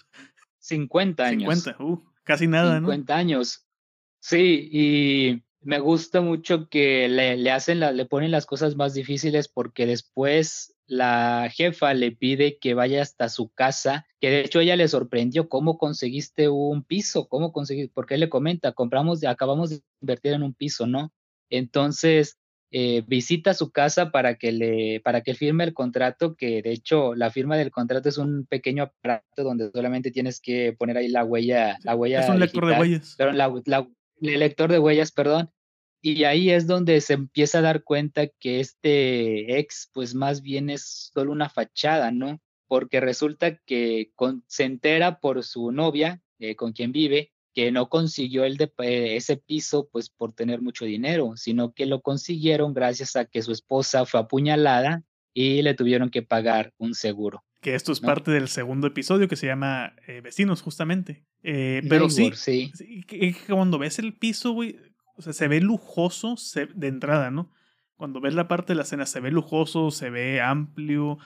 50 0.58 1.24
años. 1.24 1.64
50, 1.64 1.82
uh, 1.82 2.02
casi 2.22 2.46
nada, 2.46 2.78
50 2.78 3.14
años. 3.14 3.66
Sí, 4.20 4.68
y 4.72 5.42
me 5.60 5.80
gusta 5.80 6.20
mucho 6.20 6.68
que 6.68 7.08
le, 7.08 7.36
le 7.36 7.50
hacen 7.50 7.80
la, 7.80 7.92
le 7.92 8.06
ponen 8.06 8.30
las 8.30 8.46
cosas 8.46 8.76
más 8.76 8.94
difíciles 8.94 9.48
porque 9.48 9.86
después 9.86 10.73
la 10.86 11.50
jefa 11.52 11.94
le 11.94 12.12
pide 12.12 12.58
que 12.58 12.74
vaya 12.74 13.02
hasta 13.02 13.28
su 13.28 13.48
casa, 13.48 14.06
que 14.20 14.30
de 14.30 14.40
hecho 14.40 14.60
ella 14.60 14.76
le 14.76 14.88
sorprendió 14.88 15.48
cómo 15.48 15.78
conseguiste 15.78 16.48
un 16.48 16.82
piso, 16.82 17.28
cómo 17.28 17.52
conseguiste, 17.52 17.92
porque 17.94 18.14
él 18.14 18.20
le 18.20 18.28
comenta, 18.28 18.72
compramos, 18.72 19.24
acabamos 19.24 19.70
de 19.70 19.80
invertir 20.00 20.32
en 20.32 20.42
un 20.42 20.54
piso, 20.54 20.86
¿no? 20.86 21.12
Entonces, 21.50 22.38
eh, 22.70 23.04
visita 23.06 23.54
su 23.54 23.70
casa 23.70 24.10
para 24.10 24.34
que 24.34 24.50
le, 24.50 25.00
para 25.00 25.20
que 25.20 25.34
firme 25.34 25.62
el 25.64 25.74
contrato, 25.74 26.34
que 26.34 26.60
de 26.60 26.72
hecho 26.72 27.14
la 27.14 27.30
firma 27.30 27.56
del 27.56 27.70
contrato 27.70 28.08
es 28.08 28.18
un 28.18 28.46
pequeño 28.46 28.82
aparato 28.82 29.44
donde 29.44 29.70
solamente 29.70 30.10
tienes 30.10 30.40
que 30.40 30.74
poner 30.76 30.96
ahí 30.96 31.08
la 31.08 31.24
huella, 31.24 31.78
la 31.84 31.94
huella. 31.94 32.22
Es 32.22 32.28
un 32.28 32.40
lector 32.40 32.66
de 32.66 32.78
huellas. 32.78 33.14
Pero 33.16 33.30
el 33.30 34.40
lector 34.40 34.72
de 34.72 34.78
huellas, 34.80 35.12
perdón, 35.12 35.50
y 36.06 36.24
ahí 36.24 36.50
es 36.50 36.66
donde 36.66 37.00
se 37.00 37.14
empieza 37.14 37.58
a 37.60 37.62
dar 37.62 37.82
cuenta 37.82 38.26
que 38.26 38.60
este 38.60 39.58
ex, 39.58 39.88
pues 39.94 40.14
más 40.14 40.42
bien 40.42 40.68
es 40.68 41.10
solo 41.14 41.32
una 41.32 41.48
fachada, 41.48 42.10
¿no? 42.10 42.42
Porque 42.68 43.00
resulta 43.00 43.56
que 43.64 44.12
se 44.46 44.64
entera 44.64 45.18
por 45.18 45.42
su 45.44 45.72
novia, 45.72 46.20
eh, 46.40 46.56
con 46.56 46.74
quien 46.74 46.92
vive, 46.92 47.32
que 47.54 47.72
no 47.72 47.88
consiguió 47.88 48.44
el 48.44 48.58
de, 48.58 48.70
eh, 48.82 49.16
ese 49.16 49.38
piso 49.38 49.88
pues 49.90 50.10
por 50.10 50.34
tener 50.34 50.60
mucho 50.60 50.84
dinero, 50.84 51.32
sino 51.36 51.72
que 51.72 51.86
lo 51.86 52.02
consiguieron 52.02 52.74
gracias 52.74 53.16
a 53.16 53.24
que 53.24 53.40
su 53.40 53.52
esposa 53.52 54.04
fue 54.04 54.20
apuñalada 54.20 55.04
y 55.32 55.62
le 55.62 55.72
tuvieron 55.72 56.10
que 56.10 56.20
pagar 56.20 56.74
un 56.76 56.92
seguro. 56.92 57.42
Que 57.62 57.74
esto 57.74 57.92
es 57.92 58.00
parte 58.00 58.30
del 58.30 58.48
segundo 58.48 58.86
episodio 58.88 59.26
que 59.26 59.36
se 59.36 59.46
llama 59.46 59.94
eh, 60.06 60.20
Vecinos, 60.20 60.60
justamente. 60.60 61.24
pero 61.40 62.10
sí, 62.10 62.30
sí. 62.34 62.70
cuando 63.48 63.78
ves 63.78 63.98
el 63.98 64.12
piso, 64.12 64.52
güey, 64.52 64.76
o 65.16 65.22
sea, 65.22 65.32
se 65.32 65.48
ve 65.48 65.60
lujoso 65.60 66.36
de 66.74 66.88
entrada, 66.88 67.30
¿no? 67.30 67.50
Cuando 67.96 68.20
ves 68.20 68.34
la 68.34 68.48
parte 68.48 68.72
de 68.72 68.76
la 68.76 68.82
escena, 68.82 69.06
se 69.06 69.20
ve 69.20 69.30
lujoso, 69.30 69.90
se 69.90 70.10
ve 70.10 70.40
amplio, 70.40 71.18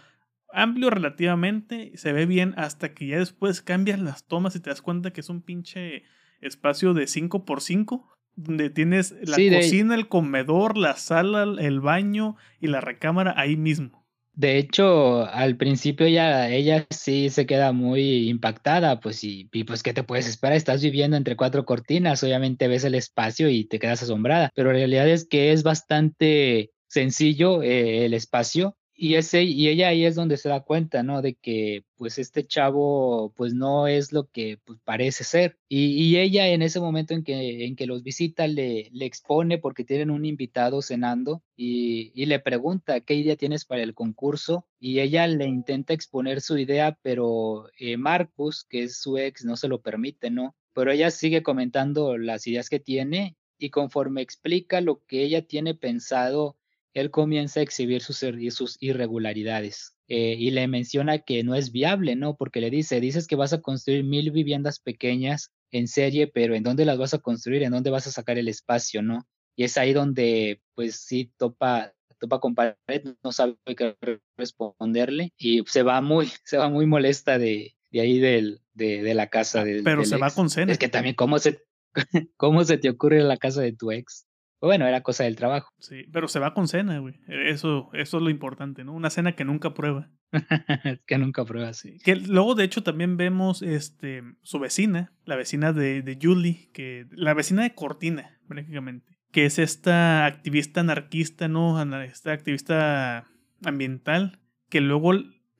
amplio 0.52 0.90
relativamente, 0.90 1.92
se 1.96 2.12
ve 2.12 2.26
bien 2.26 2.54
hasta 2.56 2.92
que 2.92 3.06
ya 3.06 3.18
después 3.18 3.62
cambias 3.62 3.98
las 3.98 4.26
tomas 4.26 4.54
y 4.54 4.60
te 4.60 4.70
das 4.70 4.82
cuenta 4.82 5.12
que 5.12 5.20
es 5.20 5.30
un 5.30 5.42
pinche 5.42 6.04
espacio 6.40 6.94
de 6.94 7.04
5x5 7.04 8.04
donde 8.36 8.70
tienes 8.70 9.16
la 9.22 9.36
cocina, 9.36 9.96
el 9.96 10.08
comedor, 10.08 10.76
la 10.76 10.94
sala, 10.94 11.42
el 11.42 11.80
baño 11.80 12.36
y 12.60 12.68
la 12.68 12.80
recámara 12.80 13.34
ahí 13.36 13.56
mismo. 13.56 14.06
De 14.38 14.56
hecho, 14.56 15.26
al 15.26 15.56
principio 15.56 16.06
ella, 16.06 16.48
ella 16.48 16.86
sí 16.90 17.28
se 17.28 17.44
queda 17.44 17.72
muy 17.72 18.28
impactada, 18.28 19.00
pues 19.00 19.24
y, 19.24 19.46
pues 19.66 19.82
¿qué 19.82 19.92
te 19.92 20.04
puedes 20.04 20.28
esperar? 20.28 20.56
Estás 20.56 20.80
viviendo 20.80 21.16
entre 21.16 21.34
cuatro 21.34 21.64
cortinas, 21.64 22.22
obviamente 22.22 22.68
ves 22.68 22.84
el 22.84 22.94
espacio 22.94 23.48
y 23.48 23.64
te 23.64 23.80
quedas 23.80 24.04
asombrada, 24.04 24.52
pero 24.54 24.70
la 24.70 24.78
realidad 24.78 25.08
es 25.08 25.26
que 25.26 25.50
es 25.50 25.64
bastante 25.64 26.70
sencillo 26.86 27.64
eh, 27.64 28.04
el 28.04 28.14
espacio 28.14 28.77
y, 29.00 29.14
ese, 29.14 29.44
y 29.44 29.68
ella 29.68 29.88
ahí 29.88 30.04
es 30.04 30.16
donde 30.16 30.36
se 30.36 30.48
da 30.48 30.64
cuenta, 30.64 31.04
¿no? 31.04 31.22
De 31.22 31.34
que 31.36 31.84
pues 31.96 32.18
este 32.18 32.44
chavo 32.44 33.32
pues 33.36 33.54
no 33.54 33.86
es 33.86 34.12
lo 34.12 34.28
que 34.28 34.58
pues, 34.64 34.80
parece 34.84 35.22
ser. 35.22 35.56
Y, 35.68 36.16
ella 36.16 36.48
en 36.48 36.62
ese 36.62 36.80
momento 36.80 37.14
en 37.14 37.22
que, 37.22 37.64
en 37.64 37.76
que 37.76 37.86
los 37.86 38.02
visita 38.02 38.48
le, 38.48 38.90
le 38.92 39.06
expone 39.06 39.58
porque 39.58 39.84
tienen 39.84 40.10
un 40.10 40.24
invitado 40.24 40.82
cenando 40.82 41.44
y, 41.56 42.10
y, 42.12 42.26
le 42.26 42.40
pregunta 42.40 43.00
qué 43.00 43.14
idea 43.14 43.36
tienes 43.36 43.64
para 43.64 43.82
el 43.82 43.94
concurso 43.94 44.66
y 44.80 44.98
ella 44.98 45.28
le 45.28 45.46
intenta 45.46 45.94
exponer 45.94 46.40
su 46.40 46.58
idea, 46.58 46.98
pero 47.00 47.66
eh, 47.78 47.96
Marcus, 47.96 48.64
que 48.64 48.82
es 48.82 49.00
su 49.00 49.16
ex, 49.16 49.44
no 49.44 49.56
se 49.56 49.68
lo 49.68 49.80
permite, 49.80 50.30
¿no? 50.30 50.56
Pero 50.74 50.90
ella 50.90 51.12
sigue 51.12 51.44
comentando 51.44 52.18
las 52.18 52.48
ideas 52.48 52.68
que 52.68 52.80
tiene 52.80 53.36
y 53.58 53.70
conforme 53.70 54.22
explica 54.22 54.80
lo 54.80 55.04
que 55.06 55.22
ella 55.22 55.42
tiene 55.42 55.74
pensado 55.76 56.56
él 56.94 57.10
comienza 57.10 57.60
a 57.60 57.62
exhibir 57.62 58.02
sus, 58.02 58.24
sus 58.54 58.76
irregularidades 58.80 59.94
eh, 60.08 60.36
y 60.38 60.50
le 60.50 60.66
menciona 60.68 61.18
que 61.18 61.44
no 61.44 61.54
es 61.54 61.70
viable, 61.70 62.16
¿no? 62.16 62.36
Porque 62.36 62.60
le 62.60 62.70
dice, 62.70 63.00
dices 63.00 63.26
que 63.26 63.36
vas 63.36 63.52
a 63.52 63.60
construir 63.60 64.04
mil 64.04 64.30
viviendas 64.30 64.80
pequeñas 64.80 65.52
en 65.70 65.86
serie, 65.86 66.26
pero 66.26 66.54
¿en 66.54 66.62
dónde 66.62 66.84
las 66.84 66.98
vas 66.98 67.14
a 67.14 67.18
construir? 67.18 67.62
¿En 67.62 67.72
dónde 67.72 67.90
vas 67.90 68.06
a 68.06 68.10
sacar 68.10 68.38
el 68.38 68.48
espacio, 68.48 69.02
no? 69.02 69.26
Y 69.54 69.64
es 69.64 69.76
ahí 69.76 69.92
donde, 69.92 70.62
pues 70.74 70.96
sí, 71.00 71.32
topa, 71.36 71.92
topa 72.18 72.40
con 72.40 72.54
pared, 72.54 72.76
no 73.22 73.32
sabe 73.32 73.56
qué 73.76 73.96
responderle 74.36 75.32
y 75.36 75.62
se 75.66 75.82
va 75.82 76.00
muy, 76.00 76.26
se 76.44 76.56
va 76.56 76.68
muy 76.68 76.86
molesta 76.86 77.38
de, 77.38 77.74
de 77.90 78.00
ahí 78.00 78.18
del, 78.18 78.62
de, 78.72 79.14
la 79.14 79.28
casa. 79.28 79.60
Ah, 79.60 79.64
del, 79.64 79.82
pero 79.82 80.04
se 80.04 80.16
va 80.16 80.30
con 80.30 80.48
cena. 80.48 80.72
Es 80.72 80.78
que 80.78 80.88
también, 80.88 81.14
¿cómo 81.14 81.38
se, 81.38 81.64
¿cómo 82.36 82.64
se 82.64 82.78
te 82.78 82.88
ocurre 82.88 83.22
la 83.22 83.36
casa 83.36 83.60
de 83.60 83.72
tu 83.72 83.90
ex? 83.90 84.27
Bueno, 84.60 84.86
era 84.86 85.02
cosa 85.02 85.24
del 85.24 85.36
trabajo. 85.36 85.72
Sí, 85.78 86.04
pero 86.12 86.26
se 86.26 86.40
va 86.40 86.54
con 86.54 86.66
cena, 86.66 86.98
güey. 86.98 87.20
Eso, 87.28 87.90
eso 87.92 88.16
es 88.16 88.22
lo 88.22 88.30
importante, 88.30 88.84
¿no? 88.84 88.92
Una 88.92 89.10
cena 89.10 89.32
que 89.32 89.44
nunca 89.44 89.72
prueba. 89.72 90.10
que 91.06 91.18
nunca 91.18 91.44
prueba, 91.44 91.72
sí. 91.72 91.98
Que 92.04 92.16
luego, 92.16 92.54
de 92.54 92.64
hecho, 92.64 92.82
también 92.82 93.16
vemos 93.16 93.62
este, 93.62 94.22
su 94.42 94.58
vecina, 94.58 95.12
la 95.24 95.36
vecina 95.36 95.72
de, 95.72 96.02
de 96.02 96.18
Julie, 96.20 96.70
que, 96.72 97.06
la 97.12 97.34
vecina 97.34 97.62
de 97.62 97.74
Cortina, 97.74 98.38
prácticamente. 98.48 99.16
Que 99.30 99.44
es 99.44 99.58
esta 99.58 100.26
activista 100.26 100.80
anarquista, 100.80 101.48
¿no? 101.48 101.80
Esta 102.02 102.32
activista 102.32 103.26
ambiental, 103.64 104.40
que 104.68 104.80
luego 104.80 105.12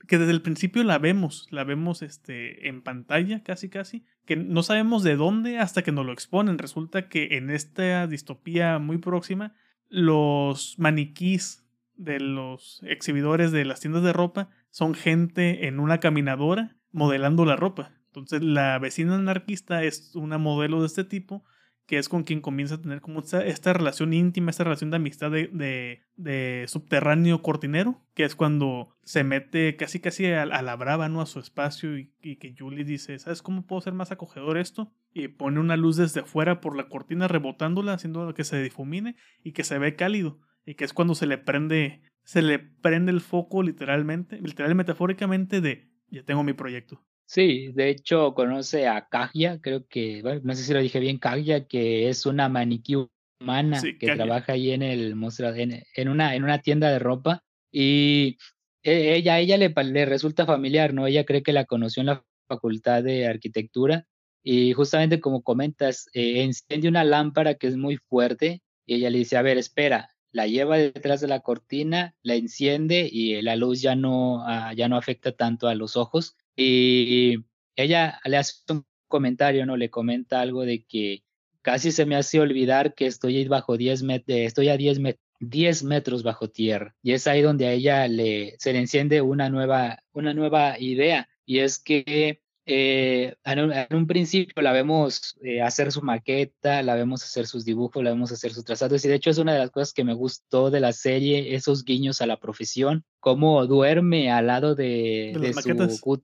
que 0.09 0.19
desde 0.19 0.33
el 0.33 0.43
principio 0.43 0.83
la 0.83 0.99
vemos, 0.99 1.47
la 1.51 1.65
vemos 1.65 2.03
este, 2.03 2.69
en 2.69 2.83
pantalla 2.83 3.43
casi 3.43 3.69
casi, 3.69 4.07
que 4.29 4.37
no 4.37 4.63
sabemos 4.63 5.03
de 5.03 5.17
dónde 5.17 5.59
hasta 5.59 5.81
que 5.81 5.91
nos 5.91 6.05
lo 6.05 6.13
exponen. 6.13 6.59
Resulta 6.59 7.09
que 7.09 7.39
en 7.39 7.49
esta 7.49 8.07
distopía 8.07 8.79
muy 8.79 8.99
próxima, 8.99 9.55
los 9.89 10.79
maniquís 10.79 11.65
de 11.97 12.21
los 12.21 12.83
exhibidores 12.85 13.53
de 13.53 13.65
las 13.65 13.81
tiendas 13.81 14.03
de 14.03 14.13
ropa 14.13 14.51
son 14.69 14.93
gente 14.93 15.67
en 15.67 15.81
una 15.81 15.99
caminadora 15.99 16.77
modelando 16.93 17.47
la 17.47 17.57
ropa. 17.57 17.93
Entonces 18.09 18.43
la 18.43 18.79
vecina 18.79 19.15
anarquista 19.15 19.83
es 19.83 20.15
una 20.15 20.37
modelo 20.37 20.81
de 20.81 20.89
este 20.89 21.05
tipo 21.05 21.43
que 21.89 21.97
es 21.97 22.11
con 22.11 22.23
quien 22.23 22.43
comienza 22.43 22.75
a 22.75 22.83
tener 22.83 23.01
como 23.01 23.21
esta, 23.21 23.73
relación 23.73 24.13
íntima, 24.13 24.51
esta 24.51 24.63
relación 24.63 24.91
de 24.91 24.97
amistad 24.97 25.31
de, 25.31 26.03
de, 26.17 26.65
subterráneo 26.69 27.41
cortinero, 27.41 28.05
que 28.13 28.25
es 28.25 28.37
cuando 28.37 28.95
se 29.05 29.25
mete 29.25 29.75
casi 29.77 29.99
casi 29.99 30.27
a, 30.27 30.45
la 30.45 30.77
brava, 30.77 31.09
¿no? 31.09 31.23
A 31.23 31.27
su 31.27 31.41
espacio 31.41 31.97
y, 31.97 32.13
que 32.37 32.55
Julie 32.57 32.85
dice, 32.85 33.19
¿sabes 33.19 33.41
cómo 33.41 33.67
puedo 33.67 33.81
ser 33.81 33.95
más 33.95 34.13
acogedor 34.13 34.59
esto? 34.59 34.93
Y 35.15 35.29
pone 35.29 35.61
una 35.61 35.79
luz 35.79 35.97
desde 35.97 36.21
afuera 36.21 36.61
por 36.61 36.77
la 36.77 36.91
cortina 36.91 37.27
rebotándola, 37.27 37.95
haciendo 37.95 38.35
que 38.35 38.45
se 38.45 38.63
difumine 38.63 39.17
y 39.43 39.53
que 39.53 39.65
se 39.65 39.79
ve 39.79 39.97
cálido. 39.97 40.41
Y 40.67 40.75
que 40.75 40.85
es 40.85 40.93
cuando 40.93 41.15
se 41.15 41.27
le 41.27 41.39
prende, 41.39 42.03
se 42.23 42.43
le 42.43 42.59
prende 42.59 43.13
el 43.13 43.23
foco 43.23 43.63
literalmente, 43.63 44.39
literal 44.43 44.75
metafóricamente 44.75 45.63
de, 45.63 45.89
ya 46.11 46.23
tengo 46.23 46.45
mi 46.45 46.53
proyecto. 46.53 47.03
Sí, 47.29 47.73
de 47.75 47.91
hecho 47.91 48.33
conoce 48.33 48.89
a 48.89 49.07
Kagia, 49.07 49.61
creo 49.61 49.87
que, 49.87 50.23
bueno, 50.23 50.41
no 50.45 50.55
sé 50.55 50.63
si 50.63 50.73
lo 50.73 50.81
dije 50.81 50.99
bien, 50.99 51.19
Kagia, 51.19 51.67
que 51.67 52.09
es 52.09 52.25
una 52.25 52.49
maniquí 52.49 52.97
humana 53.39 53.83
que 53.83 54.15
trabaja 54.17 54.55
ahí 54.55 54.71
en 54.71 54.83
el 54.83 55.13
en, 55.13 55.85
en, 55.95 56.09
una, 56.09 56.35
en 56.35 56.45
una 56.45 56.63
tienda 56.63 56.91
de 56.91 56.99
ropa 56.99 57.45
y 57.71 58.39
e, 58.83 59.15
ella, 59.17 59.39
ella 59.41 59.59
le, 59.59 59.69
le 59.69 60.07
resulta 60.07 60.47
familiar, 60.47 60.95
¿no? 60.95 61.07
Ella 61.07 61.25
cree 61.27 61.43
que 61.43 61.53
la 61.53 61.67
conoció 61.67 62.01
en 62.01 62.07
la 62.07 62.25
facultad 62.49 63.03
de 63.03 63.27
arquitectura 63.27 64.07
y 64.43 64.73
justamente 64.73 65.21
como 65.21 65.43
comentas, 65.43 66.09
eh, 66.15 66.43
enciende 66.43 66.89
una 66.89 67.05
lámpara 67.05 67.57
que 67.57 67.67
es 67.67 67.77
muy 67.77 67.99
fuerte 68.09 68.63
y 68.87 68.95
ella 68.95 69.11
le 69.11 69.19
dice, 69.19 69.37
a 69.37 69.43
ver, 69.43 69.59
espera, 69.59 70.09
la 70.33 70.47
lleva 70.47 70.77
detrás 70.77 71.21
de 71.21 71.29
la 71.29 71.41
cortina, 71.41 72.15
la 72.23 72.35
enciende 72.35 73.09
y 73.11 73.41
la 73.43 73.57
luz 73.57 73.81
ya 73.81 73.95
no, 73.97 74.45
ah, 74.47 74.73
ya 74.75 74.89
no 74.89 74.97
afecta 74.97 75.33
tanto 75.33 75.69
a 75.69 75.75
los 75.75 75.97
ojos 75.97 76.37
y 76.57 77.37
ella 77.77 78.21
le 78.25 78.37
hace 78.37 78.55
un 78.71 78.85
comentario, 79.07 79.65
¿no? 79.65 79.77
Le 79.77 79.91
comenta 79.91 80.41
algo 80.41 80.65
de 80.65 80.85
que 80.85 81.23
casi 81.63 81.93
se 81.93 82.07
me 82.07 82.17
hace 82.17 82.41
olvidar 82.41 82.95
que 82.95 83.07
estoy 83.07 83.47
bajo 83.47 83.77
10 83.77 84.03
metros, 84.03 84.39
estoy 84.39 84.69
a 84.69 84.77
10, 84.77 85.01
10 85.41 85.85
metros 85.85 86.23
bajo 86.23 86.49
tierra. 86.51 86.97
Y 87.03 87.13
es 87.13 87.27
ahí 87.27 87.43
donde 87.43 87.67
a 87.67 87.73
ella 87.73 88.09
le, 88.09 88.57
se 88.59 88.73
le 88.73 88.81
enciende 88.81 89.23
una 89.23 89.51
nueva, 89.51 90.03
una 90.13 90.35
nueva 90.35 90.79
idea. 90.79 91.29
Y 91.47 91.61
es 91.61 91.79
que 91.79 92.43
eh, 92.71 93.35
en, 93.45 93.97
un, 93.97 94.07
principio 94.07 94.63
la 94.63 94.73
vemos 94.73 95.39
eh, 95.43 95.63
hacer 95.63 95.91
su 95.91 96.03
maqueta, 96.03 96.83
la 96.83 96.95
vemos 96.97 97.25
hacer 97.25 97.47
sus 97.47 97.65
dibujos, 97.65 98.05
la 98.05 98.11
vemos 98.11 98.31
hacer 98.31 98.53
sus 98.53 98.63
trazados 98.63 99.03
y 99.03 99.09
de 99.09 99.15
hecho 99.15 99.31
es 99.31 99.39
una 99.39 99.55
de 99.55 99.59
las 99.59 99.71
cosas 99.71 99.95
que 99.95 100.05
me 100.05 100.13
gustó 100.13 100.71
de 100.71 100.81
la 100.81 100.93
serie, 100.93 101.55
esos 101.55 101.87
guiños 101.87 102.21
a 102.21 102.27
la 102.27 102.39
profesión, 102.39 103.07
cómo 103.21 103.67
duerme 103.67 104.31
al 104.31 104.49
lado 104.49 104.75
de, 104.75 105.35
de, 105.41 105.55
su, 105.55 105.61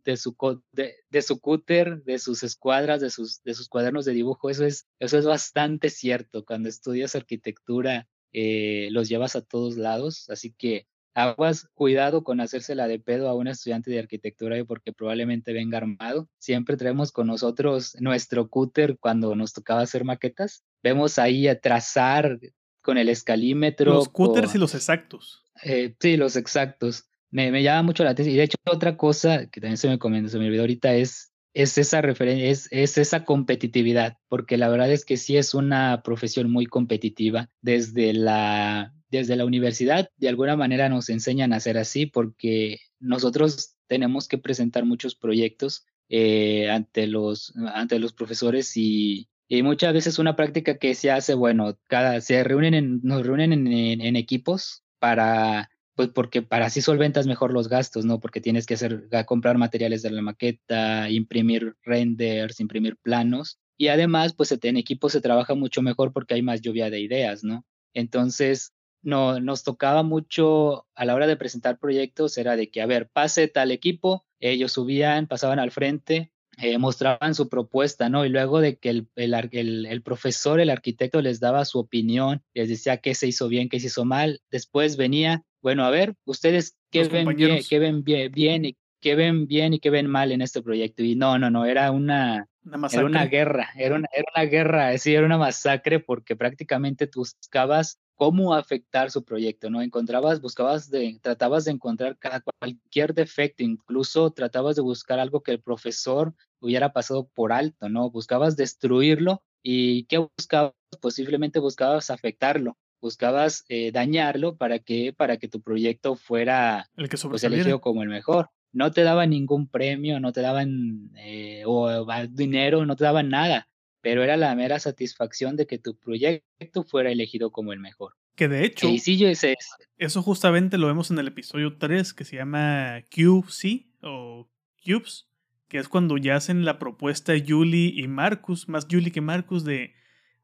de, 0.04 0.16
su, 0.18 0.62
de, 0.72 1.22
su 1.22 1.40
cúter, 1.40 2.04
de 2.04 2.18
sus 2.18 2.42
escuadras, 2.42 3.00
de 3.00 3.08
sus, 3.08 3.42
de 3.42 3.54
sus 3.54 3.70
cuadernos 3.70 4.04
de 4.04 4.12
dibujo, 4.12 4.50
eso 4.50 4.66
es, 4.66 4.86
eso 4.98 5.16
es 5.16 5.24
bastante 5.24 5.88
cierto, 5.88 6.44
cuando 6.44 6.68
estudias 6.68 7.14
arquitectura 7.14 8.06
eh, 8.32 8.88
los 8.90 9.08
llevas 9.08 9.34
a 9.34 9.40
todos 9.40 9.78
lados, 9.78 10.28
así 10.28 10.52
que 10.52 10.86
aguas, 11.14 11.68
cuidado 11.74 12.24
con 12.24 12.40
hacérsela 12.40 12.88
de 12.88 12.98
pedo 12.98 13.28
a 13.28 13.34
un 13.34 13.48
estudiante 13.48 13.90
de 13.90 14.00
arquitectura 14.00 14.56
porque 14.64 14.92
probablemente 14.92 15.52
venga 15.52 15.78
armado. 15.78 16.28
Siempre 16.38 16.76
traemos 16.76 17.12
con 17.12 17.28
nosotros 17.28 17.96
nuestro 18.00 18.48
cúter 18.48 18.98
cuando 18.98 19.34
nos 19.34 19.52
tocaba 19.52 19.80
hacer 19.80 20.04
maquetas. 20.04 20.64
Vemos 20.82 21.18
ahí 21.18 21.48
a 21.48 21.60
trazar 21.60 22.38
con 22.82 22.98
el 22.98 23.08
escalímetro. 23.08 23.94
Los 23.94 24.08
cúters 24.08 24.54
y 24.54 24.58
los 24.58 24.74
exactos. 24.74 25.42
Eh, 25.62 25.94
sí, 25.98 26.16
los 26.16 26.36
exactos. 26.36 27.04
Me, 27.30 27.50
me, 27.50 27.62
llama 27.62 27.82
mucho 27.82 28.04
la 28.04 28.10
atención. 28.10 28.34
Y 28.34 28.38
de 28.38 28.44
hecho, 28.44 28.58
otra 28.66 28.96
cosa 28.96 29.46
que 29.46 29.60
también 29.60 29.78
se 29.78 29.88
me 29.88 29.98
comentó, 29.98 30.28
se 30.28 30.38
me 30.38 30.46
olvidó 30.46 30.62
ahorita, 30.62 30.94
es, 30.94 31.32
es 31.52 31.78
esa 31.78 32.00
referencia, 32.00 32.48
es, 32.48 32.68
es 32.70 32.98
esa 32.98 33.24
competitividad, 33.24 34.18
porque 34.28 34.56
la 34.56 34.68
verdad 34.68 34.92
es 34.92 35.04
que 35.04 35.16
sí 35.16 35.36
es 35.36 35.54
una 35.54 36.02
profesión 36.04 36.50
muy 36.50 36.66
competitiva 36.66 37.48
desde 37.60 38.12
la 38.12 38.94
desde 39.18 39.36
la 39.36 39.44
universidad 39.44 40.10
de 40.16 40.28
alguna 40.28 40.56
manera 40.56 40.88
nos 40.88 41.08
enseñan 41.08 41.52
a 41.52 41.56
hacer 41.56 41.78
así 41.78 42.06
porque 42.06 42.80
nosotros 43.00 43.76
tenemos 43.86 44.28
que 44.28 44.38
presentar 44.38 44.84
muchos 44.84 45.14
proyectos 45.14 45.86
eh, 46.08 46.70
ante, 46.70 47.06
los, 47.06 47.54
ante 47.74 47.98
los 47.98 48.12
profesores 48.12 48.76
y, 48.76 49.28
muchas 49.62 49.94
veces 49.94 50.18
una 50.18 50.34
práctica 50.34 50.78
que 50.78 50.94
se 50.94 51.12
hace, 51.12 51.34
bueno, 51.34 51.78
cada, 51.88 52.20
se 52.20 52.42
reúnen 52.42 52.74
en, 52.74 53.00
nos 53.04 53.24
reúnen 53.24 53.52
en, 53.52 54.16
equipos 54.16 54.82
para, 54.98 55.70
pues 55.94 56.08
porque 56.08 56.42
para 56.42 56.66
así 56.66 56.80
solventas 56.80 57.28
mejor 57.28 57.52
los 57.52 57.68
gastos, 57.68 58.04
¿no? 58.04 58.18
Porque 58.18 58.40
tienes 58.40 58.66
que 58.66 58.74
hacer, 58.74 59.08
comprar 59.26 59.56
materiales 59.56 60.02
de 60.02 60.10
la 60.10 60.22
maqueta, 60.22 61.08
imprimir 61.08 61.76
renders, 61.84 62.58
imprimir 62.58 62.96
planos. 62.96 63.60
Y 63.76 63.88
además, 63.88 64.34
pues 64.34 64.50
en 64.60 64.76
equipo 64.76 65.08
se 65.08 65.20
trabaja 65.20 65.54
mucho 65.54 65.82
mejor 65.82 66.12
porque 66.12 66.34
hay 66.34 66.42
más 66.42 66.60
lluvia 66.60 66.90
de 66.90 67.00
ideas, 67.00 67.44
¿no? 67.44 67.64
Entonces, 67.92 68.72
no, 69.04 69.40
nos 69.40 69.62
tocaba 69.62 70.02
mucho 70.02 70.86
a 70.94 71.04
la 71.04 71.14
hora 71.14 71.26
de 71.26 71.36
presentar 71.36 71.78
proyectos, 71.78 72.36
era 72.38 72.56
de 72.56 72.70
que, 72.70 72.82
a 72.82 72.86
ver, 72.86 73.08
pase 73.08 73.48
tal 73.48 73.70
equipo, 73.70 74.24
ellos 74.40 74.72
subían, 74.72 75.26
pasaban 75.26 75.58
al 75.58 75.70
frente, 75.70 76.32
eh, 76.58 76.78
mostraban 76.78 77.34
su 77.34 77.48
propuesta, 77.48 78.08
¿no? 78.08 78.24
Y 78.24 78.28
luego 78.28 78.60
de 78.60 78.76
que 78.76 78.90
el, 78.90 79.08
el, 79.16 79.86
el, 79.86 80.02
profesor, 80.02 80.60
el 80.60 80.70
arquitecto 80.70 81.20
les 81.20 81.40
daba 81.40 81.64
su 81.64 81.78
opinión, 81.78 82.42
les 82.54 82.68
decía 82.68 82.98
qué 82.98 83.14
se 83.14 83.26
hizo 83.26 83.48
bien, 83.48 83.68
qué 83.68 83.80
se 83.80 83.88
hizo 83.88 84.04
mal, 84.04 84.40
después 84.50 84.96
venía, 84.96 85.44
bueno, 85.62 85.84
a 85.84 85.90
ver, 85.90 86.14
ustedes 86.24 86.76
qué 86.90 87.04
ven 87.04 87.34
bien, 87.34 87.60
qué 87.68 87.78
ven 87.78 88.04
bien, 88.04 88.32
bien 88.32 88.64
y 88.64 88.76
qué 89.00 89.14
ven 89.14 89.46
bien 89.46 89.74
y 89.74 89.80
qué 89.80 89.90
ven 89.90 90.06
mal 90.06 90.32
en 90.32 90.42
este 90.42 90.62
proyecto. 90.62 91.02
Y 91.02 91.14
no, 91.16 91.38
no, 91.38 91.50
no, 91.50 91.66
era 91.66 91.90
una, 91.90 92.48
Una. 92.64 92.88
Era 92.90 93.04
una 93.04 93.26
guerra, 93.26 93.68
era 93.76 93.96
una, 93.96 94.08
era 94.12 94.24
una 94.34 94.44
guerra, 94.44 94.98
sí, 94.98 95.14
era 95.14 95.26
una 95.26 95.38
masacre 95.38 96.00
porque 96.00 96.36
prácticamente 96.36 97.06
tú 97.06 97.20
buscabas 97.20 97.98
cómo 98.14 98.54
afectar 98.54 99.10
su 99.10 99.24
proyecto, 99.24 99.70
¿no? 99.70 99.82
Encontrabas, 99.82 100.40
buscabas 100.40 100.90
de, 100.90 101.18
tratabas 101.20 101.64
de 101.64 101.72
encontrar 101.72 102.18
cada, 102.18 102.40
cualquier 102.40 103.14
defecto, 103.14 103.62
incluso 103.62 104.30
tratabas 104.30 104.76
de 104.76 104.82
buscar 104.82 105.18
algo 105.18 105.42
que 105.42 105.52
el 105.52 105.60
profesor 105.60 106.34
hubiera 106.60 106.92
pasado 106.92 107.28
por 107.34 107.52
alto, 107.52 107.88
¿no? 107.88 108.10
Buscabas 108.10 108.56
destruirlo 108.56 109.42
y 109.62 110.04
¿qué 110.04 110.18
buscabas? 110.18 110.74
Posiblemente 111.00 111.58
buscabas 111.58 112.10
afectarlo, 112.10 112.78
buscabas 113.00 113.64
eh, 113.68 113.90
dañarlo 113.90 114.56
para 114.56 114.78
que, 114.78 115.12
para 115.12 115.38
que 115.38 115.48
tu 115.48 115.60
proyecto 115.60 116.14
fuera 116.14 116.88
el 116.96 117.08
que 117.08 117.16
pues, 117.28 117.44
elegido 117.44 117.80
como 117.80 118.02
el 118.02 118.08
mejor. 118.08 118.50
No 118.72 118.90
te 118.90 119.02
daban 119.02 119.30
ningún 119.30 119.68
premio, 119.68 120.20
no 120.20 120.32
te 120.32 120.40
daban 120.40 121.10
eh, 121.16 121.62
o, 121.66 122.06
dinero, 122.28 122.86
no 122.86 122.96
te 122.96 123.04
daban 123.04 123.28
nada 123.28 123.68
pero 124.04 124.22
era 124.22 124.36
la 124.36 124.54
mera 124.54 124.78
satisfacción 124.78 125.56
de 125.56 125.66
que 125.66 125.78
tu 125.78 125.98
proyecto 125.98 126.84
fuera 126.84 127.10
elegido 127.10 127.50
como 127.50 127.72
el 127.72 127.80
mejor. 127.80 128.12
Que 128.36 128.48
de 128.48 128.66
hecho, 128.66 128.86
yo 128.86 129.28
ese 129.28 129.56
eso 129.96 130.22
justamente 130.22 130.76
lo 130.76 130.88
vemos 130.88 131.10
en 131.10 131.18
el 131.18 131.28
episodio 131.28 131.78
3 131.78 132.12
que 132.12 132.26
se 132.26 132.36
llama 132.36 133.00
QC 133.08 133.86
o 134.02 134.50
Cubes, 134.84 135.26
que 135.68 135.78
es 135.78 135.88
cuando 135.88 136.18
ya 136.18 136.36
hacen 136.36 136.66
la 136.66 136.78
propuesta 136.78 137.32
Julie 137.44 137.94
y 137.96 138.06
Marcus, 138.06 138.68
más 138.68 138.86
Julie 138.90 139.10
que 139.10 139.22
Marcus, 139.22 139.64
de, 139.64 139.94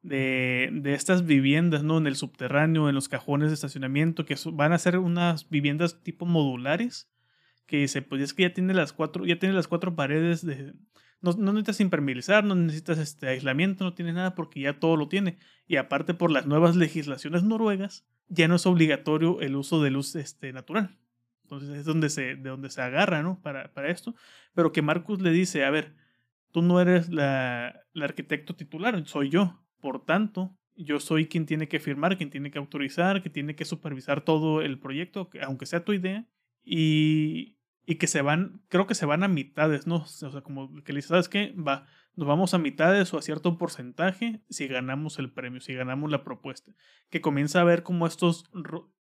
de, 0.00 0.70
de, 0.72 0.94
estas 0.94 1.26
viviendas, 1.26 1.82
¿no? 1.82 1.98
En 1.98 2.06
el 2.06 2.16
subterráneo, 2.16 2.88
en 2.88 2.94
los 2.94 3.10
cajones 3.10 3.50
de 3.50 3.54
estacionamiento, 3.54 4.24
que 4.24 4.36
van 4.52 4.72
a 4.72 4.78
ser 4.78 4.96
unas 4.96 5.50
viviendas 5.50 6.02
tipo 6.02 6.24
modulares, 6.24 7.10
que 7.66 7.86
se 7.88 8.00
pues 8.00 8.22
es 8.22 8.32
que 8.32 8.44
ya 8.44 8.54
tiene 8.54 8.72
las 8.72 8.94
cuatro, 8.94 9.26
ya 9.26 9.38
tiene 9.38 9.54
las 9.54 9.68
cuatro 9.68 9.94
paredes 9.94 10.46
de, 10.46 10.72
no, 11.22 11.34
necesitas 11.34 11.80
impermeabilizar, 11.80 12.44
no 12.44 12.54
necesitas 12.54 12.98
este 12.98 13.28
aislamiento, 13.28 13.84
no 13.84 13.94
tienes 13.94 14.14
nada 14.14 14.34
porque 14.34 14.60
ya 14.60 14.78
todo 14.78 14.96
lo 14.96 15.08
tiene. 15.08 15.38
Y 15.66 15.76
aparte 15.76 16.14
por 16.14 16.30
las 16.30 16.46
nuevas 16.46 16.76
legislaciones 16.76 17.42
noruegas, 17.42 18.06
ya 18.28 18.48
no 18.48 18.56
es 18.56 18.66
obligatorio 18.66 19.40
el 19.40 19.56
uso 19.56 19.82
de 19.82 19.90
luz 19.90 20.14
este, 20.16 20.52
natural. 20.52 20.96
Entonces 21.42 21.70
es 21.70 21.84
donde 21.84 22.08
se, 22.10 22.36
de 22.36 22.48
donde 22.48 22.70
se 22.70 22.80
agarra, 22.80 23.22
¿no? 23.22 23.40
Para, 23.42 23.72
para 23.72 23.90
esto. 23.90 24.14
Pero 24.54 24.72
que 24.72 24.82
Marcus 24.82 25.20
le 25.20 25.30
dice, 25.30 25.64
a 25.64 25.70
ver, 25.70 25.94
tú 26.52 26.62
no 26.62 26.80
eres 26.80 27.08
la, 27.08 27.84
la 27.92 28.04
arquitecto 28.04 28.54
titular, 28.54 29.06
soy 29.06 29.28
yo. 29.28 29.60
Por 29.80 30.04
tanto, 30.04 30.56
yo 30.76 31.00
soy 31.00 31.26
quien 31.26 31.46
tiene 31.46 31.68
que 31.68 31.80
firmar, 31.80 32.16
quien 32.16 32.30
tiene 32.30 32.50
que 32.50 32.58
autorizar, 32.58 33.22
que 33.22 33.30
tiene 33.30 33.56
que 33.56 33.64
supervisar 33.64 34.22
todo 34.22 34.62
el 34.62 34.78
proyecto, 34.78 35.28
aunque 35.42 35.66
sea 35.66 35.84
tu 35.84 35.92
idea. 35.92 36.26
Y, 36.64 37.56
y 37.90 37.96
que 37.96 38.06
se 38.06 38.22
van, 38.22 38.62
creo 38.68 38.86
que 38.86 38.94
se 38.94 39.04
van 39.04 39.24
a 39.24 39.28
mitades, 39.28 39.88
¿no? 39.88 39.96
O 39.96 40.06
sea, 40.06 40.42
como 40.42 40.72
que 40.84 40.92
le 40.92 41.02
¿sabes 41.02 41.28
qué? 41.28 41.52
Va, 41.54 41.88
nos 42.14 42.28
vamos 42.28 42.54
a 42.54 42.58
mitades 42.58 43.12
o 43.12 43.18
a 43.18 43.22
cierto 43.22 43.58
porcentaje 43.58 44.44
si 44.48 44.68
ganamos 44.68 45.18
el 45.18 45.32
premio, 45.32 45.60
si 45.60 45.74
ganamos 45.74 46.08
la 46.08 46.22
propuesta. 46.22 46.72
Que 47.08 47.20
comienza 47.20 47.60
a 47.60 47.64
ver 47.64 47.82
como 47.82 48.06
estos, 48.06 48.48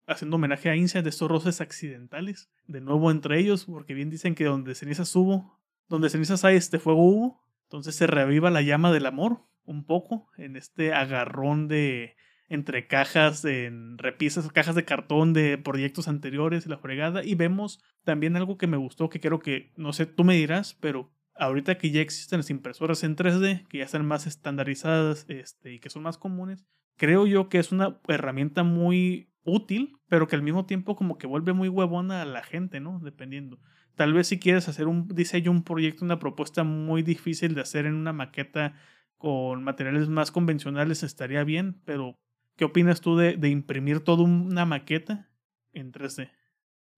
haciendo 0.06 0.38
homenaje 0.38 0.70
a 0.70 0.78
Incia, 0.78 1.02
de 1.02 1.10
estos 1.10 1.30
roces 1.30 1.60
accidentales, 1.60 2.50
de 2.66 2.80
nuevo 2.80 3.12
entre 3.12 3.38
ellos, 3.42 3.66
porque 3.66 3.94
bien 3.94 4.10
dicen 4.10 4.36
que 4.36 4.46
donde 4.46 4.74
cenizas 4.74 5.14
hubo, 5.18 5.60
donde 5.90 6.10
cenizas 6.10 6.46
hay, 6.46 6.56
este 6.56 6.80
fuego 6.80 7.04
hubo, 7.04 7.44
entonces 7.64 7.94
se 7.94 8.08
reviva 8.08 8.52
la 8.52 8.62
llama 8.62 8.94
del 8.94 9.08
amor 9.08 9.42
un 9.66 9.86
poco 9.86 10.30
en 10.38 10.56
este 10.56 10.94
agarrón 10.94 11.68
de 11.68 12.16
entre 12.50 12.88
cajas 12.88 13.44
en 13.46 13.98
repisas, 13.98 14.50
cajas 14.52 14.76
de 14.76 14.86
cartón 14.86 15.34
de 15.34 15.58
proyectos 15.58 16.08
anteriores 16.08 16.66
y 16.66 16.70
la 16.70 16.78
fregada. 16.78 17.24
Y 17.24 17.36
vemos 17.36 17.84
también 18.04 18.36
algo 18.36 18.58
que 18.58 18.68
me 18.68 18.78
gustó, 18.78 19.10
que 19.10 19.20
creo 19.20 19.40
que, 19.40 19.74
no 19.76 19.94
sé, 19.94 20.06
tú 20.06 20.24
me 20.24 20.36
dirás, 20.36 20.74
pero 20.80 21.12
ahorita 21.36 21.78
que 21.78 21.92
ya 21.92 22.02
existen 22.02 22.40
las 22.40 22.50
impresoras 22.50 23.04
en 23.04 23.16
3D, 23.16 23.68
que 23.68 23.80
ya 23.80 23.86
están 23.86 24.06
más 24.06 24.28
estandarizadas 24.28 25.26
este, 25.28 25.74
y 25.74 25.80
que 25.80 25.90
son 25.90 26.04
más 26.04 26.18
comunes, 26.18 26.66
creo 26.96 27.28
yo 27.28 27.50
que 27.50 27.60
es 27.60 27.72
una 27.72 28.00
herramienta 28.08 28.64
muy 28.64 29.30
útil, 29.44 29.98
pero 30.08 30.28
que 30.28 30.36
al 30.36 30.42
mismo 30.42 30.66
tiempo 30.66 30.96
como 30.96 31.18
que 31.18 31.28
vuelve 31.28 31.54
muy 31.54 31.70
huevona 31.70 32.22
a 32.22 32.26
la 32.26 32.44
gente, 32.44 32.80
¿no? 32.80 33.00
Dependiendo. 33.00 33.60
Tal 33.96 34.14
vez 34.14 34.28
si 34.28 34.40
quieres 34.40 34.68
hacer 34.68 34.88
un 34.88 35.08
diseño, 35.08 35.52
un 35.52 35.64
proyecto, 35.64 36.06
una 36.06 36.20
propuesta 36.20 36.64
muy 36.64 37.02
difícil 37.02 37.56
de 37.56 37.62
hacer 37.62 37.86
en 37.86 37.96
una 37.96 38.14
maqueta 38.14 38.74
con 39.18 39.64
materiales 39.64 40.10
más 40.10 40.32
convencionales 40.32 41.02
estaría 41.02 41.44
bien, 41.44 41.82
pero 41.86 42.20
¿Qué 42.58 42.66
opinas 42.66 43.02
tú 43.02 43.16
de, 43.16 43.38
imprimir 43.50 44.00
toda 44.00 44.24
una 44.24 44.66
maqueta 44.66 45.30
en 45.74 45.92
3D? 45.92 46.32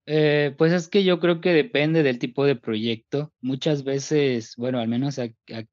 Eh, 0.06 0.54
pues 0.56 0.72
es 0.72 0.88
que 0.88 1.04
yo 1.04 1.20
creo 1.20 1.42
que 1.42 1.52
depende 1.52 2.02
del 2.02 2.18
tipo 2.18 2.46
de 2.46 2.56
proyecto. 2.56 3.30
Muchas 3.42 3.84
veces, 3.84 4.54
bueno, 4.56 4.78
al 4.78 4.88
menos 4.88 5.20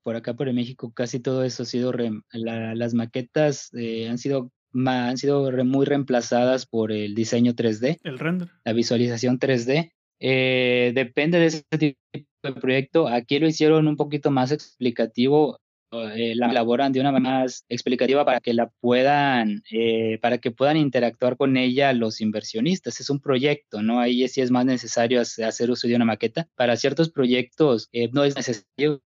por 0.03 0.17
acá 0.17 0.33
por 0.33 0.51
México, 0.51 0.91
casi 0.93 1.21
todo 1.21 1.45
eso 1.45 1.63
ha 1.63 1.65
sido, 1.65 1.93
las 2.33 2.93
maquetas 2.93 3.73
eh, 3.75 4.09
han 4.09 4.17
sido, 4.17 4.51
han 4.73 5.17
sido 5.17 5.49
muy 5.63 5.85
reemplazadas 5.85 6.65
por 6.65 6.91
el 6.91 7.15
diseño 7.15 7.53
3D. 7.53 7.99
El 8.03 8.19
render. 8.19 8.49
La 8.65 8.73
visualización 8.73 9.39
3D. 9.39 9.93
Eh, 10.19 10.91
depende 10.95 11.39
de 11.39 11.45
ese 11.45 11.63
tipo 11.79 11.99
de 12.43 12.53
proyecto. 12.53 13.07
Aquí 13.07 13.39
lo 13.39 13.47
hicieron 13.47 13.87
un 13.87 13.95
poquito 13.95 14.31
más 14.31 14.51
explicativo 14.51 15.61
eh, 15.91 16.35
la 16.35 16.49
elaboran 16.49 16.91
de 16.91 16.99
una 16.99 17.11
manera 17.11 17.39
más 17.39 17.65
explicativa 17.69 18.25
para 18.25 18.41
que 18.41 18.53
la 18.53 18.69
puedan, 18.81 19.63
eh, 19.71 20.19
para 20.21 20.37
que 20.37 20.51
puedan 20.51 20.77
interactuar 20.77 21.37
con 21.37 21.55
ella 21.55 21.93
los 21.93 22.19
inversionistas. 22.19 22.99
Es 22.99 23.09
un 23.09 23.19
proyecto, 23.19 23.81
¿no? 23.81 23.99
Ahí 23.99 24.27
sí 24.27 24.41
es 24.41 24.51
más 24.51 24.65
necesario 24.65 25.21
hacer 25.21 25.71
uso 25.71 25.87
de 25.87 25.95
una 25.95 26.05
maqueta. 26.05 26.47
Para 26.55 26.75
ciertos 26.75 27.09
proyectos 27.09 27.89
eh, 27.93 28.09
no 28.11 28.23
es 28.23 28.35
necesario 28.35 29.01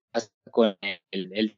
con 0.51 0.75
el, 1.11 1.55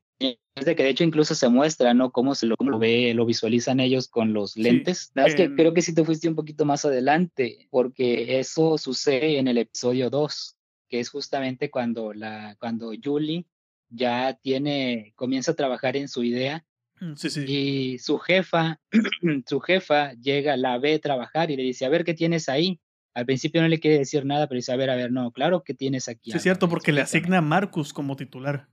es 0.56 0.66
de 0.66 0.76
que 0.76 0.84
de 0.84 0.90
hecho 0.90 1.04
incluso 1.04 1.36
se 1.36 1.50
muestra, 1.50 1.94
¿no? 1.94 2.12
Cómo 2.12 2.36
se 2.36 2.46
lo, 2.46 2.56
ve, 2.78 3.14
lo 3.14 3.26
visualizan 3.26 3.80
ellos 3.80 4.08
con 4.08 4.34
los 4.34 4.56
lentes. 4.56 5.12
Es 5.16 5.36
que 5.36 5.56
creo 5.56 5.74
que 5.74 5.82
sí 5.82 5.96
te 5.96 6.06
fuiste 6.06 6.30
un 6.30 6.36
poquito 6.36 6.66
más 6.66 6.86
adelante, 6.86 7.68
porque 7.72 8.40
eso 8.40 8.78
sucede 8.78 9.40
en 9.40 9.48
el 9.48 9.58
episodio 9.58 10.10
2, 10.10 10.56
que 10.90 11.00
es 11.00 11.10
justamente 11.10 11.72
cuando, 11.72 12.14
la, 12.14 12.56
cuando 12.60 12.92
Julie 13.04 13.46
ya 13.94 14.38
tiene, 14.42 15.14
comienza 15.16 15.52
a 15.52 15.56
trabajar 15.56 15.96
en 15.96 16.08
su 16.08 16.24
idea. 16.24 16.66
Mm, 17.00 17.14
sí, 17.16 17.30
sí. 17.30 17.46
Y 17.48 18.00
su 18.00 18.18
jefa, 18.18 18.80
su 19.48 19.60
jefa 19.60 20.14
llega, 20.14 20.58
la 20.58 20.78
ve 20.80 21.00
trabajar 21.00 21.52
y 21.52 21.56
le 21.56 21.64
dice, 21.64 21.86
a 21.86 21.90
ver 21.90 22.04
qué 22.04 22.14
tienes 22.14 22.50
ahí. 22.50 22.80
Al 23.14 23.26
principio 23.26 23.62
no 23.62 23.68
le 23.68 23.80
quiere 23.80 24.00
decir 24.00 24.26
nada, 24.26 24.48
pero 24.48 24.58
dice, 24.58 24.72
a 24.72 24.76
ver, 24.76 24.90
a 24.90 24.96
ver, 24.96 25.12
no, 25.12 25.32
claro 25.32 25.64
que 25.64 25.76
tienes 25.76 26.10
aquí. 26.10 26.32
Sí, 26.32 26.38
es 26.38 26.44
cierto, 26.44 26.68
porque 26.68 26.92
le 26.92 27.02
asigna 27.02 27.38
a 27.38 27.42
Marcus 27.42 27.94
como 27.94 28.16
titular. 28.16 28.68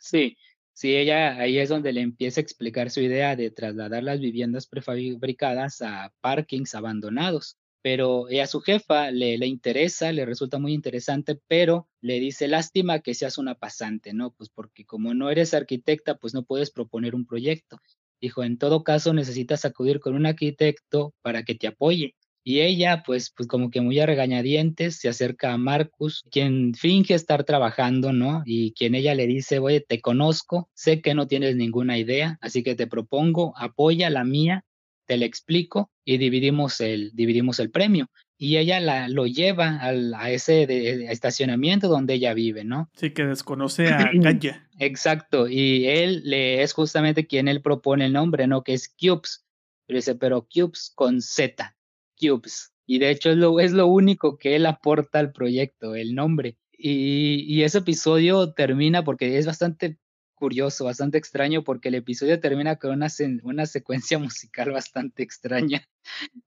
Sí, 0.00 0.38
sí, 0.72 0.96
ella 0.96 1.36
ahí 1.36 1.58
es 1.58 1.68
donde 1.68 1.92
le 1.92 2.00
empieza 2.00 2.40
a 2.40 2.42
explicar 2.42 2.90
su 2.90 3.00
idea 3.00 3.36
de 3.36 3.50
trasladar 3.50 4.02
las 4.02 4.20
viviendas 4.20 4.66
prefabricadas 4.66 5.82
a 5.82 6.14
parkings 6.22 6.74
abandonados 6.74 7.58
pero 7.86 8.26
a 8.42 8.46
su 8.48 8.62
jefa 8.62 9.12
le, 9.12 9.38
le 9.38 9.46
interesa, 9.46 10.10
le 10.10 10.24
resulta 10.24 10.58
muy 10.58 10.72
interesante, 10.72 11.38
pero 11.46 11.88
le 12.00 12.18
dice, 12.18 12.48
lástima 12.48 12.98
que 12.98 13.14
seas 13.14 13.38
una 13.38 13.54
pasante, 13.54 14.12
¿no? 14.12 14.32
Pues 14.32 14.50
porque 14.50 14.84
como 14.84 15.14
no 15.14 15.30
eres 15.30 15.54
arquitecta, 15.54 16.16
pues 16.16 16.34
no 16.34 16.42
puedes 16.42 16.72
proponer 16.72 17.14
un 17.14 17.26
proyecto. 17.26 17.78
Dijo, 18.20 18.42
en 18.42 18.58
todo 18.58 18.82
caso 18.82 19.14
necesitas 19.14 19.64
acudir 19.64 20.00
con 20.00 20.16
un 20.16 20.26
arquitecto 20.26 21.14
para 21.22 21.44
que 21.44 21.54
te 21.54 21.68
apoye. 21.68 22.16
Y 22.42 22.62
ella, 22.62 23.04
pues, 23.06 23.32
pues 23.36 23.46
como 23.46 23.70
que 23.70 23.80
muy 23.80 24.00
a 24.00 24.06
regañadientes, 24.06 24.96
se 24.96 25.08
acerca 25.08 25.52
a 25.52 25.56
Marcus, 25.56 26.24
quien 26.28 26.74
finge 26.74 27.14
estar 27.14 27.44
trabajando, 27.44 28.12
¿no? 28.12 28.42
Y 28.46 28.72
quien 28.72 28.96
ella 28.96 29.14
le 29.14 29.28
dice, 29.28 29.60
oye, 29.60 29.80
te 29.80 30.00
conozco, 30.00 30.68
sé 30.74 31.00
que 31.00 31.14
no 31.14 31.28
tienes 31.28 31.54
ninguna 31.54 31.98
idea, 31.98 32.36
así 32.40 32.64
que 32.64 32.74
te 32.74 32.88
propongo, 32.88 33.54
apoya 33.56 34.10
la 34.10 34.24
mía 34.24 34.64
te 35.06 35.16
la 35.16 35.24
explico 35.24 35.90
y 36.04 36.18
dividimos 36.18 36.80
el, 36.80 37.12
dividimos 37.14 37.58
el 37.60 37.70
premio. 37.70 38.08
Y 38.38 38.58
ella 38.58 38.80
la, 38.80 39.08
lo 39.08 39.26
lleva 39.26 39.78
al, 39.78 40.12
a 40.12 40.30
ese 40.30 40.66
de, 40.66 41.10
estacionamiento 41.10 41.88
donde 41.88 42.14
ella 42.14 42.34
vive, 42.34 42.64
¿no? 42.64 42.90
Sí, 42.94 43.10
que 43.10 43.24
desconoce 43.24 43.88
a. 43.88 44.10
Exacto, 44.78 45.48
y 45.48 45.86
él 45.86 46.22
le, 46.24 46.62
es 46.62 46.74
justamente 46.74 47.26
quien 47.26 47.48
él 47.48 47.62
propone 47.62 48.06
el 48.06 48.12
nombre, 48.12 48.46
¿no? 48.46 48.62
Que 48.62 48.74
es 48.74 48.88
Cubes. 48.88 49.46
Pero 49.86 49.96
dice, 49.96 50.14
pero 50.16 50.46
Cubes 50.52 50.92
con 50.94 51.22
Z, 51.22 51.74
Cubes. 52.20 52.72
Y 52.86 52.98
de 52.98 53.10
hecho 53.10 53.30
es 53.30 53.36
lo, 53.36 53.58
es 53.58 53.72
lo 53.72 53.86
único 53.86 54.36
que 54.36 54.54
él 54.54 54.66
aporta 54.66 55.18
al 55.18 55.32
proyecto, 55.32 55.94
el 55.94 56.14
nombre. 56.14 56.56
Y, 56.72 57.44
y, 57.48 57.62
ese 57.62 57.78
episodio 57.78 58.52
termina 58.52 59.02
porque 59.02 59.38
es 59.38 59.46
bastante 59.46 59.96
curioso, 60.36 60.84
bastante 60.84 61.18
extraño, 61.18 61.64
porque 61.64 61.88
el 61.88 61.96
episodio 61.96 62.38
termina 62.38 62.76
con 62.76 62.92
una, 62.92 63.08
una 63.42 63.66
secuencia 63.66 64.18
musical 64.20 64.70
bastante 64.70 65.24
extraña, 65.24 65.88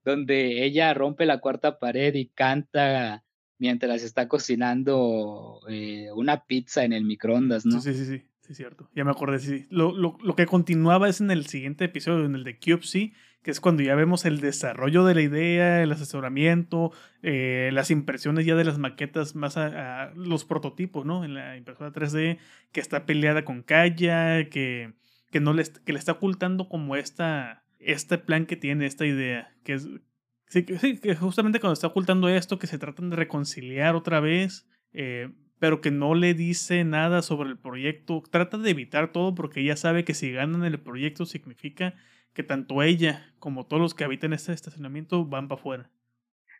donde 0.04 0.64
ella 0.64 0.94
rompe 0.94 1.26
la 1.26 1.40
cuarta 1.40 1.78
pared 1.78 2.14
y 2.14 2.28
canta 2.28 3.24
mientras 3.58 4.02
está 4.02 4.26
cocinando 4.26 5.60
eh, 5.68 6.08
una 6.14 6.46
pizza 6.46 6.84
en 6.84 6.94
el 6.94 7.04
microondas, 7.04 7.66
¿no? 7.66 7.80
Sí, 7.80 7.92
sí, 7.92 8.06
sí, 8.06 8.22
sí, 8.40 8.54
cierto. 8.54 8.88
Ya 8.94 9.04
me 9.04 9.10
acordé, 9.10 9.38
sí. 9.38 9.66
Lo, 9.68 9.92
lo, 9.92 10.16
lo, 10.22 10.34
que 10.34 10.46
continuaba 10.46 11.10
es 11.10 11.20
en 11.20 11.30
el 11.30 11.46
siguiente 11.46 11.84
episodio, 11.84 12.24
en 12.24 12.34
el 12.34 12.44
de 12.44 12.58
sí, 12.82 13.12
que 13.42 13.50
es 13.50 13.60
cuando 13.60 13.82
ya 13.82 13.94
vemos 13.94 14.24
el 14.26 14.40
desarrollo 14.40 15.04
de 15.04 15.14
la 15.14 15.22
idea, 15.22 15.82
el 15.82 15.92
asesoramiento, 15.92 16.92
eh, 17.22 17.70
las 17.72 17.90
impresiones 17.90 18.44
ya 18.44 18.54
de 18.54 18.64
las 18.64 18.78
maquetas 18.78 19.34
más 19.34 19.56
a, 19.56 20.12
los 20.14 20.44
prototipos, 20.44 21.06
¿no? 21.06 21.24
En 21.24 21.34
la 21.34 21.56
impresora 21.56 21.92
3D, 21.92 22.38
que 22.72 22.80
está 22.80 23.06
peleada 23.06 23.44
con 23.44 23.62
Kaya, 23.62 24.48
que, 24.50 24.92
que, 25.30 25.40
no 25.40 25.54
le, 25.54 25.64
que 25.64 25.92
le 25.92 25.98
está 25.98 26.12
ocultando 26.12 26.68
como 26.68 26.96
esta, 26.96 27.64
este 27.78 28.18
plan 28.18 28.44
que 28.44 28.56
tiene, 28.56 28.86
esta 28.86 29.06
idea, 29.06 29.54
que 29.64 29.74
es... 29.74 29.88
Sí, 30.48 30.64
que 30.64 31.14
justamente 31.14 31.60
cuando 31.60 31.74
está 31.74 31.86
ocultando 31.86 32.28
esto, 32.28 32.58
que 32.58 32.66
se 32.66 32.76
tratan 32.76 33.08
de 33.10 33.14
reconciliar 33.14 33.94
otra 33.94 34.18
vez, 34.18 34.66
eh, 34.92 35.30
pero 35.60 35.80
que 35.80 35.92
no 35.92 36.16
le 36.16 36.34
dice 36.34 36.82
nada 36.82 37.22
sobre 37.22 37.50
el 37.50 37.56
proyecto. 37.56 38.20
Trata 38.28 38.58
de 38.58 38.70
evitar 38.70 39.12
todo 39.12 39.32
porque 39.36 39.60
ella 39.60 39.76
sabe 39.76 40.04
que 40.04 40.12
si 40.12 40.32
ganan 40.32 40.64
el 40.64 40.80
proyecto 40.80 41.24
significa 41.24 41.94
que 42.32 42.42
tanto 42.42 42.82
ella 42.82 43.34
como 43.38 43.66
todos 43.66 43.80
los 43.80 43.94
que 43.94 44.04
habitan 44.04 44.32
este 44.32 44.52
estacionamiento 44.52 45.24
van 45.24 45.48
para 45.48 45.60
afuera. 45.60 45.90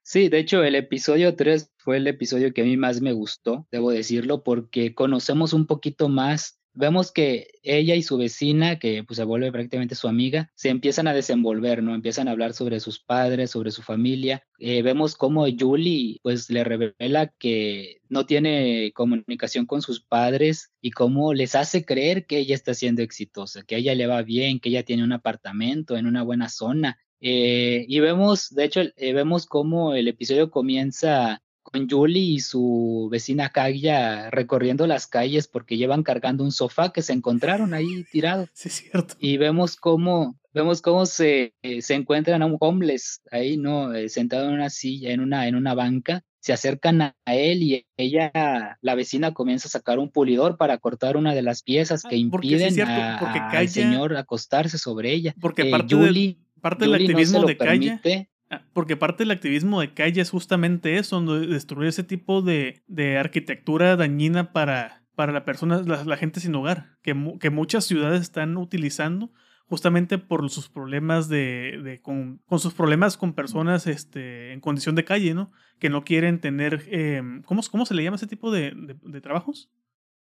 Sí, 0.02 0.28
de 0.28 0.38
hecho 0.38 0.62
el 0.62 0.74
episodio 0.74 1.36
3 1.36 1.72
fue 1.78 1.98
el 1.98 2.06
episodio 2.06 2.52
que 2.52 2.62
a 2.62 2.64
mí 2.64 2.76
más 2.76 3.00
me 3.00 3.12
gustó, 3.12 3.66
debo 3.70 3.90
decirlo, 3.90 4.42
porque 4.42 4.94
conocemos 4.94 5.52
un 5.52 5.66
poquito 5.66 6.08
más 6.08 6.59
vemos 6.72 7.12
que 7.12 7.48
ella 7.62 7.94
y 7.94 8.02
su 8.02 8.16
vecina, 8.16 8.78
que 8.78 9.04
pues 9.04 9.16
se 9.16 9.24
vuelve 9.24 9.52
prácticamente 9.52 9.94
su 9.94 10.08
amiga, 10.08 10.50
se 10.54 10.68
empiezan 10.68 11.08
a 11.08 11.14
desenvolver, 11.14 11.82
¿no? 11.82 11.94
Empiezan 11.94 12.28
a 12.28 12.32
hablar 12.32 12.52
sobre 12.52 12.80
sus 12.80 13.00
padres, 13.00 13.50
sobre 13.50 13.70
su 13.70 13.82
familia. 13.82 14.44
Eh, 14.58 14.82
vemos 14.82 15.14
cómo 15.16 15.46
Julie 15.58 16.20
pues 16.22 16.50
le 16.50 16.64
revela 16.64 17.28
que 17.38 18.00
no 18.08 18.26
tiene 18.26 18.92
comunicación 18.94 19.66
con 19.66 19.82
sus 19.82 20.00
padres 20.00 20.72
y 20.80 20.90
cómo 20.90 21.34
les 21.34 21.54
hace 21.54 21.84
creer 21.84 22.26
que 22.26 22.38
ella 22.38 22.54
está 22.54 22.74
siendo 22.74 23.02
exitosa, 23.02 23.62
que 23.62 23.76
ella 23.76 23.94
le 23.94 24.06
va 24.06 24.22
bien, 24.22 24.60
que 24.60 24.68
ella 24.68 24.84
tiene 24.84 25.04
un 25.04 25.12
apartamento 25.12 25.96
en 25.96 26.06
una 26.06 26.22
buena 26.22 26.48
zona. 26.48 26.98
Eh, 27.20 27.84
y 27.86 28.00
vemos, 28.00 28.48
de 28.50 28.64
hecho, 28.64 28.80
eh, 28.96 29.12
vemos 29.12 29.46
cómo 29.46 29.94
el 29.94 30.08
episodio 30.08 30.50
comienza 30.50 31.42
con 31.70 31.88
Julie 31.88 32.34
y 32.34 32.40
su 32.40 33.08
vecina 33.10 33.50
Kagia 33.50 34.30
recorriendo 34.30 34.86
las 34.86 35.06
calles 35.06 35.48
porque 35.48 35.76
llevan 35.76 36.02
cargando 36.02 36.44
un 36.44 36.52
sofá 36.52 36.92
que 36.92 37.02
se 37.02 37.12
encontraron 37.12 37.74
ahí 37.74 38.04
tirado. 38.10 38.48
Sí, 38.52 38.68
es 38.68 38.74
cierto. 38.74 39.14
Y 39.18 39.36
vemos 39.36 39.76
cómo, 39.76 40.38
vemos 40.52 40.82
cómo 40.82 41.06
se, 41.06 41.54
eh, 41.62 41.82
se 41.82 41.94
encuentran 41.94 42.42
a 42.42 42.46
un 42.46 42.56
homeless 42.60 43.22
ahí, 43.30 43.56
¿no? 43.56 43.94
Eh, 43.94 44.08
sentado 44.08 44.48
en 44.48 44.54
una 44.54 44.70
silla, 44.70 45.12
en 45.12 45.20
una, 45.20 45.48
en 45.48 45.54
una 45.54 45.74
banca. 45.74 46.22
Se 46.40 46.54
acercan 46.54 47.02
a 47.02 47.14
él 47.26 47.62
y 47.62 47.86
ella, 47.98 48.78
la 48.80 48.94
vecina, 48.94 49.34
comienza 49.34 49.68
a 49.68 49.70
sacar 49.70 49.98
un 49.98 50.10
pulidor 50.10 50.56
para 50.56 50.78
cortar 50.78 51.18
una 51.18 51.34
de 51.34 51.42
las 51.42 51.62
piezas 51.62 52.02
que 52.02 52.14
ah, 52.14 52.18
impiden 52.18 52.80
al 52.80 53.68
señor 53.68 54.16
acostarse 54.16 54.78
sobre 54.78 55.12
ella. 55.12 55.34
Porque 55.38 55.68
eh, 55.68 55.70
parte, 55.70 55.94
Julie, 55.94 56.38
parte 56.62 56.86
del 56.86 56.94
activismo 56.94 57.44
de 57.44 57.56
Kaya 57.58 58.00
Ah, 58.02 58.29
porque 58.72 58.96
parte 58.96 59.22
del 59.22 59.30
activismo 59.30 59.80
de 59.80 59.94
calle 59.94 60.20
es 60.20 60.30
justamente 60.30 60.96
eso, 60.98 61.20
destruir 61.40 61.88
ese 61.88 62.04
tipo 62.04 62.42
de, 62.42 62.82
de 62.86 63.18
arquitectura 63.18 63.96
dañina 63.96 64.52
para, 64.52 65.04
para 65.14 65.32
la 65.32 65.44
persona, 65.44 65.82
la, 65.82 66.16
gente 66.16 66.40
sin 66.40 66.54
hogar, 66.54 66.98
que, 67.02 67.14
que, 67.40 67.50
muchas 67.50 67.84
ciudades 67.84 68.22
están 68.22 68.56
utilizando 68.56 69.30
justamente 69.66 70.18
por 70.18 70.48
sus 70.50 70.68
problemas 70.68 71.28
de, 71.28 72.00
con, 72.02 72.40
sus 72.58 72.74
problemas 72.74 73.16
con 73.16 73.34
personas 73.34 73.86
este, 73.86 74.52
en 74.52 74.60
condición 74.60 74.96
de 74.96 75.04
calle, 75.04 75.32
¿no? 75.32 75.52
Que 75.78 75.90
no 75.90 76.02
quieren 76.02 76.40
tener, 76.40 76.84
eh, 76.90 77.22
¿cómo, 77.44 77.62
¿cómo, 77.70 77.86
se 77.86 77.94
le 77.94 78.02
llama 78.02 78.16
ese 78.16 78.26
tipo 78.26 78.50
de, 78.50 78.72
de 78.74 79.20
trabajos? 79.20 79.70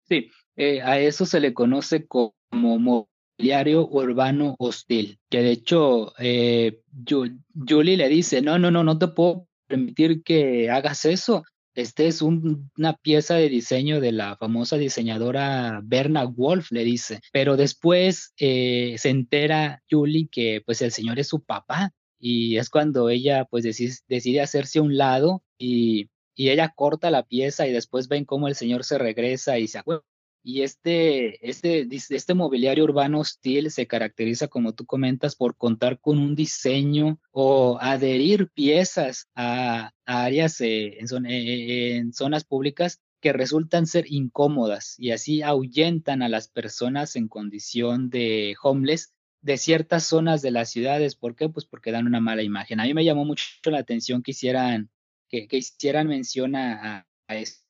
Sí, 0.07 0.31
eh, 0.55 0.81
a 0.81 0.99
eso 0.99 1.25
se 1.25 1.39
le 1.39 1.53
conoce 1.53 2.07
como 2.07 3.09
diario 3.37 3.87
urbano 3.87 4.55
hostil, 4.59 5.19
que 5.29 5.41
de 5.41 5.51
hecho 5.51 6.13
eh, 6.17 6.81
Julie 7.07 7.97
le 7.97 8.09
dice, 8.09 8.41
no, 8.41 8.57
no, 8.57 8.71
no, 8.71 8.83
no 8.83 8.97
te 8.97 9.07
puedo 9.07 9.47
permitir 9.67 10.23
que 10.23 10.69
hagas 10.69 11.05
eso. 11.05 11.43
Este 11.75 12.07
es 12.07 12.23
una 12.23 12.95
pieza 13.03 13.35
de 13.35 13.49
diseño 13.49 14.01
de 14.01 14.11
la 14.11 14.35
famosa 14.37 14.77
diseñadora 14.77 15.81
Berna 15.83 16.23
Wolf, 16.25 16.71
le 16.71 16.83
dice. 16.83 17.21
Pero 17.31 17.55
después 17.55 18.33
eh, 18.39 18.95
se 18.97 19.09
entera 19.09 19.83
Julie 19.89 20.27
que 20.31 20.63
pues 20.65 20.81
el 20.81 20.91
señor 20.91 21.19
es 21.19 21.27
su 21.27 21.43
papá 21.43 21.91
y 22.19 22.57
es 22.57 22.71
cuando 22.71 23.09
ella 23.09 23.45
pues 23.45 23.63
decide, 23.63 23.93
decide 24.07 24.41
hacerse 24.41 24.79
a 24.79 24.81
un 24.81 24.97
lado 24.97 25.43
y, 25.59 26.09
y 26.33 26.49
ella 26.49 26.73
corta 26.75 27.11
la 27.11 27.23
pieza 27.23 27.67
y 27.67 27.71
después 27.71 28.07
ven 28.07 28.25
cómo 28.25 28.47
el 28.47 28.55
señor 28.55 28.83
se 28.83 28.97
regresa 28.97 29.59
y 29.59 29.67
se 29.67 29.77
acuerda 29.77 30.03
y 30.47 30.61
este, 30.61 31.45
este, 31.49 31.85
este 31.91 32.33
mobiliario 32.33 32.85
urbano 32.85 33.19
hostil 33.19 33.69
se 33.69 33.85
caracteriza, 33.85 34.47
como 34.47 34.73
tú 34.73 34.85
comentas, 34.85 35.35
por 35.35 35.57
contar 35.57 35.99
con 35.99 36.19
un 36.19 36.35
diseño 36.35 37.19
o 37.31 37.77
adherir 37.81 38.49
piezas 38.51 39.27
a, 39.35 39.91
áreas 40.05 40.61
eh, 40.61 40.99
en, 40.99 41.25
eh, 41.25 41.97
en 41.97 42.13
zonas 42.13 42.45
públicas 42.45 43.01
que 43.19 43.33
resultan 43.33 43.87
ser 43.87 44.05
incómodas 44.07 44.95
y 44.97 45.11
así 45.11 45.41
ahuyentan 45.41 46.21
a 46.21 46.29
las 46.29 46.47
personas 46.47 47.17
en 47.17 47.27
condición 47.27 48.09
de 48.09 48.55
homeless 48.63 49.13
de 49.41 49.57
ciertas 49.57 50.05
zonas 50.05 50.41
de 50.41 50.51
las 50.51 50.69
ciudades. 50.69 51.17
¿Por 51.17 51.35
qué? 51.35 51.49
Pues 51.49 51.65
porque 51.65 51.91
dan 51.91 52.07
una 52.07 52.21
mala 52.21 52.41
imagen. 52.41 52.79
A 52.79 52.85
mí 52.85 52.93
me 52.93 53.03
llamó 53.03 53.25
mucho 53.25 53.43
la 53.65 53.79
atención 53.79 54.23
que 54.23 54.31
hicieran, 54.31 54.91
que, 55.27 55.49
que 55.49 55.57
hicieran 55.57 56.07
mención 56.07 56.55
a, 56.55 57.05